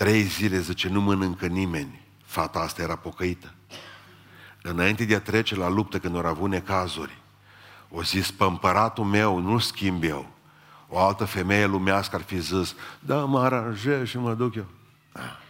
Trei 0.00 0.22
zile, 0.22 0.60
zice, 0.60 0.88
nu 0.88 1.00
mănâncă 1.00 1.46
nimeni. 1.46 2.00
Fata 2.24 2.58
asta 2.58 2.82
era 2.82 2.96
pocăită. 2.96 3.54
Înainte 4.62 5.04
de 5.04 5.14
a 5.14 5.20
trece 5.20 5.56
la 5.56 5.68
luptă, 5.68 5.98
când 5.98 6.16
au 6.16 6.26
avut 6.26 6.50
necazuri, 6.50 7.18
o 7.88 8.02
zis, 8.02 8.30
pe 8.30 8.44
împăratul 8.44 9.04
meu 9.04 9.38
nu 9.38 9.58
schimb 9.58 10.02
eu. 10.02 10.30
O 10.88 10.98
altă 10.98 11.24
femeie 11.24 11.66
lumească 11.66 12.16
ar 12.16 12.22
fi 12.22 12.40
zis, 12.40 12.74
da, 13.00 13.24
mă 13.24 13.40
aranjez 13.40 14.06
și 14.06 14.18
mă 14.18 14.34
duc 14.34 14.54
eu. 14.54 14.66
Da. 15.12 15.40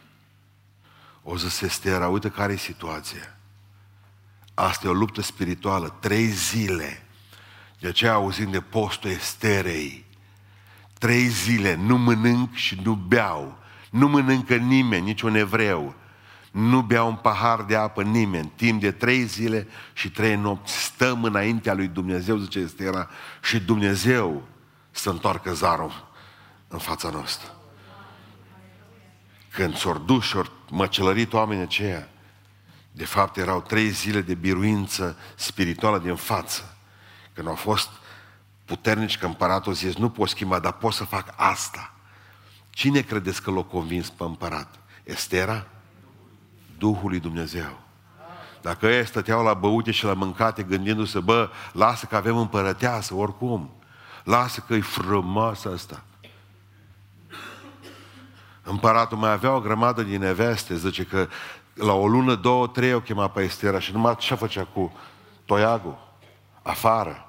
O 1.23 1.37
zis 1.37 1.61
Estera, 1.61 2.09
uite 2.09 2.31
care 2.31 2.53
e 2.53 2.57
situația. 2.57 3.39
Asta 4.55 4.87
e 4.87 4.91
o 4.91 4.95
luptă 4.95 5.21
spirituală. 5.21 5.97
Trei 6.01 6.27
zile. 6.27 7.07
De 7.79 7.89
aceea 7.89 8.13
auzim 8.13 8.51
de 8.51 8.61
postul 8.61 9.11
esterei. 9.11 10.05
Trei 10.99 11.27
zile 11.27 11.75
nu 11.75 11.99
mănânc 11.99 12.55
și 12.55 12.81
nu 12.83 12.95
beau. 12.95 13.59
Nu 13.91 14.09
mănâncă 14.09 14.57
nimeni, 14.57 15.05
niciun 15.05 15.35
evreu. 15.35 15.95
Nu 16.51 16.83
bea 16.83 17.03
un 17.03 17.15
pahar 17.15 17.63
de 17.63 17.77
apă 17.77 18.03
nimeni. 18.03 18.53
Timp 18.57 18.81
de 18.81 18.91
trei 18.91 19.25
zile 19.25 19.69
și 19.93 20.11
trei 20.11 20.37
nopți 20.37 20.83
stăm 20.83 21.25
înaintea 21.25 21.75
lui 21.75 21.89
Dumnezeu, 21.89 22.37
zice 22.37 22.59
Estera, 22.59 23.09
și 23.43 23.61
Dumnezeu 23.61 24.43
să 24.91 25.11
întoarcă 25.11 25.53
zarul 25.53 26.09
în 26.69 26.79
fața 26.79 27.11
noastră. 27.11 27.55
Când 29.53 29.77
s-or 29.77 29.97
dus 29.97 30.25
și 30.25 30.37
măcelărit 30.71 31.33
oamenii 31.33 31.63
aceia, 31.63 32.09
de 32.93 33.05
fapt 33.05 33.37
erau 33.37 33.61
trei 33.61 33.89
zile 33.89 34.21
de 34.21 34.35
biruință 34.35 35.17
spirituală 35.35 35.99
din 35.99 36.15
față. 36.15 36.77
Când 37.33 37.49
au 37.49 37.55
fost 37.55 37.89
puternici 38.65 39.19
că 39.19 39.27
împăratul 39.27 39.73
zis, 39.73 39.97
nu 39.97 40.11
pot 40.11 40.29
schimba, 40.29 40.59
dar 40.59 40.73
pot 40.73 40.93
să 40.93 41.05
fac 41.05 41.35
asta. 41.37 41.95
Cine 42.71 43.01
credeți 43.01 43.43
că 43.43 43.51
l-a 43.51 43.63
convins 43.63 44.11
pe 44.11 44.25
împărat? 44.25 44.79
Estera? 45.05 45.67
Duhul 46.79 47.11
lui 47.11 47.21
Dumnezeu. 47.21 47.81
Dacă 48.63 48.87
ei 48.87 49.07
stăteau 49.07 49.45
la 49.45 49.55
băute 49.55 49.91
și 49.91 50.05
la 50.05 50.15
mâncate 50.15 50.63
gândindu-se, 50.63 51.21
bă, 51.21 51.51
lasă 51.73 52.07
că 52.07 52.17
avem 52.17 52.37
împărăteasă, 52.37 53.15
oricum. 53.15 53.71
Lasă 54.25 54.65
că 54.67 54.75
e 54.75 54.81
frumoasă 54.81 55.73
asta. 55.75 56.05
Împăratul 58.63 59.19
mai 59.19 59.31
avea 59.31 59.55
o 59.55 59.61
grămadă 59.61 60.03
din 60.03 60.21
neveste, 60.21 60.77
zice 60.77 61.05
că 61.05 61.29
la 61.75 61.93
o 61.93 62.07
lună, 62.07 62.35
două, 62.35 62.67
trei 62.67 62.95
o 62.95 63.01
chema 63.01 63.29
pe 63.29 63.43
Estera 63.43 63.79
și 63.79 63.93
numai 63.93 64.17
ce 64.17 64.35
făcea 64.35 64.65
cu 64.65 64.93
toiagul? 65.45 65.99
Afară. 66.63 67.25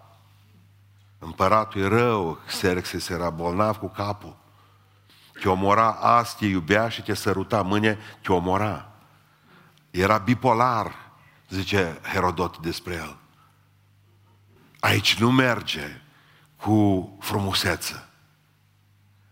Împăratul 1.20 1.82
e 1.82 1.88
rău, 1.88 2.40
Xerxes 2.46 3.10
era 3.10 3.30
bolnav 3.30 3.78
cu 3.78 3.88
capul. 3.88 4.36
Te 5.42 5.50
omora 5.50 5.92
azi, 5.92 6.36
te 6.36 6.46
iubea 6.46 6.90
și 6.90 7.02
te 7.02 7.14
săruta, 7.14 7.62
mâine 7.62 7.98
te 8.22 8.32
omora. 8.32 8.92
Era 9.92 10.18
bipolar, 10.18 10.96
zice 11.50 12.00
Herodot 12.04 12.58
despre 12.58 12.94
el. 12.94 13.18
Aici 14.80 15.20
nu 15.20 15.32
merge 15.32 16.02
cu 16.56 17.10
frumusețe. 17.20 18.08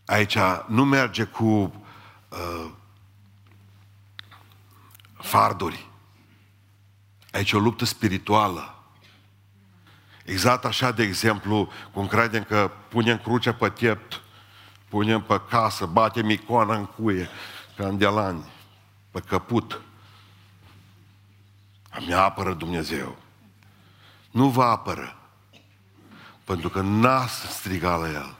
Aici 0.06 0.38
nu 0.68 0.86
merge 0.86 1.24
cu 1.24 1.46
uh, 1.46 2.72
farduri. 5.14 5.90
Aici 7.32 7.52
e 7.52 7.58
o 7.58 7.60
luptă 7.60 7.86
spirituală. 7.86 8.84
Exact 10.26 10.66
așa, 10.66 10.92
de 10.92 11.04
exemplu, 11.04 11.72
cum 11.94 12.08
credem 12.08 12.44
că 12.44 12.72
punem 12.88 13.18
crucea 13.18 13.54
pe 13.54 13.70
piept, 13.70 14.22
punem 14.90 15.22
pe 15.22 15.42
casă, 15.50 15.86
batem 15.86 16.30
icoana 16.30 16.76
în 16.76 16.86
cuie, 16.86 17.30
ca 17.78 17.88
în 17.88 17.98
delani, 17.98 18.44
pe 19.12 19.20
căput. 19.20 19.82
Mi 22.06 22.14
apără 22.14 22.54
Dumnezeu. 22.54 23.16
Nu 24.32 24.50
vă 24.50 24.64
apără. 24.64 25.18
Pentru 26.44 26.70
că 26.70 26.82
n-ați 26.82 27.34
strigat 27.34 28.00
la 28.00 28.10
El. 28.10 28.36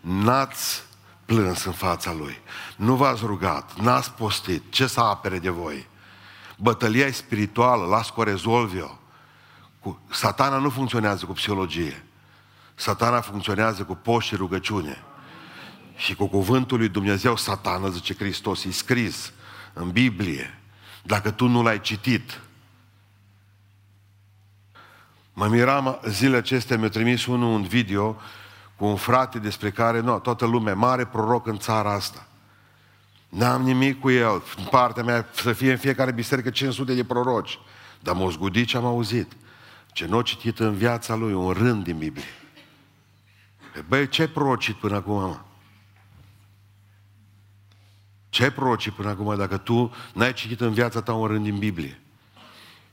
N-ați 0.00 0.82
plâns 1.24 1.64
în 1.64 1.72
fața 1.72 2.12
Lui. 2.12 2.40
Nu 2.76 2.94
v-ați 2.94 3.24
rugat. 3.24 3.80
N-ați 3.80 4.12
postit. 4.12 4.62
Ce 4.70 4.86
să 4.86 5.00
apere 5.00 5.38
de 5.38 5.48
voi? 5.48 5.88
Bătălia 6.56 7.06
e 7.06 7.10
spirituală. 7.10 7.86
Las 7.86 8.10
că 8.10 8.20
o 8.20 8.22
rezolvi 8.22 8.78
eu. 8.78 8.98
Cu... 9.80 10.00
Satana 10.10 10.56
nu 10.56 10.70
funcționează 10.70 11.24
cu 11.24 11.32
psihologie. 11.32 12.04
Satana 12.74 13.20
funcționează 13.20 13.84
cu 13.84 13.94
post 13.94 14.26
și 14.26 14.34
rugăciune. 14.34 15.02
Și 15.96 16.14
cu 16.14 16.26
cuvântul 16.26 16.78
lui 16.78 16.88
Dumnezeu, 16.88 17.36
satana, 17.36 17.88
zice 17.88 18.14
Hristos, 18.14 18.64
e 18.64 18.70
scris 18.70 19.32
în 19.72 19.90
Biblie. 19.90 20.58
Dacă 21.02 21.30
tu 21.30 21.46
nu 21.46 21.62
l-ai 21.62 21.80
citit, 21.80 22.40
Mă 25.32 25.46
miram 25.46 26.00
zilele 26.08 26.36
acestea, 26.36 26.78
mi-a 26.78 26.88
trimis 26.88 27.26
unul 27.26 27.52
un 27.52 27.62
video 27.62 28.16
cu 28.76 28.84
un 28.84 28.96
frate 28.96 29.38
despre 29.38 29.70
care, 29.70 30.00
nu, 30.00 30.18
toată 30.18 30.46
lumea, 30.46 30.74
mare 30.74 31.04
proroc 31.04 31.46
în 31.46 31.58
țara 31.58 31.92
asta. 31.92 32.26
N-am 33.28 33.62
nimic 33.62 34.00
cu 34.00 34.10
el. 34.10 34.42
În 34.56 34.64
partea 34.70 35.02
mea 35.02 35.26
să 35.34 35.52
fie 35.52 35.70
în 35.70 35.76
fiecare 35.76 36.12
biserică 36.12 36.50
500 36.50 36.94
de 36.94 37.04
proroci. 37.04 37.58
Dar 38.00 38.14
m-a 38.14 38.28
zgudit 38.28 38.66
ce 38.66 38.76
am 38.76 38.84
auzit. 38.84 39.32
Ce 39.92 40.06
nu 40.06 40.18
a 40.18 40.22
citit 40.22 40.58
în 40.58 40.74
viața 40.74 41.14
lui 41.14 41.32
un 41.32 41.50
rând 41.50 41.84
din 41.84 41.98
Biblie. 41.98 42.24
Băi, 43.88 44.08
ce 44.08 44.22
ai 44.22 44.28
prorocit 44.28 44.74
până 44.74 44.96
acum, 44.96 45.14
mă? 45.14 45.38
Ce 48.32 48.42
ai 48.42 48.52
prorocit 48.52 48.92
până 48.92 49.08
acum 49.08 49.36
dacă 49.36 49.56
tu 49.56 49.94
n-ai 50.12 50.32
citit 50.32 50.60
în 50.60 50.72
viața 50.72 51.02
ta 51.02 51.12
un 51.12 51.26
rând 51.26 51.44
din 51.44 51.58
Biblie? 51.58 52.00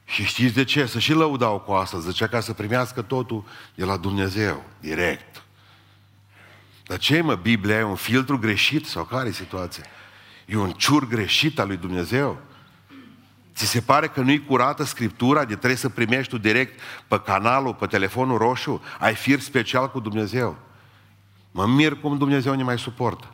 Și 0.06 0.24
știți 0.24 0.54
de 0.54 0.64
ce? 0.64 0.86
Să 0.86 1.00
și 1.00 1.14
lăudau 1.14 1.60
cu 1.60 1.72
asta. 1.72 2.00
Zicea 2.00 2.28
ca 2.28 2.40
să 2.40 2.54
primească 2.54 3.02
totul 3.02 3.44
de 3.76 3.86
la 3.86 3.98
Dumnezeu, 3.98 4.64
direct. 4.80 5.44
Dar 6.84 6.98
ce 6.98 7.22
mă, 7.22 7.36
Biblia 7.36 7.78
e 7.78 7.84
un 7.84 7.96
filtru 7.96 8.38
greșit 8.38 8.86
sau 8.86 9.04
care 9.04 9.30
e 9.30 9.32
situația? 9.32 9.84
E 10.46 10.58
un 10.58 10.72
ciur 10.72 11.08
greșit 11.08 11.60
al 11.60 11.68
lui 11.68 11.78
Dumnezeu? 11.78 12.42
Ți 13.56 13.66
se 13.66 13.82
pare 13.82 14.08
că 14.08 14.22
nu-i 14.22 14.46
curată 14.46 14.84
Scriptura 14.84 15.46
de 15.46 15.56
trebuie 15.56 15.76
să 15.76 15.90
primești 15.90 16.32
tu 16.32 16.38
direct 16.38 16.80
pe 17.08 17.20
canalul, 17.20 17.74
pe 17.74 17.86
telefonul 17.86 18.38
roșu? 18.38 18.82
Ai 19.00 19.16
fir 19.16 19.40
special 19.40 19.92
cu 19.92 20.00
Dumnezeu? 20.00 20.58
Mă 21.52 21.66
mir 21.66 22.00
cum 22.00 22.18
Dumnezeu 22.18 22.56
ne 22.56 22.64
mai 22.64 22.80
suportă. 22.80 23.34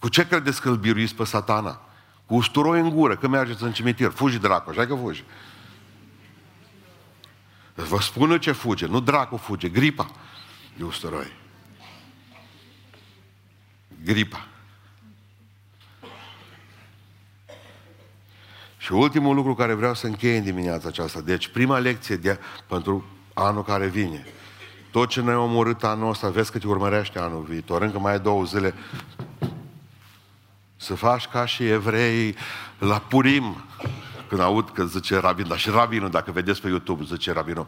Cu 0.00 0.08
ce 0.08 0.26
credeți 0.26 0.60
că 0.60 0.68
îl 0.68 0.76
biruiți 0.76 1.14
pe 1.14 1.24
satana? 1.24 1.80
Cu 2.26 2.34
usturoi 2.34 2.80
în 2.80 2.88
gură, 2.88 3.16
că 3.16 3.28
mergeți 3.28 3.62
în 3.62 3.72
cimitir. 3.72 4.10
Fugi 4.10 4.38
dracu, 4.38 4.70
așa 4.70 4.86
că 4.86 4.94
fugi. 4.94 5.24
Vă 7.74 8.00
spun 8.00 8.38
ce 8.38 8.52
fuge, 8.52 8.86
nu 8.86 9.00
dracu 9.00 9.36
fuge, 9.36 9.68
gripa 9.68 10.10
de 10.76 10.84
usturoi. 10.84 11.32
Gripa. 14.04 14.46
Și 18.76 18.92
ultimul 18.92 19.34
lucru 19.34 19.54
care 19.54 19.74
vreau 19.74 19.94
să 19.94 20.06
închei 20.06 20.36
în 20.36 20.42
dimineața 20.42 20.88
aceasta, 20.88 21.20
deci 21.20 21.48
prima 21.48 21.78
lecție 21.78 22.16
de, 22.16 22.38
pentru 22.66 23.04
anul 23.34 23.64
care 23.64 23.86
vine, 23.86 24.26
tot 24.90 25.08
ce 25.08 25.20
ne-ai 25.20 25.36
omorât 25.36 25.84
anul 25.84 26.10
ăsta, 26.10 26.28
vezi 26.28 26.50
că 26.52 26.58
te 26.58 26.66
urmărește 26.66 27.18
anul 27.18 27.42
viitor, 27.42 27.82
încă 27.82 27.98
mai 27.98 28.12
ai 28.12 28.20
două 28.20 28.44
zile 28.44 28.74
să 30.80 30.94
faci 30.94 31.26
ca 31.26 31.44
și 31.44 31.68
evrei 31.68 32.36
la 32.78 32.98
Purim. 32.98 33.64
Când 34.28 34.40
aud 34.40 34.70
că 34.70 34.84
zice 34.84 35.18
rabin, 35.18 35.48
dar 35.48 35.58
și 35.58 35.70
rabinul, 35.70 36.10
dacă 36.10 36.32
vedeți 36.32 36.60
pe 36.60 36.68
YouTube, 36.68 37.04
zice 37.04 37.32
rabinul, 37.32 37.66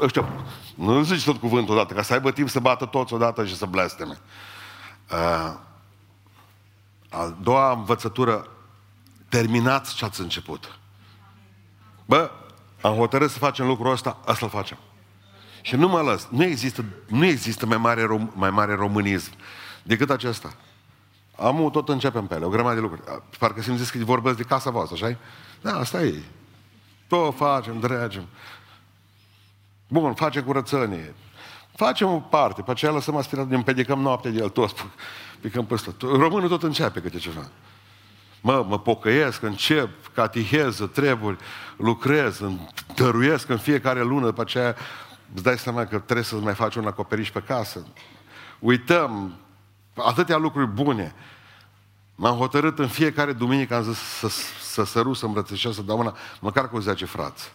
ăștia, 0.00 0.28
nu 0.74 1.02
zici 1.02 1.24
tot 1.24 1.36
cuvântul 1.36 1.74
odată, 1.74 1.94
ca 1.94 2.02
să 2.02 2.12
aibă 2.12 2.30
timp 2.30 2.48
să 2.48 2.60
bată 2.60 2.84
toți 2.84 3.14
odată 3.14 3.46
și 3.46 3.56
să 3.56 3.66
blesteme. 3.66 4.18
Uh, 5.10 5.54
a 7.10 7.36
doua 7.42 7.72
învățătură, 7.72 8.48
terminați 9.28 9.94
ce 9.94 10.04
ați 10.04 10.20
început. 10.20 10.78
Bă, 12.04 12.30
am 12.80 12.94
hotărât 12.94 13.30
să 13.30 13.38
facem 13.38 13.66
lucrul 13.66 13.92
ăsta, 13.92 14.18
asta 14.24 14.44
îl 14.44 14.50
facem. 14.50 14.78
Și 15.62 15.76
nu 15.76 15.88
mă 15.88 16.00
lăs. 16.00 16.28
Nu 16.30 16.42
există, 16.44 16.84
nu 17.06 17.24
există 17.24 17.66
mai, 17.66 17.76
mare 17.76 18.02
rom, 18.04 18.30
mai 18.34 18.50
mare 18.50 18.74
românism 18.74 19.32
decât 19.82 20.10
acesta. 20.10 20.54
Am 21.38 21.68
tot 21.72 21.88
începem 21.88 22.26
pe 22.26 22.34
ele, 22.34 22.44
o 22.44 22.48
grămadă 22.48 22.74
de 22.74 22.80
lucruri. 22.80 23.02
Parcă 23.38 23.62
simțiți 23.62 23.92
că 23.92 23.98
vorbesc 24.04 24.36
de 24.36 24.42
casa 24.42 24.70
voastră, 24.70 25.06
așa 25.06 25.18
Da, 25.60 25.78
asta 25.78 26.02
e. 26.02 26.22
Tot 27.08 27.36
facem, 27.36 27.80
dregem. 27.80 28.26
Bun, 29.88 30.14
facem 30.14 30.42
curățenie. 30.42 31.14
Facem 31.74 32.08
o 32.08 32.18
parte, 32.18 32.62
pe 32.62 32.70
aceea 32.70 32.92
lăsăm 32.92 33.16
aspirat, 33.16 33.48
ne 33.48 33.56
împedicăm 33.56 34.00
noaptea 34.00 34.30
de 34.30 34.38
el 34.38 34.48
toți, 34.48 34.74
picăm 35.40 35.66
pe 35.66 35.74
ăsta. 35.74 35.94
Românul 36.00 36.48
tot 36.48 36.62
începe 36.62 37.00
câte 37.00 37.18
ceva. 37.18 37.48
Mă, 38.40 38.64
mă 38.68 38.78
pocăiesc, 38.78 39.42
încep, 39.42 39.90
catiheză, 40.14 40.86
treburi, 40.86 41.36
lucrez, 41.76 42.42
dăruiesc 42.94 43.48
în 43.48 43.58
fiecare 43.58 44.02
lună, 44.02 44.26
după 44.26 44.40
aceea 44.40 44.76
îți 45.34 45.42
dai 45.42 45.58
seama 45.58 45.84
că 45.84 45.98
trebuie 45.98 46.24
să 46.24 46.36
mai 46.36 46.54
faci 46.54 46.74
un 46.74 46.86
acoperiș 46.86 47.30
pe 47.30 47.42
casă. 47.46 47.86
Uităm, 48.58 49.34
atâtea 50.04 50.36
lucruri 50.36 50.66
bune. 50.66 51.14
M-am 52.14 52.36
hotărât 52.36 52.78
în 52.78 52.88
fiecare 52.88 53.32
duminică, 53.32 53.74
am 53.74 53.82
zis 53.82 53.98
să, 53.98 54.28
să 54.60 54.84
sărut, 54.84 55.16
să 55.16 55.24
îmbrățișez, 55.24 55.74
să 55.74 55.82
dau 55.82 55.96
mâna, 55.96 56.16
măcar 56.40 56.68
cu 56.68 56.78
10 56.78 57.04
frați. 57.04 57.52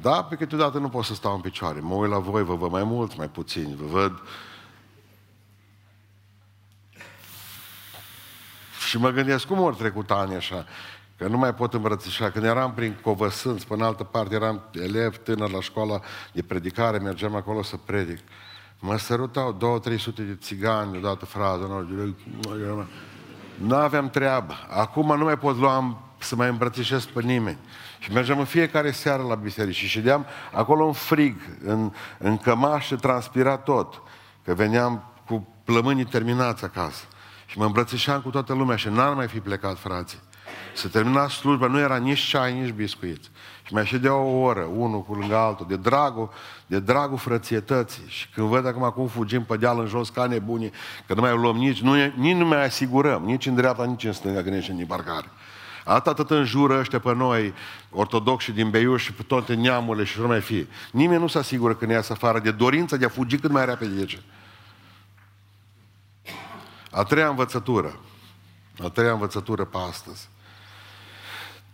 Da, 0.00 0.22
pe 0.22 0.36
câteodată 0.36 0.78
nu 0.78 0.88
pot 0.88 1.04
să 1.04 1.14
stau 1.14 1.34
în 1.34 1.40
picioare. 1.40 1.80
Mă 1.80 1.94
uit 1.94 2.10
la 2.10 2.18
voi, 2.18 2.44
vă 2.44 2.54
văd 2.54 2.70
mai 2.70 2.84
mult, 2.84 3.16
mai 3.16 3.28
puțin, 3.28 3.76
vă 3.80 3.86
văd... 3.86 4.22
Și 8.88 8.98
mă 8.98 9.10
gândesc, 9.10 9.46
cum 9.46 9.60
ori 9.60 9.76
trecut 9.76 10.10
ani 10.10 10.34
așa? 10.34 10.66
că 11.20 11.28
nu 11.28 11.38
mai 11.38 11.54
pot 11.54 11.74
îmbrățișa. 11.74 12.30
Când 12.30 12.44
eram 12.44 12.74
prin 12.74 12.98
Covăsânți, 13.02 13.66
până 13.66 13.80
în 13.80 13.86
altă 13.86 14.04
parte, 14.04 14.34
eram 14.34 14.62
elev 14.72 15.16
tânăr 15.16 15.50
la 15.50 15.60
școala 15.60 16.00
de 16.32 16.42
predicare, 16.42 16.98
mergeam 16.98 17.34
acolo 17.34 17.62
să 17.62 17.76
predic. 17.76 18.18
Mă 18.80 18.96
sărutau 18.96 19.52
două, 19.52 19.78
trei 19.78 19.98
sute 19.98 20.22
de 20.22 20.34
țigani, 20.34 20.96
odată 20.96 21.24
frază, 21.24 21.86
nu, 21.96 22.14
nu 23.56 23.74
aveam 23.74 24.10
treabă. 24.10 24.54
Acum 24.68 25.16
nu 25.18 25.24
mai 25.24 25.38
pot 25.38 25.56
lua 25.56 25.98
să 26.18 26.36
mai 26.36 26.48
îmbrățișez 26.48 27.04
pe 27.04 27.22
nimeni. 27.22 27.58
Și 27.98 28.12
mergeam 28.12 28.38
în 28.38 28.44
fiecare 28.44 28.90
seară 28.90 29.22
la 29.22 29.34
biserică 29.34 29.72
și 29.72 29.86
ședeam 29.86 30.26
acolo 30.52 30.86
în 30.86 30.92
frig, 30.92 31.36
în, 31.64 31.92
în 32.18 32.36
cămașă, 32.36 32.96
transpira 32.96 33.56
tot. 33.56 34.02
Că 34.44 34.54
veneam 34.54 35.04
cu 35.26 35.48
plămânii 35.64 36.04
terminați 36.04 36.64
acasă. 36.64 37.04
Și 37.46 37.58
mă 37.58 37.64
îmbrățișeam 37.64 38.20
cu 38.20 38.30
toată 38.30 38.54
lumea 38.54 38.76
și 38.76 38.88
n-ar 38.88 39.14
mai 39.14 39.28
fi 39.28 39.40
plecat, 39.40 39.78
frații. 39.78 40.18
Să 40.74 40.88
termina 40.88 41.28
slujba, 41.28 41.66
nu 41.66 41.78
era 41.78 41.96
nici 41.96 42.20
ceai, 42.20 42.60
nici 42.60 42.72
biscuiți. 42.72 43.30
Și 43.70 43.76
mai 43.76 43.86
ședea 43.86 44.14
o 44.14 44.40
oră, 44.40 44.60
unul 44.60 45.02
cu 45.02 45.14
lângă 45.14 45.36
altul, 45.36 45.66
de 45.68 45.76
dragul, 45.76 46.30
de 46.66 46.80
dragul 46.80 47.18
frățietății. 47.18 48.02
Și 48.06 48.28
când 48.28 48.48
văd 48.48 48.66
acum 48.66 48.82
acum 48.82 49.06
fugim 49.06 49.44
pe 49.44 49.56
deal 49.56 49.80
în 49.80 49.86
jos 49.86 50.08
ca 50.08 50.26
nebuni, 50.26 50.70
că 51.06 51.14
nu 51.14 51.20
mai 51.20 51.36
luăm 51.36 51.56
nici, 51.56 51.80
nu, 51.80 51.94
nici 52.16 52.36
nu 52.36 52.46
mai 52.46 52.64
asigurăm, 52.64 53.22
nici 53.22 53.46
în 53.46 53.54
dreapta, 53.54 53.84
nici 53.84 54.04
în 54.04 54.12
stânga, 54.12 54.42
când 54.42 54.54
ești 54.54 54.70
în 54.70 54.86
parcare. 54.86 55.26
Atât 55.84 56.14
tot 56.14 56.30
înjură 56.30 56.78
ăștia 56.78 56.98
pe 56.98 57.14
noi, 57.14 57.54
ortodoxi 57.90 58.52
din 58.52 58.70
Beiuș 58.70 59.02
și 59.02 59.12
pe 59.12 59.22
toate 59.22 59.54
neamurile 59.54 60.04
și 60.04 60.20
nu 60.20 60.26
mai 60.26 60.40
fi. 60.40 60.66
Nimeni 60.92 61.20
nu 61.20 61.26
se 61.26 61.38
asigură 61.38 61.74
când 61.74 61.90
iasă 61.90 62.12
afară 62.12 62.38
de 62.38 62.50
dorința 62.50 62.96
de 62.96 63.04
a 63.04 63.08
fugi 63.08 63.38
cât 63.38 63.50
mai 63.50 63.64
repede 63.64 63.94
de 63.94 64.04
ce. 64.04 64.22
A 66.90 67.02
treia 67.02 67.28
învățătură. 67.28 68.00
A 68.82 68.88
treia 68.88 69.12
învățătură 69.12 69.64
pe 69.64 69.78
astăzi. 69.88 70.28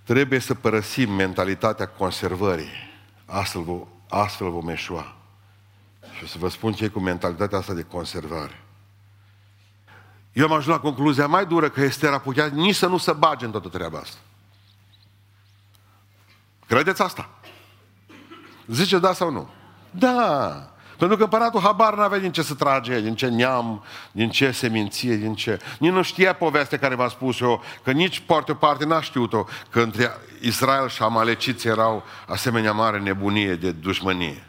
Trebuie 0.07 0.39
să 0.39 0.55
părăsim 0.55 1.13
mentalitatea 1.13 1.89
conservării. 1.89 2.71
Astfel, 3.25 3.87
astfel 4.09 4.51
vom 4.51 4.69
eșua. 4.69 5.17
Și 6.17 6.25
o 6.25 6.27
să 6.27 6.39
vă 6.39 6.49
spun 6.49 6.73
ce 6.73 6.85
e 6.85 6.89
cu 6.89 7.01
mentalitatea 7.01 7.59
asta 7.59 7.73
de 7.75 7.83
conservare. 7.83 8.65
Eu 10.33 10.45
am 10.45 10.53
ajuns 10.53 10.77
la 10.77 10.81
concluzia 10.81 11.27
mai 11.27 11.47
dură 11.47 11.69
că 11.69 11.81
Estera 11.81 12.19
putea 12.19 12.47
nici 12.47 12.75
să 12.75 12.87
nu 12.87 12.97
se 12.97 13.13
bage 13.13 13.45
în 13.45 13.51
toată 13.51 13.69
treaba 13.69 13.99
asta. 13.99 14.19
Credeți 16.67 17.03
asta? 17.03 17.29
Zice 18.67 18.99
da 18.99 19.13
sau 19.13 19.31
nu? 19.31 19.49
Da. 19.91 20.76
Pentru 20.99 21.17
că 21.17 21.23
împăratul 21.23 21.61
habar 21.61 21.95
n-avea 21.95 22.19
din 22.19 22.33
ce 22.33 22.43
să 22.43 22.55
trage, 22.55 23.01
din 23.01 23.15
ce 23.15 23.29
neam, 23.29 23.83
din 24.13 24.31
ce 24.31 24.51
seminție, 24.51 25.17
din 25.17 25.35
ce... 25.35 25.61
Nici 25.79 25.93
nu 25.93 26.03
știa 26.03 26.35
povestea 26.35 26.79
care 26.79 26.95
v-am 26.95 27.09
spus 27.09 27.41
eu, 27.41 27.63
că 27.83 27.93
nici 27.93 28.21
poate 28.21 28.53
o 28.53 28.55
parte 28.55 28.85
n-a 28.85 29.01
știut-o, 29.01 29.45
că 29.71 29.81
între 29.81 30.11
Israel 30.41 30.89
și 30.89 31.03
Amaleciți 31.03 31.67
erau 31.67 32.03
asemenea 32.27 32.73
mare 32.73 32.99
nebunie 32.99 33.55
de 33.55 33.71
dușmănie. 33.73 34.47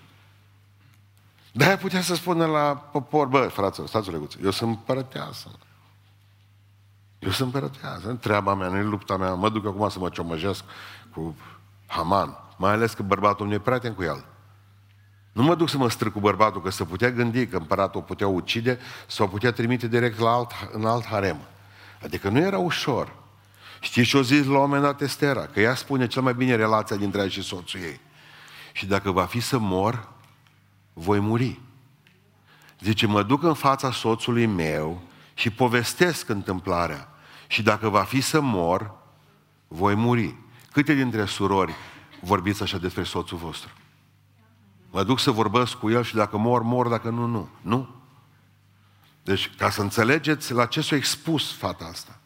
Dar 1.51 1.77
putea 1.77 2.01
să 2.01 2.15
spună 2.15 2.45
la 2.45 2.75
popor, 2.91 3.27
bă, 3.27 3.39
fraților, 3.39 3.87
stați 3.87 4.09
o 4.09 4.27
eu 4.43 4.51
sunt 4.51 4.69
împărăteasă. 4.69 5.47
Eu 7.19 7.31
sunt 7.31 7.53
împărăteasă, 7.53 8.17
treaba 8.21 8.53
mea, 8.53 8.67
nu 8.67 8.81
lupta 8.81 9.17
mea, 9.17 9.33
mă 9.33 9.49
duc 9.49 9.65
acum 9.65 9.89
să 9.89 9.99
mă 9.99 10.09
ciomăjesc 10.09 10.63
cu 11.13 11.35
Haman, 11.87 12.37
mai 12.57 12.71
ales 12.71 12.93
că 12.93 13.03
bărbatul 13.03 13.45
meu 13.45 13.55
e 13.55 13.59
prieten 13.59 13.93
cu 13.93 14.03
el. 14.03 14.25
Nu 15.37 15.43
mă 15.43 15.55
duc 15.55 15.69
să 15.69 15.77
mă 15.77 15.89
strâng 15.89 16.13
cu 16.13 16.19
bărbatul, 16.19 16.61
că 16.61 16.69
se 16.69 16.83
putea 16.83 17.11
gândi 17.11 17.47
că 17.47 17.57
împăratul 17.57 17.99
o 17.99 18.03
putea 18.03 18.27
ucide 18.27 18.79
sau 19.07 19.25
o 19.25 19.29
putea 19.29 19.51
trimite 19.51 19.87
direct 19.87 20.19
la 20.19 20.29
alt, 20.29 20.51
în 20.71 20.85
alt 20.85 21.05
harem. 21.05 21.37
Adică 22.03 22.29
nu 22.29 22.39
era 22.39 22.57
ușor. 22.57 23.15
Știți 23.79 24.09
ce 24.09 24.17
o 24.17 24.21
zis 24.21 24.45
la 24.45 24.51
un 24.51 24.59
moment 24.59 24.81
dat 24.81 25.01
Estera? 25.01 25.45
Că 25.45 25.59
ea 25.59 25.75
spune 25.75 26.07
cel 26.07 26.21
mai 26.21 26.33
bine 26.33 26.55
relația 26.55 26.95
dintre 26.95 27.21
ea 27.21 27.27
și 27.27 27.41
soțul 27.41 27.79
ei. 27.79 27.99
Și 28.71 28.85
dacă 28.85 29.11
va 29.11 29.25
fi 29.25 29.39
să 29.39 29.57
mor, 29.57 30.07
voi 30.93 31.19
muri. 31.19 31.59
Zice, 32.79 33.07
mă 33.07 33.23
duc 33.23 33.43
în 33.43 33.53
fața 33.53 33.91
soțului 33.91 34.45
meu 34.45 35.01
și 35.33 35.49
povestesc 35.49 36.29
întâmplarea. 36.29 37.09
Și 37.47 37.63
dacă 37.63 37.89
va 37.89 38.03
fi 38.03 38.21
să 38.21 38.41
mor, 38.41 38.91
voi 39.67 39.95
muri. 39.95 40.35
Câte 40.71 40.93
dintre 40.93 41.25
surori 41.25 41.73
vorbiți 42.21 42.63
așa 42.63 42.77
despre 42.77 43.03
soțul 43.03 43.37
vostru? 43.37 43.76
Mă 44.91 45.03
duc 45.03 45.19
să 45.19 45.31
vorbesc 45.31 45.73
cu 45.73 45.89
el 45.89 46.03
și 46.03 46.15
dacă 46.15 46.37
mor, 46.37 46.61
mor, 46.61 46.87
dacă 46.87 47.09
nu, 47.09 47.25
nu. 47.25 47.49
Nu? 47.61 47.95
Deci, 49.23 49.55
ca 49.57 49.69
să 49.69 49.81
înțelegeți 49.81 50.53
la 50.53 50.65
ce 50.65 50.81
s-a 50.81 50.95
expus 50.95 51.51
fata 51.51 51.85
asta. 51.85 52.19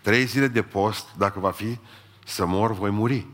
Trei 0.00 0.24
zile 0.24 0.48
de 0.48 0.62
post, 0.62 1.06
dacă 1.16 1.40
va 1.40 1.50
fi 1.50 1.78
să 2.24 2.46
mor, 2.46 2.72
voi 2.72 2.90
muri. 2.90 3.26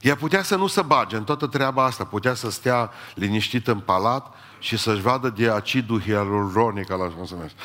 Ea 0.00 0.16
putea 0.16 0.42
să 0.42 0.56
nu 0.56 0.66
se 0.66 0.82
bage 0.82 1.16
în 1.16 1.24
toată 1.24 1.46
treaba 1.46 1.84
asta, 1.84 2.04
putea 2.04 2.34
să 2.34 2.50
stea 2.50 2.90
liniștită 3.14 3.72
în 3.72 3.80
palat 3.80 4.34
și 4.58 4.76
să-și 4.76 5.00
vadă 5.00 5.30
de 5.30 5.50
acidul 5.50 6.00
hialuronic, 6.00 6.90
ala 6.90 7.08
cum 7.08 7.26
se 7.26 7.34
numește. 7.34 7.60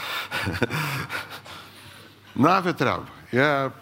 N-avea 2.31 2.73
treabă. 2.73 3.07
Ea 3.31 3.73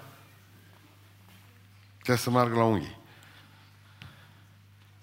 putea 1.98 2.16
să 2.16 2.30
meargă 2.30 2.56
la 2.56 2.64
unghii. 2.64 3.02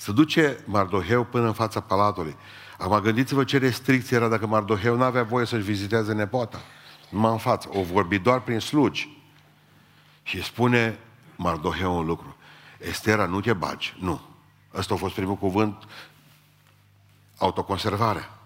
Să 0.01 0.13
duce 0.13 0.59
Mardoheu 0.65 1.25
până 1.25 1.47
în 1.47 1.53
fața 1.53 1.81
palatului. 1.81 2.37
Acum 2.79 2.99
gândiți-vă 2.99 3.45
ce 3.45 3.59
restricție 3.59 4.17
era 4.17 4.29
dacă 4.29 4.47
Mardoheu 4.47 4.97
nu 4.97 5.03
avea 5.03 5.23
voie 5.23 5.47
să-și 5.47 5.65
viziteze 5.65 6.13
nepota. 6.13 6.61
Numai 7.11 7.33
în 7.33 7.39
față. 7.39 7.69
O 7.73 7.83
vorbi 7.83 8.19
doar 8.19 8.41
prin 8.41 8.59
slugi. 8.59 9.23
Și 10.23 10.43
spune 10.43 10.99
Mardoheu 11.37 11.99
un 11.99 12.07
lucru. 12.07 12.37
Estera, 12.79 13.27
nu 13.27 13.41
te 13.41 13.53
bagi. 13.53 13.97
Nu. 13.99 14.21
Ăsta 14.75 14.95
a 14.95 14.97
fost 14.97 15.15
primul 15.15 15.37
cuvânt, 15.37 15.85
autoconservarea. 17.39 18.39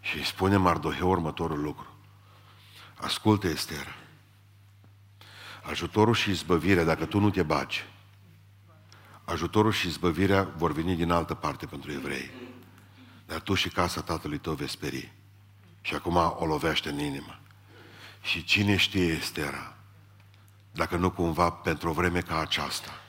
Și 0.00 0.16
îi 0.16 0.24
spune 0.24 0.56
Mardoheu 0.56 1.10
următorul 1.10 1.62
lucru. 1.62 1.86
Ascultă, 2.94 3.48
Estera. 3.48 3.94
Ajutorul 5.62 6.14
și 6.14 6.30
izbăvirea, 6.30 6.84
dacă 6.84 7.04
tu 7.04 7.18
nu 7.18 7.30
te 7.30 7.42
bagi, 7.42 7.84
ajutorul 9.28 9.72
și 9.72 9.86
izbăvirea 9.86 10.42
vor 10.56 10.72
veni 10.72 10.96
din 10.96 11.10
altă 11.10 11.34
parte 11.34 11.66
pentru 11.66 11.92
evrei. 11.92 12.30
Dar 13.26 13.40
tu 13.40 13.54
și 13.54 13.68
casa 13.68 14.00
tatălui 14.00 14.38
tău 14.38 14.54
veți 14.54 14.72
speri. 14.72 15.12
Și 15.80 15.94
acum 15.94 16.16
o 16.16 16.46
lovește 16.46 16.88
în 16.88 16.98
inimă. 16.98 17.40
Și 18.22 18.44
cine 18.44 18.76
știe 18.76 19.04
Estera, 19.04 19.76
dacă 20.72 20.96
nu 20.96 21.10
cumva 21.10 21.50
pentru 21.50 21.88
o 21.88 21.92
vreme 21.92 22.20
ca 22.20 22.38
aceasta, 22.38 23.00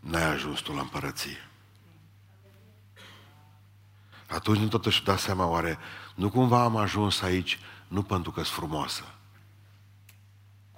n-ai 0.00 0.24
ajuns 0.24 0.60
tu 0.60 0.72
la 0.72 0.80
împărăție. 0.80 1.48
Atunci 4.26 4.58
nu 4.58 4.68
totuși 4.68 5.04
da 5.04 5.16
seama 5.16 5.46
oare, 5.46 5.78
nu 6.14 6.30
cumva 6.30 6.62
am 6.62 6.76
ajuns 6.76 7.22
aici 7.22 7.58
nu 7.88 8.02
pentru 8.02 8.30
că 8.30 8.42
sunt 8.42 8.56
frumoasă, 8.56 9.14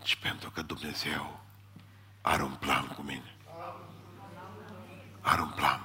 ci 0.02 0.16
pentru 0.16 0.50
că 0.50 0.62
Dumnezeu 0.62 1.40
are 2.20 2.42
un 2.42 2.54
plan 2.60 2.86
cu 2.86 3.02
mine. 3.02 3.35
Are 5.26 5.40
un 5.40 5.52
plan. 5.54 5.80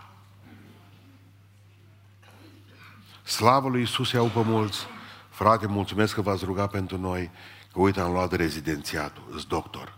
Slavă 3.24 3.70
lui 3.70 3.80
Iisus 3.80 4.12
iau 4.12 4.28
pe 4.28 4.42
mulți. 4.42 4.86
Frate, 5.30 5.68
mulțumesc 5.68 6.14
că 6.14 6.22
v-ați 6.22 6.46
rugat 6.46 6.72
pentru 6.72 6.98
noi, 6.98 7.32
că 7.72 7.80
uite, 7.80 8.00
am 8.00 8.12
luat 8.12 8.32
rezidențiatul, 8.32 9.24
îs 9.32 9.46
doctor, 9.46 9.98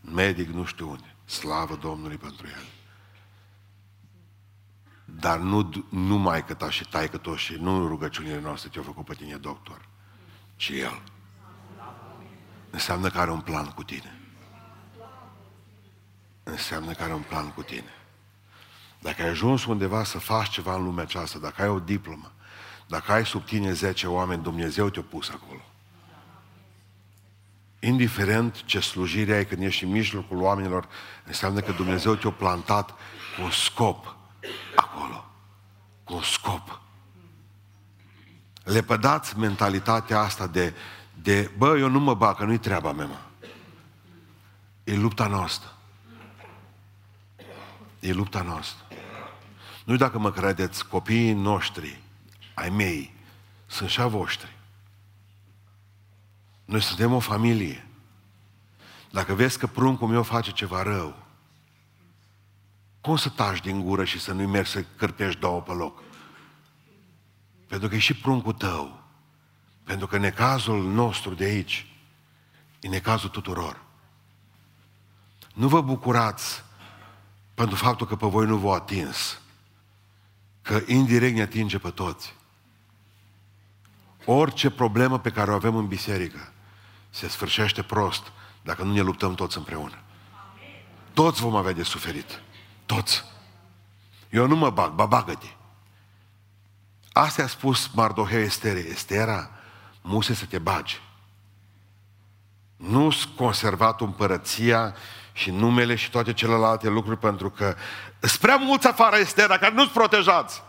medic, 0.00 0.48
nu 0.48 0.64
știu 0.64 0.90
unde. 0.90 1.14
Slavă 1.24 1.76
Domnului 1.76 2.16
pentru 2.16 2.46
el. 2.46 2.64
Dar 5.04 5.38
nu 5.38 5.86
numai 5.88 6.44
că 6.44 6.54
ta 6.54 6.70
și 6.70 6.88
taică 6.88 7.16
tot 7.16 7.36
și 7.36 7.54
nu 7.54 7.86
rugăciunile 7.86 8.40
noastre 8.40 8.68
te-au 8.68 8.84
făcut 8.84 9.04
pe 9.04 9.14
tine 9.14 9.36
doctor, 9.36 9.88
ci 10.56 10.68
el. 10.68 11.02
Înseamnă 12.70 13.08
că 13.08 13.18
are 13.18 13.30
un 13.30 13.40
plan 13.40 13.66
cu 13.66 13.82
tine. 13.82 14.20
Înseamnă 16.42 16.92
că 16.92 17.02
are 17.02 17.14
un 17.14 17.24
plan 17.28 17.52
cu 17.52 17.62
tine. 17.62 17.90
Dacă 18.98 19.22
ai 19.22 19.28
ajuns 19.28 19.64
undeva 19.64 20.04
să 20.04 20.18
faci 20.18 20.48
ceva 20.48 20.74
în 20.74 20.84
lumea 20.84 21.04
aceasta, 21.04 21.38
dacă 21.38 21.62
ai 21.62 21.68
o 21.68 21.78
diplomă, 21.78 22.32
dacă 22.86 23.12
ai 23.12 23.26
sub 23.26 23.44
tine 23.44 23.72
10 23.72 24.06
oameni, 24.06 24.42
Dumnezeu 24.42 24.88
te-a 24.88 25.02
pus 25.02 25.28
acolo. 25.28 25.60
Indiferent 27.78 28.62
ce 28.64 28.80
slujire 28.80 29.34
ai 29.34 29.46
când 29.46 29.62
ești 29.62 29.84
în 29.84 29.90
mijlocul 29.90 30.40
oamenilor, 30.40 30.88
înseamnă 31.24 31.60
că 31.60 31.72
Dumnezeu 31.72 32.14
te-a 32.14 32.30
plantat 32.30 32.90
cu 32.90 33.42
un 33.42 33.50
scop 33.50 34.16
acolo. 34.76 35.24
Cu 36.04 36.14
un 36.14 36.22
scop. 36.22 36.80
Lepădați 38.62 39.38
mentalitatea 39.38 40.20
asta 40.20 40.46
de, 40.46 40.74
de 41.22 41.50
bă, 41.58 41.78
eu 41.78 41.88
nu 41.88 42.00
mă 42.00 42.14
bag, 42.14 42.36
că 42.36 42.44
nu-i 42.44 42.58
treaba 42.58 42.92
mea, 42.92 43.06
mă. 43.06 43.18
E 44.84 44.94
lupta 44.94 45.26
noastră. 45.26 45.72
E 48.00 48.12
lupta 48.12 48.42
noastră. 48.42 48.85
Nu 49.86 49.96
dacă 49.96 50.18
mă 50.18 50.32
credeți, 50.32 50.86
copiii 50.86 51.32
noștri, 51.32 52.02
ai 52.54 52.68
mei, 52.68 53.14
sunt 53.66 53.88
și 53.88 54.00
a 54.00 54.06
voștri. 54.06 54.56
Noi 56.64 56.82
suntem 56.82 57.12
o 57.12 57.18
familie. 57.18 57.86
Dacă 59.10 59.34
vezi 59.34 59.58
că 59.58 59.66
pruncul 59.66 60.08
meu 60.08 60.22
face 60.22 60.50
ceva 60.50 60.82
rău, 60.82 61.16
cum 63.00 63.16
să 63.16 63.28
taci 63.28 63.60
din 63.60 63.82
gură 63.82 64.04
și 64.04 64.20
să 64.20 64.32
nu-i 64.32 64.46
mergi 64.46 64.70
să 64.70 64.84
cârpești 64.96 65.40
două 65.40 65.60
pe 65.60 65.72
loc? 65.72 66.02
Pentru 67.66 67.88
că 67.88 67.94
e 67.94 67.98
și 67.98 68.14
pruncul 68.14 68.52
tău. 68.52 69.02
Pentru 69.84 70.06
că 70.06 70.18
necazul 70.18 70.82
nostru 70.82 71.34
de 71.34 71.44
aici 71.44 71.86
e 72.80 72.88
necazul 72.88 73.28
tuturor. 73.28 73.82
Nu 75.54 75.68
vă 75.68 75.80
bucurați 75.80 76.64
pentru 77.54 77.76
faptul 77.76 78.06
că 78.06 78.16
pe 78.16 78.26
voi 78.26 78.46
nu 78.46 78.56
v-au 78.56 78.72
atins. 78.72 79.40
Că 80.66 80.80
indirect 80.86 81.36
ne 81.36 81.42
atinge 81.42 81.78
pe 81.78 81.90
toți. 81.90 82.34
Orice 84.24 84.70
problemă 84.70 85.18
pe 85.18 85.30
care 85.30 85.50
o 85.50 85.54
avem 85.54 85.76
în 85.76 85.86
biserică 85.86 86.52
se 87.10 87.28
sfârșește 87.28 87.82
prost 87.82 88.32
dacă 88.62 88.82
nu 88.82 88.92
ne 88.92 89.00
luptăm 89.00 89.34
toți 89.34 89.56
împreună. 89.56 89.98
Toți 91.12 91.40
vom 91.40 91.56
avea 91.56 91.72
de 91.72 91.82
suferit. 91.82 92.40
Toți. 92.86 93.24
Eu 94.30 94.46
nu 94.46 94.56
mă 94.56 94.70
bag, 94.70 94.92
ba 94.92 95.06
bagă-te. 95.06 95.46
Asta 97.12 97.42
a 97.42 97.46
spus 97.46 97.90
Mardoheu 97.94 98.40
Estere. 98.40 98.78
Estera, 98.78 99.50
muse 100.02 100.34
să 100.34 100.44
te 100.44 100.58
bagi. 100.58 101.00
Nu-ți 102.76 103.28
conservat 103.36 104.00
împărăția 104.00 104.94
și 105.36 105.50
numele 105.50 105.94
și 105.94 106.10
toate 106.10 106.32
celelalte 106.32 106.88
lucruri 106.88 107.18
pentru 107.18 107.50
că 107.50 107.74
sunt 108.20 108.40
prea 108.40 108.56
mulți 108.56 108.86
afară, 108.86 109.16
Estera, 109.16 109.58
care 109.58 109.74
nu-ți 109.74 109.92
protejați. 109.92 110.62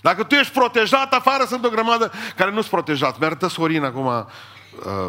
Dacă 0.00 0.24
tu 0.24 0.34
ești 0.34 0.52
protejat, 0.52 1.12
afară 1.12 1.44
sunt 1.44 1.64
o 1.64 1.68
grămadă 1.68 2.12
care 2.36 2.50
nu-ți 2.50 2.68
protejați. 2.68 3.18
Mi-arătă 3.20 3.46
Sorin 3.46 3.84
acum, 3.84 4.06
uh, 4.06 4.24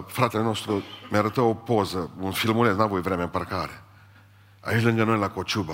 fratele 0.08 0.43
nostru, 0.43 0.84
mi-arătă 1.10 1.41
o 1.41 1.54
poză, 1.54 2.10
un 2.20 2.32
filmuleț, 2.32 2.76
n-am 2.76 2.89
voi 2.89 3.02
vreme 3.02 3.22
în 3.22 3.30
parcare. 3.30 3.84
Aici 4.62 4.84
lângă 4.84 5.04
noi 5.04 5.18
la 5.20 5.30
Cociuba. 5.30 5.74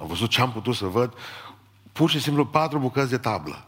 Am 0.00 0.06
văzut 0.06 0.30
ce 0.30 0.40
am 0.40 0.52
putut 0.52 0.74
să 0.74 0.84
văd. 0.84 1.12
Pur 1.92 2.10
și 2.10 2.20
simplu 2.20 2.46
patru 2.46 2.78
bucăți 2.78 3.10
de 3.10 3.18
tablă. 3.18 3.64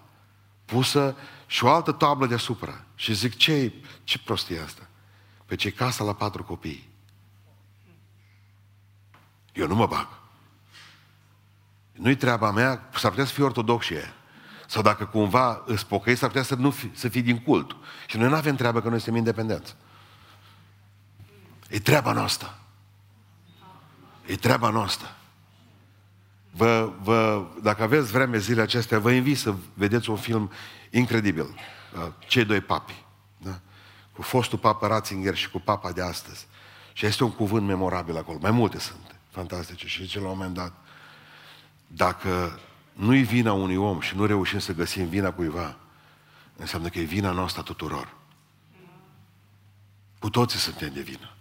Pusă 0.64 1.16
și 1.46 1.64
o 1.64 1.68
altă 1.68 1.92
tablă 1.92 2.26
deasupra. 2.26 2.84
Și 2.94 3.14
zic, 3.14 3.36
ce, 3.36 3.72
ce 4.04 4.18
prostie 4.18 4.60
asta? 4.64 4.82
Pe 5.46 5.56
ce 5.56 5.70
casa 5.70 6.04
la 6.04 6.12
patru 6.12 6.44
copii. 6.44 6.87
Eu 9.58 9.66
nu 9.66 9.74
mă 9.74 9.86
bag. 9.86 10.08
Nu-i 11.92 12.16
treaba 12.16 12.50
mea, 12.50 12.88
s-ar 12.94 13.10
putea 13.10 13.24
să 13.24 13.32
fie 13.32 13.44
ortodoxie. 13.44 14.12
Sau 14.66 14.82
dacă 14.82 15.04
cumva 15.04 15.62
îți 15.66 15.86
pocăi, 15.86 16.16
s-ar 16.16 16.28
putea 16.28 16.42
să, 16.42 16.54
nu 16.54 16.70
fi, 16.70 16.90
să 16.94 17.08
fii 17.08 17.22
din 17.22 17.38
cult. 17.38 17.76
Și 18.06 18.16
noi 18.16 18.28
nu 18.28 18.34
avem 18.34 18.56
treabă 18.56 18.80
că 18.80 18.88
noi 18.88 18.98
suntem 18.98 19.16
independenți. 19.16 19.76
E 21.68 21.78
treaba 21.78 22.12
noastră. 22.12 22.58
E 24.26 24.36
treaba 24.36 24.70
noastră. 24.70 25.16
Vă, 26.50 26.92
vă, 27.02 27.46
dacă 27.62 27.82
aveți 27.82 28.10
vreme 28.10 28.38
zile 28.38 28.62
acestea, 28.62 28.98
vă 28.98 29.10
invit 29.10 29.38
să 29.38 29.54
vedeți 29.74 30.10
un 30.10 30.16
film 30.16 30.50
incredibil. 30.90 31.44
Uh, 31.94 32.06
cei 32.18 32.44
doi 32.44 32.60
papi. 32.60 33.04
Da? 33.38 33.60
Cu 34.12 34.22
fostul 34.22 34.58
papă 34.58 34.86
Ratzinger 34.86 35.34
și 35.34 35.50
cu 35.50 35.58
papa 35.58 35.92
de 35.92 36.02
astăzi. 36.02 36.46
Și 36.92 37.06
este 37.06 37.24
un 37.24 37.32
cuvânt 37.32 37.66
memorabil 37.66 38.16
acolo. 38.16 38.38
Mai 38.40 38.50
multe 38.50 38.78
sunt 38.78 39.17
fantastice. 39.38 39.86
Și 39.86 40.02
zice 40.02 40.20
la 40.20 40.28
un 40.28 40.36
moment 40.36 40.54
dat, 40.54 40.72
dacă 41.86 42.60
nu-i 42.92 43.22
vina 43.22 43.52
unui 43.52 43.76
om 43.76 44.00
și 44.00 44.16
nu 44.16 44.24
reușim 44.26 44.58
să 44.58 44.72
găsim 44.72 45.08
vina 45.08 45.30
cuiva, 45.30 45.76
înseamnă 46.56 46.88
că 46.88 46.98
e 46.98 47.02
vina 47.02 47.30
noastră 47.30 47.62
tuturor. 47.62 48.16
Cu 50.18 50.30
toții 50.30 50.58
suntem 50.58 50.90
de 50.92 51.00
vină. 51.00 51.32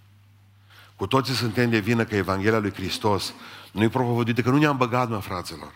Cu 0.95 1.07
toții 1.07 1.33
suntem 1.33 1.69
de 1.69 1.79
vină 1.79 2.03
că 2.03 2.15
Evanghelia 2.15 2.59
lui 2.59 2.73
Hristos 2.73 3.33
nu 3.71 3.83
e 3.83 3.89
propovăduită, 3.89 4.41
că 4.41 4.49
nu 4.49 4.57
ne-am 4.57 4.77
băgat, 4.77 5.09
mă, 5.09 5.19
fraților. 5.19 5.75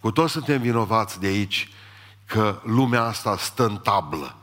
Cu 0.00 0.10
toți 0.10 0.32
suntem 0.32 0.60
vinovați 0.60 1.20
de 1.20 1.26
aici 1.26 1.68
că 2.24 2.60
lumea 2.64 3.02
asta 3.02 3.36
stă 3.36 3.66
în 3.66 3.76
tablă. 3.76 4.36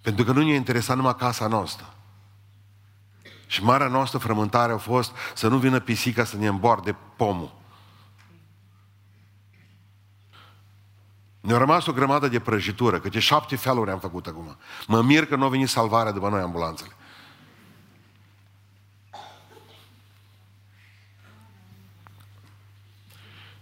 Pentru 0.00 0.24
că 0.24 0.32
nu 0.32 0.42
ne-a 0.42 0.54
interesat 0.54 0.96
numai 0.96 1.16
casa 1.16 1.46
noastră. 1.46 1.91
Și 3.52 3.62
marea 3.62 3.88
noastră 3.88 4.18
frământare 4.18 4.72
a 4.72 4.76
fost 4.76 5.12
să 5.34 5.48
nu 5.48 5.58
vină 5.58 5.80
pisica 5.80 6.24
să 6.24 6.36
ne 6.36 6.46
îmboarde 6.46 6.96
pomul. 7.16 7.54
Ne-a 11.40 11.58
rămas 11.58 11.86
o 11.86 11.92
grămadă 11.92 12.28
de 12.28 12.40
prăjitură, 12.40 13.00
câte 13.00 13.18
șapte 13.18 13.56
feluri 13.56 13.90
am 13.90 13.98
făcut 13.98 14.26
acum. 14.26 14.56
Mă 14.86 15.02
mir 15.02 15.26
că 15.26 15.36
nu 15.36 15.44
a 15.44 15.48
venit 15.48 15.68
salvarea 15.68 16.12
după 16.12 16.28
noi 16.28 16.40
ambulanțele. 16.40 16.90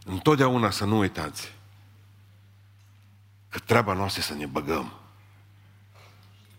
Întotdeauna 0.05 0.71
să 0.71 0.85
nu 0.85 0.99
uitați 0.99 1.55
că 3.49 3.59
treaba 3.59 3.93
noastră 3.93 4.21
e 4.21 4.25
să 4.25 4.35
ne 4.35 4.47
băgăm. 4.47 4.93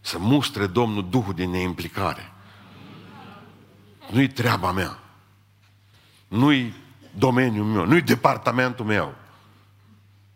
Să 0.01 0.17
mustre 0.17 0.67
Domnul 0.67 1.09
Duhul 1.09 1.33
de 1.33 1.45
neimplicare. 1.45 2.31
Nu-i 4.11 4.27
treaba 4.27 4.71
mea. 4.71 4.99
Nu-i 6.27 6.73
domeniul 7.17 7.65
meu. 7.65 7.85
Nu-i 7.85 8.01
departamentul 8.01 8.85
meu. 8.85 9.15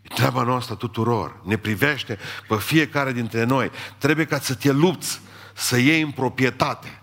E 0.01 0.13
treaba 0.13 0.43
noastră 0.43 0.75
tuturor. 0.75 1.39
Ne 1.43 1.57
privește 1.57 2.19
pe 2.47 2.55
fiecare 2.57 3.11
dintre 3.11 3.43
noi. 3.43 3.71
Trebuie 3.97 4.25
ca 4.25 4.39
să 4.39 4.55
te 4.55 4.71
lupți, 4.71 5.21
să 5.53 5.77
iei 5.77 6.01
în 6.01 6.11
proprietate 6.11 6.99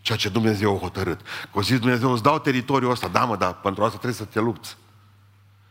ceea 0.00 0.18
ce 0.18 0.28
Dumnezeu 0.28 0.76
a 0.76 0.78
hotărât. 0.78 1.20
Că 1.52 1.60
zis 1.60 1.78
Dumnezeu, 1.78 2.12
îți 2.12 2.22
dau 2.22 2.38
teritoriul 2.38 2.90
ăsta. 2.90 3.08
Da, 3.08 3.24
mă, 3.24 3.36
dar 3.36 3.54
pentru 3.54 3.82
asta 3.84 3.96
trebuie 3.96 4.18
să 4.18 4.24
te 4.24 4.40
lupți. 4.40 4.76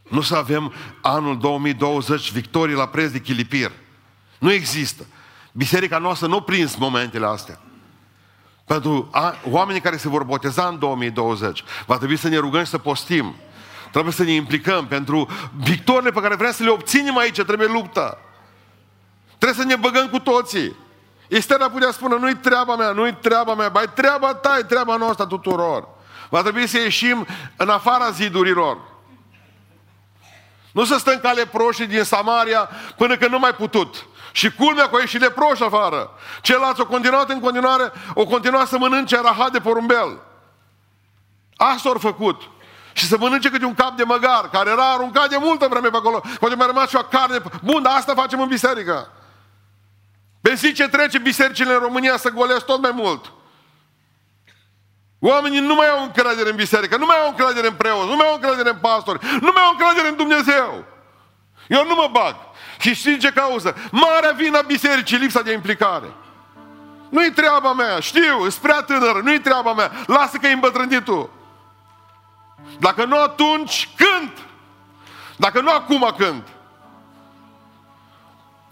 Nu 0.10 0.22
să 0.22 0.36
avem 0.36 0.74
anul 1.02 1.38
2020 1.40 2.32
victorii 2.32 2.76
la 2.76 2.88
preț 2.88 3.12
de 3.12 3.20
chilipir. 3.20 3.72
Nu 4.40 4.52
există. 4.52 5.06
Biserica 5.52 5.98
noastră 5.98 6.28
nu 6.28 6.36
a 6.36 6.42
prins 6.42 6.76
momentele 6.76 7.26
astea. 7.26 7.60
Pentru 8.68 9.08
a, 9.12 9.36
oamenii 9.50 9.82
care 9.82 9.98
se 9.98 10.10
vor 10.10 10.24
boteza 10.24 10.68
în 10.68 10.80
2020, 10.80 11.64
va 11.86 11.98
trebui 11.98 12.18
să 12.18 12.28
ne 12.28 12.38
rugăm 12.38 12.64
și 12.64 12.70
să 12.70 12.78
postim. 12.78 13.36
Trebuie 13.92 14.14
să 14.14 14.24
ne 14.24 14.32
implicăm 14.32 14.88
pentru 14.88 15.30
victorile 15.58 16.12
pe 16.12 16.20
care 16.20 16.36
vrem 16.36 16.52
să 16.52 16.64
le 16.64 16.70
obținem 16.70 17.18
aici, 17.18 17.42
trebuie 17.42 17.68
luptă. 17.68 18.18
Trebuie 19.38 19.60
să 19.60 19.68
ne 19.68 19.76
băgăm 19.76 20.10
cu 20.10 20.20
toții. 20.20 20.76
Estera 21.28 21.70
putea 21.70 21.92
spune, 21.92 22.18
nu-i 22.20 22.36
treaba 22.36 22.76
mea, 22.76 22.92
nu-i 22.92 23.14
treaba 23.22 23.54
mea, 23.54 23.70
bai 23.70 23.86
treaba 23.94 24.34
ta, 24.34 24.58
e 24.60 24.64
treaba 24.64 24.96
noastră 24.96 25.26
tuturor. 25.26 25.88
Va 26.30 26.42
trebui 26.42 26.68
să 26.68 26.78
ieșim 26.78 27.28
în 27.56 27.70
afara 27.70 28.10
zidurilor. 28.10 28.78
Nu 30.72 30.86
să 30.86 30.98
stăm 30.98 31.20
ca 31.22 31.32
leproșii 31.32 31.88
din 31.88 32.04
Samaria 32.04 32.70
până 32.98 33.18
când 33.18 33.32
nu 33.32 33.40
mai 33.40 33.54
putut. 33.54 34.06
Și 34.38 34.52
culmea 34.52 34.84
că 34.84 34.90
au 34.94 35.00
ieșit 35.00 35.22
leproși 35.22 35.64
afară. 35.64 36.12
Ceilalți 36.42 36.80
au 36.80 36.86
continuat 36.86 37.30
în 37.30 37.40
continuare, 37.40 37.92
au 38.16 38.28
continuat 38.28 38.68
să 38.68 38.78
mănânce 38.78 39.22
rahat 39.22 39.52
de 39.52 39.60
porumbel. 39.60 40.22
Asta 41.56 41.90
au 41.90 41.98
făcut. 41.98 42.42
Și 42.94 43.08
să 43.08 43.18
mănânce 43.18 43.50
câte 43.50 43.66
un 43.66 43.74
cap 43.74 43.96
de 43.96 44.04
măgar, 44.04 44.50
care 44.50 44.70
era 44.70 44.92
aruncat 44.92 45.30
de 45.30 45.38
multă 45.40 45.68
vreme 45.68 45.90
pe 45.90 45.98
acolo. 45.98 46.22
Poate 46.40 46.56
mai 46.56 46.68
rămas 46.68 46.90
și 46.90 46.96
o 46.96 47.02
carne. 47.02 47.42
Bun, 47.64 47.82
dar 47.82 47.96
asta 47.96 48.14
facem 48.14 48.42
în 48.42 48.48
biserică. 48.48 49.12
Pe 50.42 50.54
zi 50.54 50.74
ce 50.74 50.88
trece 50.88 51.18
bisericile 51.18 51.74
în 51.74 51.80
România 51.80 52.18
să 52.18 52.30
golesc 52.30 52.66
tot 52.66 52.82
mai 52.82 52.92
mult. 52.94 53.32
Oamenii 55.20 55.60
nu 55.60 55.76
mai 55.76 55.90
au 55.90 56.04
încredere 56.04 56.50
în 56.50 56.56
biserică, 56.56 56.98
nu 56.98 57.06
mai 57.06 57.18
au 57.22 57.28
încredere 57.28 57.68
în 57.68 57.74
preoți, 57.74 58.10
nu 58.10 58.16
mai 58.16 58.28
au 58.28 58.34
încredere 58.34 58.70
în 58.70 58.78
pastori, 58.82 59.20
nu 59.42 59.52
mai 59.54 59.64
au 59.64 59.72
încredere 59.72 60.08
în 60.08 60.16
Dumnezeu. 60.16 60.86
Eu 61.68 61.86
nu 61.86 61.96
mă 61.96 62.10
bag. 62.12 62.36
Și 62.78 62.96
știi 62.96 63.18
ce 63.18 63.32
cauză? 63.32 63.76
Marea 63.92 64.32
vină 64.32 64.58
a 64.58 64.62
bisericii, 64.62 65.18
lipsa 65.18 65.42
de 65.42 65.52
implicare. 65.52 66.08
Nu-i 67.10 67.32
treaba 67.32 67.74
mea, 67.74 68.00
știu, 68.00 68.40
sunt 68.40 68.54
prea 68.54 68.82
tânăr, 68.82 69.22
nu-i 69.22 69.40
treaba 69.40 69.74
mea. 69.74 69.92
Lasă 70.06 70.38
că 70.38 70.48
e 70.48 70.52
îmbătrânit 70.52 71.04
tu. 71.04 71.30
Dacă 72.80 73.06
nu 73.06 73.22
atunci, 73.22 73.90
când? 73.96 74.32
Dacă 75.36 75.62
nu 75.62 75.72
acum, 75.72 76.14
când? 76.18 76.44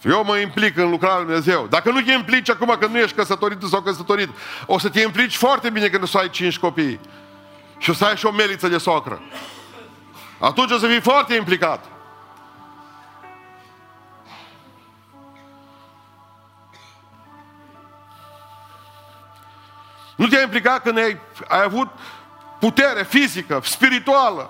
Eu 0.03 0.23
mă 0.23 0.37
implic 0.37 0.77
în 0.77 0.89
lucrarea 0.89 1.17
Lui 1.17 1.25
Dumnezeu. 1.25 1.67
Dacă 1.69 1.91
nu 1.91 2.01
te 2.01 2.11
implici 2.11 2.49
acum 2.49 2.75
când 2.79 2.91
nu 2.91 2.99
ești 2.99 3.15
căsătorit 3.15 3.61
sau 3.61 3.81
căsătorit, 3.81 4.29
o 4.65 4.79
să 4.79 4.89
te 4.89 5.01
implici 5.01 5.35
foarte 5.35 5.69
bine 5.69 5.87
când 5.87 6.03
o 6.03 6.05
să 6.05 6.17
ai 6.17 6.29
cinci 6.29 6.59
copii. 6.59 6.99
Și 7.77 7.89
o 7.89 7.93
să 7.93 8.05
ai 8.05 8.17
și 8.17 8.25
o 8.25 8.31
meliță 8.31 8.67
de 8.67 8.77
socră. 8.77 9.21
Atunci 10.39 10.71
o 10.71 10.77
să 10.77 10.87
fii 10.87 11.01
foarte 11.01 11.35
implicat. 11.35 11.85
Nu 20.15 20.27
te-ai 20.27 20.43
implicat 20.43 20.81
când 20.81 20.97
ai, 20.97 21.17
ai 21.47 21.61
avut 21.63 21.87
putere 22.59 23.03
fizică, 23.03 23.59
spirituală, 23.63 24.49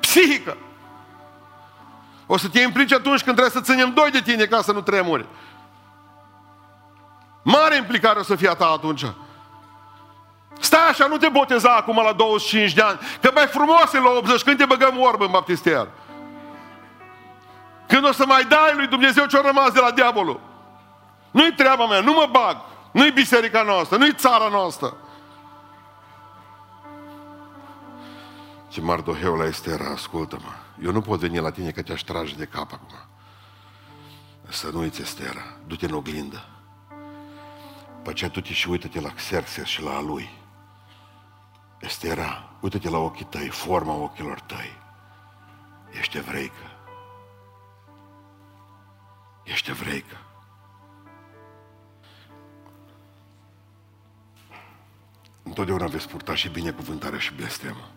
psihică. 0.00 0.56
O 2.26 2.36
să 2.36 2.48
te 2.48 2.60
implici 2.60 2.92
atunci 2.92 3.22
când 3.22 3.36
trebuie 3.36 3.62
să 3.62 3.72
ținem 3.72 3.92
doi 3.92 4.10
de 4.10 4.20
tine 4.20 4.44
ca 4.44 4.62
să 4.62 4.72
nu 4.72 4.80
tremuri. 4.80 5.26
Mare 7.42 7.76
implicare 7.76 8.18
o 8.18 8.22
să 8.22 8.36
fie 8.36 8.48
a 8.48 8.54
ta 8.54 8.66
atunci. 8.66 9.04
Stai 10.60 10.88
așa, 10.88 11.06
nu 11.06 11.16
te 11.16 11.28
boteza 11.28 11.74
acum 11.74 12.02
la 12.04 12.12
25 12.12 12.72
de 12.72 12.82
ani, 12.82 12.98
că 13.20 13.30
mai 13.34 13.46
frumos 13.46 13.92
e 13.92 13.98
la 13.98 14.10
80, 14.10 14.42
când 14.42 14.58
te 14.58 14.64
băgăm 14.64 15.00
orbă 15.00 15.24
în 15.24 15.30
baptister. 15.30 15.88
Când 17.86 18.04
o 18.04 18.12
să 18.12 18.24
mai 18.26 18.44
dai 18.44 18.72
lui 18.74 18.86
Dumnezeu 18.86 19.26
ce-a 19.26 19.40
rămas 19.40 19.70
de 19.70 19.80
la 19.80 19.90
diavolul. 19.90 20.40
Nu-i 21.30 21.52
treaba 21.52 21.86
mea, 21.86 22.00
nu 22.00 22.12
mă 22.12 22.28
bag. 22.30 22.56
Nu-i 22.92 23.10
biserica 23.10 23.62
noastră, 23.62 23.96
nu-i 23.96 24.14
țara 24.14 24.48
noastră. 24.48 24.96
Ce 28.68 28.80
Mardoheu 28.80 29.34
la 29.34 29.44
Estera, 29.44 29.90
ascultă-mă. 29.90 30.52
Eu 30.84 30.92
nu 30.92 31.00
pot 31.00 31.18
veni 31.18 31.38
la 31.38 31.50
tine 31.50 31.70
că 31.70 31.82
te-aș 31.82 32.00
trage 32.00 32.34
de 32.34 32.44
cap 32.44 32.72
acum. 32.72 32.96
Să 34.48 34.70
nu 34.72 34.78
uiți, 34.78 35.00
Estera, 35.00 35.42
du-te 35.66 35.86
în 35.86 35.94
oglindă. 35.94 36.48
Pe 38.02 38.10
aceea 38.10 38.30
du-te 38.30 38.52
și 38.52 38.68
uită-te 38.68 39.00
la 39.00 39.08
Xerxes 39.08 39.66
și 39.66 39.82
la 39.82 40.00
lui. 40.00 40.30
Estera, 41.78 42.50
uită-te 42.60 42.90
la 42.90 42.98
ochii 42.98 43.24
tăi, 43.24 43.48
forma 43.48 43.92
ochilor 43.92 44.40
tăi. 44.40 44.78
Ești 45.90 46.16
evreică. 46.16 46.76
Ești 49.44 49.70
evreică. 49.70 50.16
Întotdeauna 55.48 55.86
veți 55.86 56.08
purta 56.08 56.34
și 56.34 56.48
binecuvântarea 56.48 57.18
și 57.18 57.34
blestemul. 57.34 57.90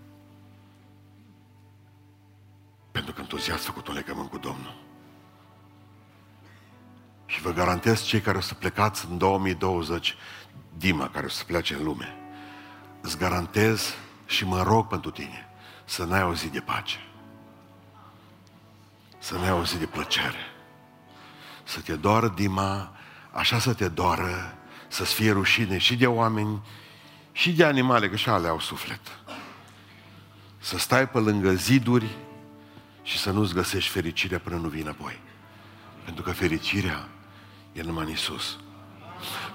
Pentru 2.91 3.13
că 3.13 3.21
întotdeauna 3.21 3.55
ați 3.55 3.65
făcut 3.65 3.87
un 3.87 3.93
legământ 3.93 4.29
cu 4.29 4.37
Domnul. 4.37 4.75
Și 7.25 7.41
vă 7.41 7.51
garantez 7.51 8.03
cei 8.03 8.21
care 8.21 8.37
o 8.37 8.41
să 8.41 8.53
plecați 8.53 9.05
în 9.09 9.17
2020, 9.17 10.15
Dima 10.77 11.09
care 11.09 11.25
o 11.25 11.29
să 11.29 11.43
plece 11.43 11.75
în 11.75 11.83
lume, 11.83 12.15
îți 13.01 13.17
garantez 13.17 13.93
și 14.25 14.45
mă 14.45 14.63
rog 14.63 14.87
pentru 14.87 15.11
tine 15.11 15.49
să 15.85 16.03
n-ai 16.03 16.23
o 16.23 16.33
zi 16.33 16.49
de 16.49 16.59
pace. 16.59 16.97
Să 19.19 19.35
n-ai 19.35 19.51
o 19.51 19.65
zi 19.65 19.77
de 19.77 19.85
plăcere. 19.85 20.51
Să 21.63 21.79
te 21.81 21.95
doară 21.95 22.27
Dima, 22.27 22.95
așa 23.31 23.59
să 23.59 23.73
te 23.73 23.87
doară, 23.87 24.57
să-ți 24.87 25.13
fie 25.13 25.31
rușine 25.31 25.77
și 25.77 25.95
de 25.95 26.07
oameni 26.07 26.61
și 27.31 27.51
de 27.51 27.65
animale, 27.65 28.09
că 28.09 28.15
și 28.15 28.29
ale 28.29 28.47
au 28.47 28.59
suflet. 28.59 28.99
Să 30.57 30.77
stai 30.77 31.09
pe 31.09 31.17
lângă 31.17 31.53
ziduri 31.53 32.07
și 33.03 33.17
să 33.17 33.31
nu-ți 33.31 33.53
găsești 33.53 33.91
fericirea 33.91 34.39
până 34.39 34.55
nu 34.55 34.67
vii 34.67 34.81
înapoi. 34.81 35.19
Pentru 36.03 36.23
că 36.23 36.31
fericirea 36.31 37.07
e 37.73 37.81
numai 37.81 38.03
în 38.03 38.09
Iisus. 38.09 38.59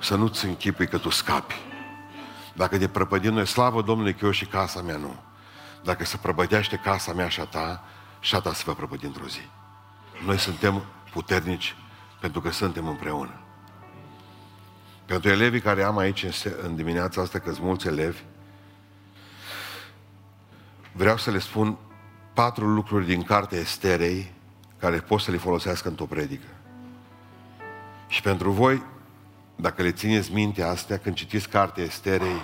Să 0.00 0.14
nu-ți 0.16 0.44
închipui 0.44 0.88
că 0.88 0.98
tu 0.98 1.10
scapi. 1.10 1.54
Dacă 2.54 2.76
de 2.76 2.88
prăpădim 2.88 3.32
noi, 3.32 3.46
slavă 3.46 3.82
Domnului 3.82 4.14
că 4.14 4.24
eu 4.24 4.30
și 4.30 4.46
casa 4.46 4.82
mea 4.82 4.96
nu. 4.96 5.22
Dacă 5.84 6.04
se 6.04 6.16
prăbădește 6.16 6.76
casa 6.76 7.12
mea 7.12 7.28
și 7.28 7.40
a 7.40 7.44
ta, 7.44 7.84
și 8.20 8.34
a 8.34 8.40
ta 8.40 8.52
se 8.52 8.62
va 8.66 8.72
prăpădi 8.72 9.06
într-o 9.06 9.26
zi. 9.26 9.40
Noi 10.24 10.38
suntem 10.38 10.84
puternici 11.12 11.76
pentru 12.20 12.40
că 12.40 12.50
suntem 12.50 12.88
împreună. 12.88 13.45
Pentru 15.06 15.30
elevii 15.30 15.60
care 15.60 15.82
am 15.82 15.98
aici 15.98 16.22
în, 16.22 16.52
în 16.62 16.76
dimineața 16.76 17.20
asta, 17.20 17.38
că 17.38 17.52
sunt 17.52 17.64
mulți 17.64 17.86
elevi, 17.86 18.22
vreau 20.92 21.16
să 21.16 21.30
le 21.30 21.38
spun 21.38 21.76
patru 22.32 22.66
lucruri 22.66 23.06
din 23.06 23.22
cartea 23.22 23.58
Esterei 23.58 24.32
care 24.78 24.96
pot 24.96 25.20
să 25.20 25.30
le 25.30 25.36
folosească 25.36 25.88
într-o 25.88 26.04
predică. 26.04 26.46
Și 28.08 28.22
pentru 28.22 28.50
voi, 28.50 28.82
dacă 29.56 29.82
le 29.82 29.92
țineți 29.92 30.32
minte 30.32 30.62
astea, 30.62 30.98
când 30.98 31.14
citiți 31.14 31.48
cartea 31.48 31.84
Esterei, 31.84 32.42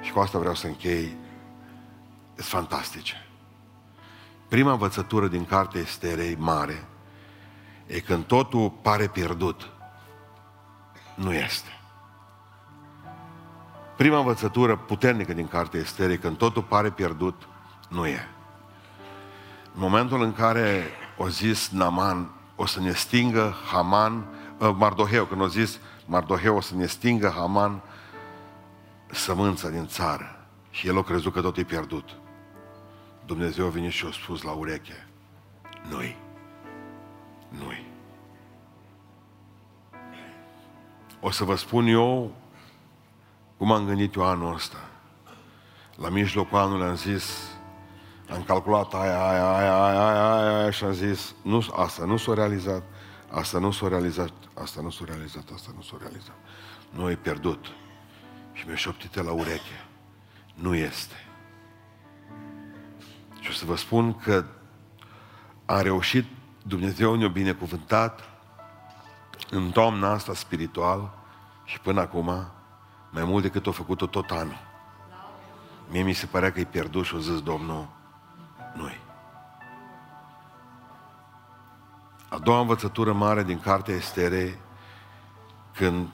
și 0.00 0.12
cu 0.12 0.18
asta 0.18 0.38
vreau 0.38 0.54
să 0.54 0.66
închei, 0.66 1.16
sunt 2.34 2.46
fantastice. 2.46 3.26
Prima 4.48 4.72
învățătură 4.72 5.28
din 5.28 5.44
cartea 5.44 5.80
Esterei 5.80 6.36
mare 6.38 6.84
e 7.86 8.00
când 8.00 8.24
totul 8.24 8.70
pare 8.70 9.06
pierdut, 9.06 9.70
nu 11.20 11.32
este. 11.32 11.70
Prima 13.96 14.18
învățătură 14.18 14.76
puternică 14.76 15.32
din 15.32 15.48
cartea 15.48 15.80
Esterei, 15.80 16.18
când 16.18 16.36
totul 16.36 16.62
pare 16.62 16.90
pierdut, 16.90 17.48
nu 17.88 18.06
e. 18.06 18.28
În 19.74 19.80
momentul 19.80 20.22
în 20.22 20.32
care 20.32 20.84
o 21.16 21.28
zis 21.28 21.68
Naman, 21.68 22.30
o 22.56 22.66
să 22.66 22.80
ne 22.80 22.92
stingă 22.92 23.54
Haman, 23.72 24.26
uh, 24.58 24.70
Mardoheu, 24.76 25.24
când 25.24 25.40
o 25.40 25.46
zis 25.46 25.78
Mardoheu 26.06 26.56
o 26.56 26.60
să 26.60 26.74
ne 26.74 26.86
stingă 26.86 27.32
Haman 27.36 27.82
sămânța 29.10 29.68
din 29.68 29.86
țară 29.86 30.46
și 30.70 30.86
el 30.86 30.98
a 30.98 31.02
crezut 31.02 31.32
că 31.32 31.40
tot 31.40 31.56
e 31.56 31.64
pierdut. 31.64 32.08
Dumnezeu 33.26 33.66
a 33.66 33.70
venit 33.70 33.92
și 33.92 34.06
a 34.06 34.12
spus 34.12 34.42
la 34.42 34.50
ureche, 34.50 35.08
noi, 35.90 36.16
noi. 37.48 37.89
O 41.20 41.30
să 41.30 41.44
vă 41.44 41.54
spun 41.56 41.86
eu 41.86 42.32
cum 43.56 43.72
am 43.72 43.86
gândit 43.86 44.14
eu 44.14 44.24
anul 44.24 44.54
ăsta. 44.54 44.88
La 45.96 46.08
mijlocul 46.08 46.58
anului 46.58 46.86
am 46.86 46.96
zis, 46.96 47.50
am 48.30 48.42
calculat 48.42 48.94
aia, 48.94 49.28
aia, 49.28 49.56
aia, 49.56 49.84
aia, 49.84 50.06
aia, 50.08 50.34
aia, 50.34 50.58
aia 50.58 50.70
și 50.70 50.84
am 50.84 50.92
zis, 50.92 51.34
nu, 51.42 51.66
asta 51.72 52.04
nu 52.04 52.16
s-a 52.16 52.34
realizat, 52.34 52.82
asta 53.30 53.58
nu 53.58 53.70
s-a 53.70 53.88
realizat, 53.88 54.32
asta 54.54 54.80
nu 54.80 54.90
s-a 54.90 55.04
realizat, 55.04 55.44
asta 55.54 55.70
nu 55.76 55.82
s-a 55.82 55.96
realizat. 56.00 56.36
Nu 56.90 57.10
e 57.10 57.14
pierdut. 57.14 57.66
Și 58.52 58.66
mi-a 58.66 58.76
șoptit 58.76 59.14
la 59.14 59.32
ureche. 59.32 59.86
Nu 60.54 60.74
este. 60.74 61.14
Și 63.40 63.50
o 63.50 63.52
să 63.52 63.64
vă 63.64 63.76
spun 63.76 64.14
că 64.14 64.44
a 65.64 65.80
reușit, 65.80 66.24
Dumnezeu 66.62 67.14
ne-a 67.14 67.28
binecuvântat 67.28 68.29
în 69.50 69.70
toamna 69.70 70.10
asta 70.10 70.34
spiritual 70.34 71.10
și 71.64 71.80
până 71.80 72.00
acum, 72.00 72.50
mai 73.10 73.24
mult 73.24 73.42
decât 73.42 73.66
a 73.66 73.70
făcut-o 73.70 74.06
tot 74.06 74.30
anul. 74.30 74.58
Mie 75.90 76.02
mi 76.02 76.12
se 76.12 76.26
părea 76.26 76.52
că 76.52 76.60
e 76.60 76.64
pierdut 76.64 77.04
și 77.04 77.14
o 77.14 77.18
zis 77.18 77.42
Domnul, 77.42 77.88
noi. 78.74 79.00
A 82.28 82.38
doua 82.38 82.60
învățătură 82.60 83.12
mare 83.12 83.42
din 83.42 83.60
cartea 83.60 83.94
Estere, 83.94 84.60
când 85.74 86.08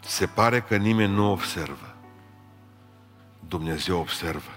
se 0.00 0.26
pare 0.26 0.60
că 0.60 0.76
nimeni 0.76 1.14
nu 1.14 1.30
observă, 1.30 1.94
Dumnezeu 3.48 3.98
observă. 3.98 4.50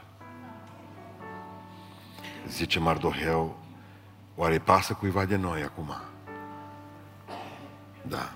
Zice 2.47 2.79
Mardoheu, 2.79 3.57
oare 4.35 4.59
pasă 4.59 4.93
cuiva 4.93 5.25
de 5.25 5.35
noi 5.35 5.63
acum? 5.63 5.95
Da. 8.07 8.31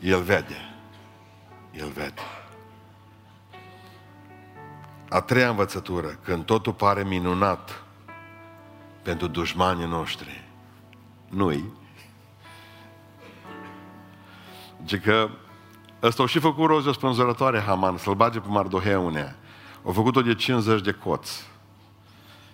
El 0.00 0.22
vede. 0.22 0.74
El 1.72 1.88
vede. 1.88 2.22
A 5.08 5.20
treia 5.20 5.48
învățătură, 5.48 6.06
când 6.06 6.44
totul 6.44 6.72
pare 6.72 7.04
minunat 7.04 7.82
pentru 9.02 9.26
dușmanii 9.26 9.86
noștri, 9.86 10.44
nu-i. 11.28 11.72
Zice 14.80 14.98
că 14.98 15.28
ăsta 16.02 16.22
au 16.22 16.28
și 16.28 16.38
făcut 16.38 16.66
roze 16.66 16.92
spânzurătoare 16.92 17.60
Haman, 17.60 17.96
să-l 17.96 18.14
bage 18.14 18.40
pe 18.40 18.48
Mardoheu 18.48 19.06
unea. 19.06 19.36
Au 19.84 19.92
făcut-o 19.92 20.22
de 20.22 20.34
50 20.34 20.80
de 20.80 20.92
coți. 20.92 21.46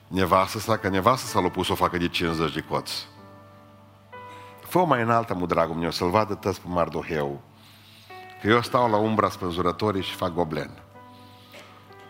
Nevasă 0.09 0.59
sa, 0.59 0.77
că 0.77 0.89
nevasă 0.89 1.27
s-a 1.27 1.41
pus 1.41 1.69
o 1.69 1.75
facă 1.75 1.99
de 1.99 2.09
50 2.09 2.53
de 2.53 2.61
coți. 2.61 3.07
Fă 4.73 4.85
mai 4.85 5.03
înaltă, 5.03 5.35
mu 5.35 5.47
dragul 5.47 5.75
meu, 5.75 5.91
să-l 5.91 6.11
vadă 6.11 6.35
tăți 6.35 6.61
pe 6.61 6.67
Mardoheu. 6.69 7.41
Că 8.41 8.49
eu 8.49 8.63
stau 8.63 8.91
la 8.91 8.97
umbra 8.97 9.29
spânzurătorii 9.29 10.03
și 10.03 10.15
fac 10.15 10.33
goblen. 10.33 10.83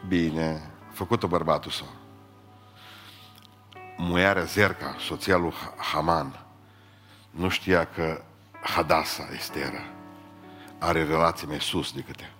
Bine, 0.09 0.71
făcut-o 0.93 1.27
bărbatul 1.27 1.71
său. 1.71 1.87
Muiarea 3.97 4.43
Zerca, 4.43 4.97
soția 4.99 5.37
lui 5.37 5.53
Haman, 5.77 6.45
nu 7.31 7.49
știa 7.49 7.85
că 7.85 8.23
Hadasa, 8.61 9.29
Estera, 9.35 9.85
are 10.79 11.05
relații 11.05 11.47
mai 11.47 11.61
sus 11.61 11.93
decât 11.93 12.21
ea. 12.21 12.33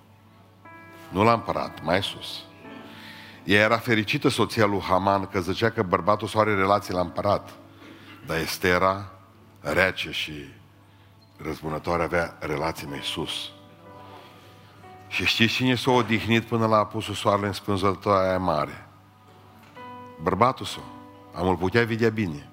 Nu 1.09 1.23
la 1.23 1.33
împărat, 1.33 1.83
mai 1.85 2.03
sus. 2.03 2.43
Ea 3.45 3.61
era 3.61 3.79
fericită 3.79 4.29
soția 4.29 4.67
lui 4.67 4.81
Haman 4.81 5.27
că 5.27 5.41
zicea 5.41 5.71
că 5.71 5.83
bărbatul 5.83 6.29
său 6.29 6.41
are 6.41 6.55
relații 6.55 6.95
la 6.95 7.01
împărat. 7.01 7.51
Dar 8.27 8.39
Estera, 8.39 9.13
rece 9.63 10.11
și 10.11 10.33
răzbunătoare, 11.37 12.03
avea 12.03 12.37
relații 12.41 12.87
mai 12.87 13.01
sus. 13.03 13.51
Și 15.09 15.25
știți 15.25 15.53
cine 15.53 15.75
s-a 15.75 15.91
odihnit 15.91 16.45
până 16.45 16.67
la 16.67 16.77
apusul 16.77 17.15
soarele 17.15 17.47
în 17.47 17.53
spânzătoarea 17.53 18.29
aia 18.29 18.39
mare? 18.39 18.87
Bărbatul 20.23 20.67
său. 20.67 20.85
Am 21.35 21.49
îl 21.49 21.57
putea 21.57 21.85
vedea 21.85 22.11
bine. 22.11 22.51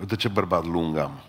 Uite 0.00 0.16
ce 0.16 0.28
bărbat 0.28 0.64
lung 0.64 0.96
am. 0.96 1.20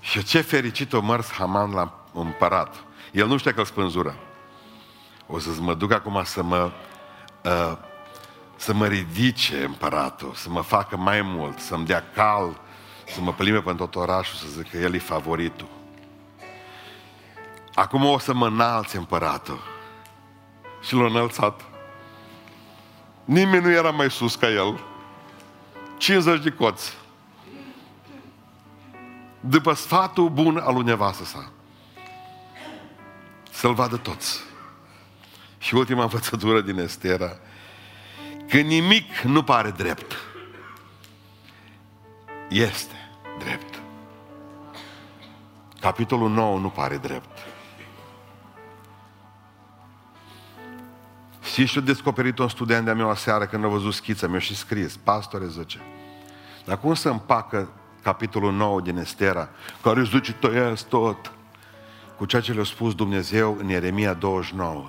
Și 0.00 0.24
ce 0.24 0.40
fericit 0.40 0.92
o 0.92 1.00
mărs 1.00 1.30
Haman 1.30 1.70
la 1.70 2.04
împărat. 2.12 2.84
El 3.12 3.26
nu 3.26 3.36
știa 3.36 3.52
că 3.52 3.58
îl 3.58 3.66
spânzură. 3.66 4.16
O 5.26 5.38
să 5.38 5.50
mă 5.60 5.74
duc 5.74 5.92
acum 5.92 6.22
să 6.24 6.42
mă, 6.42 6.70
uh, 7.44 7.76
să 8.62 8.74
mă 8.74 8.86
ridice 8.86 9.64
împăratul, 9.64 10.32
să 10.34 10.50
mă 10.50 10.60
facă 10.60 10.96
mai 10.96 11.22
mult, 11.22 11.58
să-mi 11.58 11.86
dea 11.86 12.04
cal, 12.14 12.60
să 13.06 13.20
mă 13.20 13.32
plimbe 13.32 13.60
pe 13.60 13.72
tot 13.72 13.96
orașul, 13.96 14.36
să 14.36 14.46
zic 14.48 14.70
că 14.70 14.76
el 14.76 14.94
e 14.94 14.98
favoritul. 14.98 15.68
Acum 17.74 18.04
o 18.04 18.18
să 18.18 18.34
mă 18.34 18.46
înalți 18.46 18.96
împăratul. 18.96 19.60
Și 20.82 20.94
l-a 20.94 21.04
înălțat. 21.04 21.60
Nimeni 23.24 23.64
nu 23.64 23.70
era 23.70 23.90
mai 23.90 24.10
sus 24.10 24.34
ca 24.34 24.48
el. 24.48 24.80
50 25.96 26.42
de 26.42 26.50
coți. 26.50 26.96
După 29.40 29.72
sfatul 29.72 30.28
bun 30.28 30.56
al 30.56 30.74
lui 30.74 30.84
nevastă 30.84 31.24
sa. 31.24 31.52
Să-l 33.50 33.74
vadă 33.74 33.96
toți. 33.96 34.40
Și 35.58 35.74
ultima 35.74 36.02
învățătură 36.02 36.60
din 36.60 36.78
Estera, 36.78 37.36
că 38.52 38.58
nimic 38.58 39.18
nu 39.18 39.42
pare 39.42 39.70
drept. 39.70 40.12
Este 42.48 43.10
drept. 43.38 43.80
Capitolul 45.80 46.30
9 46.30 46.58
nu 46.58 46.68
pare 46.68 46.96
drept. 46.96 47.38
Și 51.42 51.66
și 51.66 51.80
descoperit 51.80 52.38
un 52.38 52.48
student 52.48 52.84
de-a 52.84 52.94
meu 52.94 53.14
seară 53.14 53.46
când 53.46 53.64
a 53.64 53.68
văzut 53.68 53.92
schița, 53.92 54.26
mi-a 54.26 54.38
și 54.38 54.56
scris, 54.56 54.96
pastore, 54.96 55.46
zice, 55.46 55.80
dar 56.64 56.78
cum 56.78 56.94
să 56.94 57.08
împacă 57.08 57.72
capitolul 58.02 58.52
9 58.52 58.80
din 58.80 58.96
Estera, 58.96 59.48
care 59.82 60.00
își 60.00 60.10
duce 60.10 60.32
tăiesc 60.32 60.88
tot, 60.88 61.32
cu 62.16 62.24
ceea 62.24 62.42
ce 62.42 62.52
le-a 62.52 62.64
spus 62.64 62.94
Dumnezeu 62.94 63.56
în 63.58 63.68
Ieremia 63.68 64.14
29. 64.14 64.88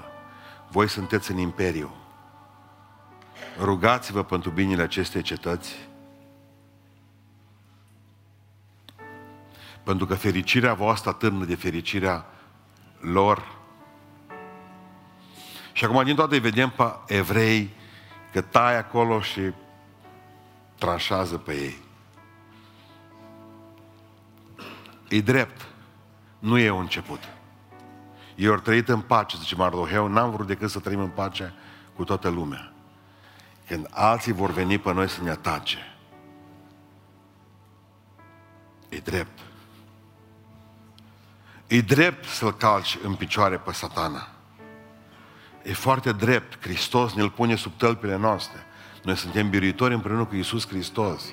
Voi 0.68 0.89
sunteți 0.89 1.32
în 1.32 1.38
imperiu. 1.38 2.03
Rugați-vă 3.60 4.24
pentru 4.24 4.49
binele 4.49 4.82
acestei 4.82 5.22
cetăți, 5.22 5.76
pentru 9.84 10.06
că 10.06 10.16
fericirea 10.16 10.74
voastră 10.74 11.10
atârnă 11.10 11.45
de 11.45 11.56
fericirea 11.56 12.26
lor. 12.99 13.62
Și 15.72 15.86
acum 15.86 16.04
din 16.04 16.16
toate 16.16 16.38
vedem 16.38 16.70
pe 16.70 16.93
evrei 17.08 17.70
că 18.32 18.41
tai 18.41 18.78
acolo 18.78 19.22
și 19.22 19.41
tranșează 20.78 21.38
pe 21.38 21.54
ei. 21.54 21.82
E 25.10 25.22
drept. 25.22 25.68
Nu 26.39 26.58
e 26.58 26.70
un 26.70 26.80
început. 26.80 27.20
Ei 28.36 28.47
au 28.47 28.56
trăit 28.56 28.89
în 28.89 29.01
pace, 29.01 29.38
zice 29.38 29.56
Mardoheu, 29.56 30.08
n-am 30.08 30.32
vrut 30.32 30.47
decât 30.47 30.70
să 30.70 30.80
trăim 30.80 30.99
în 30.99 31.10
pace 31.10 31.54
cu 31.95 32.04
toată 32.04 32.30
lumea. 32.30 32.72
Când 33.74 33.88
alții 33.89 34.32
vor 34.32 34.51
veni 34.51 34.78
pe 34.78 34.93
noi 34.93 35.09
să 35.09 35.21
ne 35.21 35.30
atace, 35.30 35.78
e 38.89 38.97
drept. 38.97 39.39
E 41.67 41.82
drept 41.82 42.26
să-l 42.26 42.53
calci 42.53 42.97
în 43.03 43.15
picioare 43.15 43.57
pe 43.57 43.71
satana. 43.71 44.28
E 45.63 45.74
foarte 45.74 46.11
drept. 46.11 46.61
Hristos 46.61 47.13
ne-l 47.13 47.30
pune 47.30 47.55
sub 47.55 47.71
tălpile 47.78 48.15
noastre. 48.15 48.59
Noi 49.03 49.15
suntem 49.15 49.49
biruitori 49.49 49.93
împreună 49.93 50.26
cu 50.26 50.36
Isus 50.36 50.67
Hristos. 50.67 51.24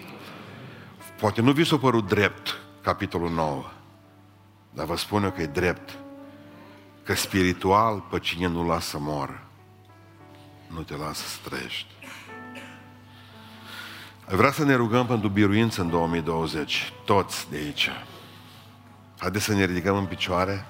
Poate 1.19 1.41
nu 1.41 1.53
vi 1.53 1.65
s-a 1.65 1.79
părut 1.79 2.07
drept 2.07 2.59
capitolul 2.83 3.31
9, 3.31 3.65
dar 4.71 4.87
vă 4.87 4.97
spun 4.97 5.23
eu 5.25 5.31
că 5.31 5.43
e 5.43 5.47
drept. 5.47 5.99
Că 7.03 7.15
spiritual, 7.15 8.01
pe 8.11 8.19
cine 8.19 8.47
nu 8.47 8.67
lasă 8.67 8.89
să 8.89 8.99
moară, 8.99 9.45
nu 10.67 10.83
te 10.83 10.97
lasă 10.97 11.27
să 11.27 11.49
trăiești. 11.49 11.99
Vreau 14.33 14.53
să 14.53 14.65
ne 14.65 14.75
rugăm 14.75 15.07
pentru 15.07 15.29
biruință 15.29 15.81
în 15.81 15.91
2020, 15.91 16.93
toți 17.05 17.51
de 17.51 17.57
aici. 17.57 17.91
Haideți 19.19 19.45
să 19.45 19.55
ne 19.55 19.65
ridicăm 19.65 19.97
în 19.97 20.05
picioare. 20.05 20.67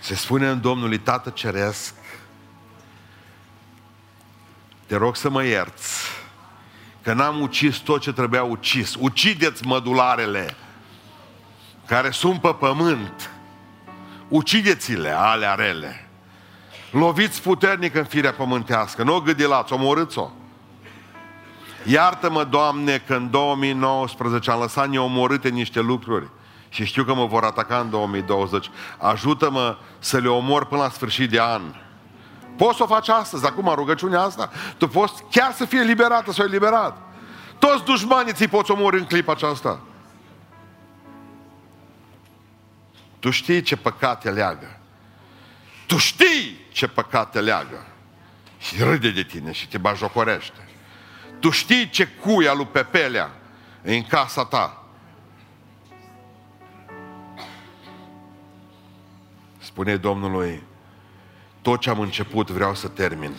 Se 0.00 0.14
spune 0.14 0.48
în 0.48 0.60
Domnului 0.60 0.98
Tată 0.98 1.30
Ceresc, 1.30 1.94
te 4.86 4.96
rog 4.96 5.16
să 5.16 5.30
mă 5.30 5.44
ierți 5.44 6.10
că 7.02 7.12
n-am 7.12 7.40
ucis 7.40 7.76
tot 7.76 8.00
ce 8.00 8.12
trebuia 8.12 8.42
ucis. 8.42 8.94
Ucideți 8.98 9.66
mădularele 9.66 10.56
care 11.86 12.10
sunt 12.10 12.40
pe 12.40 12.54
pământ. 12.58 13.30
Ucideți-le, 14.28 15.10
ale 15.10 15.54
rele. 15.56 16.08
Loviți 16.90 17.42
puternic 17.42 17.94
în 17.94 18.04
firea 18.04 18.32
pământească, 18.32 19.02
nu 19.02 19.14
o 19.14 19.20
gâdilați, 19.20 19.72
omorâți-o. 19.72 20.30
Iartă-mă, 21.84 22.44
Doamne, 22.44 22.98
că 23.06 23.14
în 23.14 23.30
2019 23.30 24.50
am 24.50 24.60
lăsat 24.60 24.88
neomorâte 24.88 25.48
niște 25.48 25.80
lucruri 25.80 26.28
și 26.68 26.84
știu 26.84 27.04
că 27.04 27.14
mă 27.14 27.26
vor 27.26 27.44
ataca 27.44 27.78
în 27.78 27.90
2020. 27.90 28.70
Ajută-mă 28.98 29.76
să 29.98 30.18
le 30.18 30.28
omor 30.28 30.66
până 30.66 30.82
la 30.82 30.90
sfârșit 30.90 31.30
de 31.30 31.40
an. 31.40 31.62
Poți 32.56 32.76
să 32.76 32.82
o 32.82 32.86
faci 32.86 33.08
astăzi, 33.08 33.46
acum 33.46 33.72
rugăciunea 33.74 34.20
asta, 34.20 34.50
tu 34.76 34.88
poți 34.88 35.24
chiar 35.30 35.52
să 35.52 35.64
fie 35.64 35.80
liberată, 35.80 36.32
să 36.32 36.42
o 36.42 36.44
eliberat. 36.44 36.98
Toți 37.58 37.84
dușmanii 37.84 38.32
ți 38.32 38.48
poți 38.48 38.70
omori 38.70 38.98
în 38.98 39.04
clipa 39.04 39.32
aceasta. 39.32 39.80
Tu 43.18 43.30
știi 43.30 43.62
ce 43.62 43.76
păcate 43.76 44.30
leagă. 44.30 44.78
Tu 45.86 45.96
știi 45.96 46.66
ce 46.72 46.88
păcate 46.88 47.40
leagă. 47.40 47.86
Și 48.58 48.82
râde 48.82 49.10
de 49.10 49.22
tine 49.22 49.52
și 49.52 49.68
te 49.68 49.78
bajocorește. 49.78 50.68
Tu 51.42 51.50
știi 51.50 51.88
ce 51.88 52.06
cuia 52.06 52.52
lui 52.52 52.66
Pepelea 52.66 53.30
în 53.82 54.02
casa 54.02 54.44
ta. 54.44 54.84
Spune 59.58 59.96
Domnului, 59.96 60.62
tot 61.62 61.80
ce 61.80 61.90
am 61.90 62.00
început 62.00 62.50
vreau 62.50 62.74
să 62.74 62.88
termin. 62.88 63.32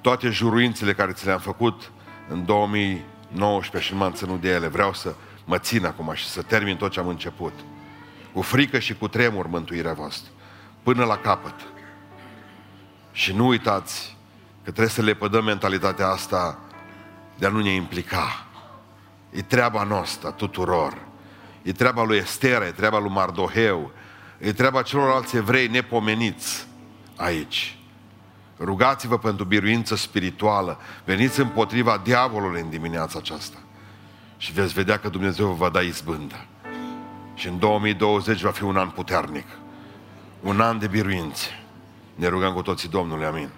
Toate 0.00 0.28
juruințele 0.28 0.94
care 0.94 1.12
ți 1.12 1.26
le-am 1.26 1.38
făcut 1.38 1.90
în 2.28 2.44
2019 2.44 3.88
și 3.88 3.92
nu 3.92 3.98
m-am 3.98 4.12
ținut 4.12 4.40
de 4.40 4.48
ele, 4.48 4.68
vreau 4.68 4.94
să 4.94 5.14
mă 5.44 5.58
țin 5.58 5.86
acum 5.86 6.12
și 6.14 6.26
să 6.26 6.42
termin 6.42 6.76
tot 6.76 6.90
ce 6.90 7.00
am 7.00 7.08
început. 7.08 7.52
Cu 8.32 8.42
frică 8.42 8.78
și 8.78 8.94
cu 8.94 9.08
tremur 9.08 9.46
mântuirea 9.46 9.92
voastră. 9.92 10.30
Până 10.82 11.04
la 11.04 11.16
capăt. 11.16 11.54
Și 13.12 13.32
nu 13.32 13.46
uitați 13.46 14.17
că 14.68 14.74
trebuie 14.74 14.94
să 14.94 15.02
le 15.02 15.14
pădăm 15.14 15.44
mentalitatea 15.44 16.08
asta 16.08 16.58
de 17.38 17.46
a 17.46 17.48
nu 17.48 17.60
ne 17.60 17.70
implica. 17.70 18.46
E 19.30 19.42
treaba 19.42 19.82
noastră, 19.82 20.30
tuturor. 20.30 20.98
E 21.62 21.72
treaba 21.72 22.02
lui 22.02 22.16
Estera, 22.16 22.66
e 22.66 22.70
treaba 22.70 22.98
lui 22.98 23.10
Mardoheu, 23.10 23.92
e 24.38 24.52
treaba 24.52 24.82
celorlalți 24.82 25.36
evrei 25.36 25.68
nepomeniți 25.68 26.66
aici. 27.16 27.78
Rugați-vă 28.58 29.18
pentru 29.18 29.44
biruință 29.44 29.96
spirituală. 29.96 30.78
Veniți 31.04 31.40
împotriva 31.40 32.00
diavolului 32.04 32.60
în 32.60 32.70
dimineața 32.70 33.18
aceasta. 33.18 33.58
Și 34.36 34.52
veți 34.52 34.72
vedea 34.72 34.98
că 34.98 35.08
Dumnezeu 35.08 35.46
vă 35.46 35.54
va 35.54 35.68
da 35.68 35.80
izbândă. 35.80 36.44
Și 37.34 37.48
în 37.48 37.58
2020 37.58 38.40
va 38.40 38.50
fi 38.50 38.62
un 38.62 38.76
an 38.76 38.88
puternic. 38.88 39.46
Un 40.40 40.60
an 40.60 40.78
de 40.78 40.86
biruințe. 40.86 41.64
Ne 42.14 42.28
rugăm 42.28 42.52
cu 42.52 42.62
toții 42.62 42.88
Domnului, 42.88 43.24
amin. 43.24 43.48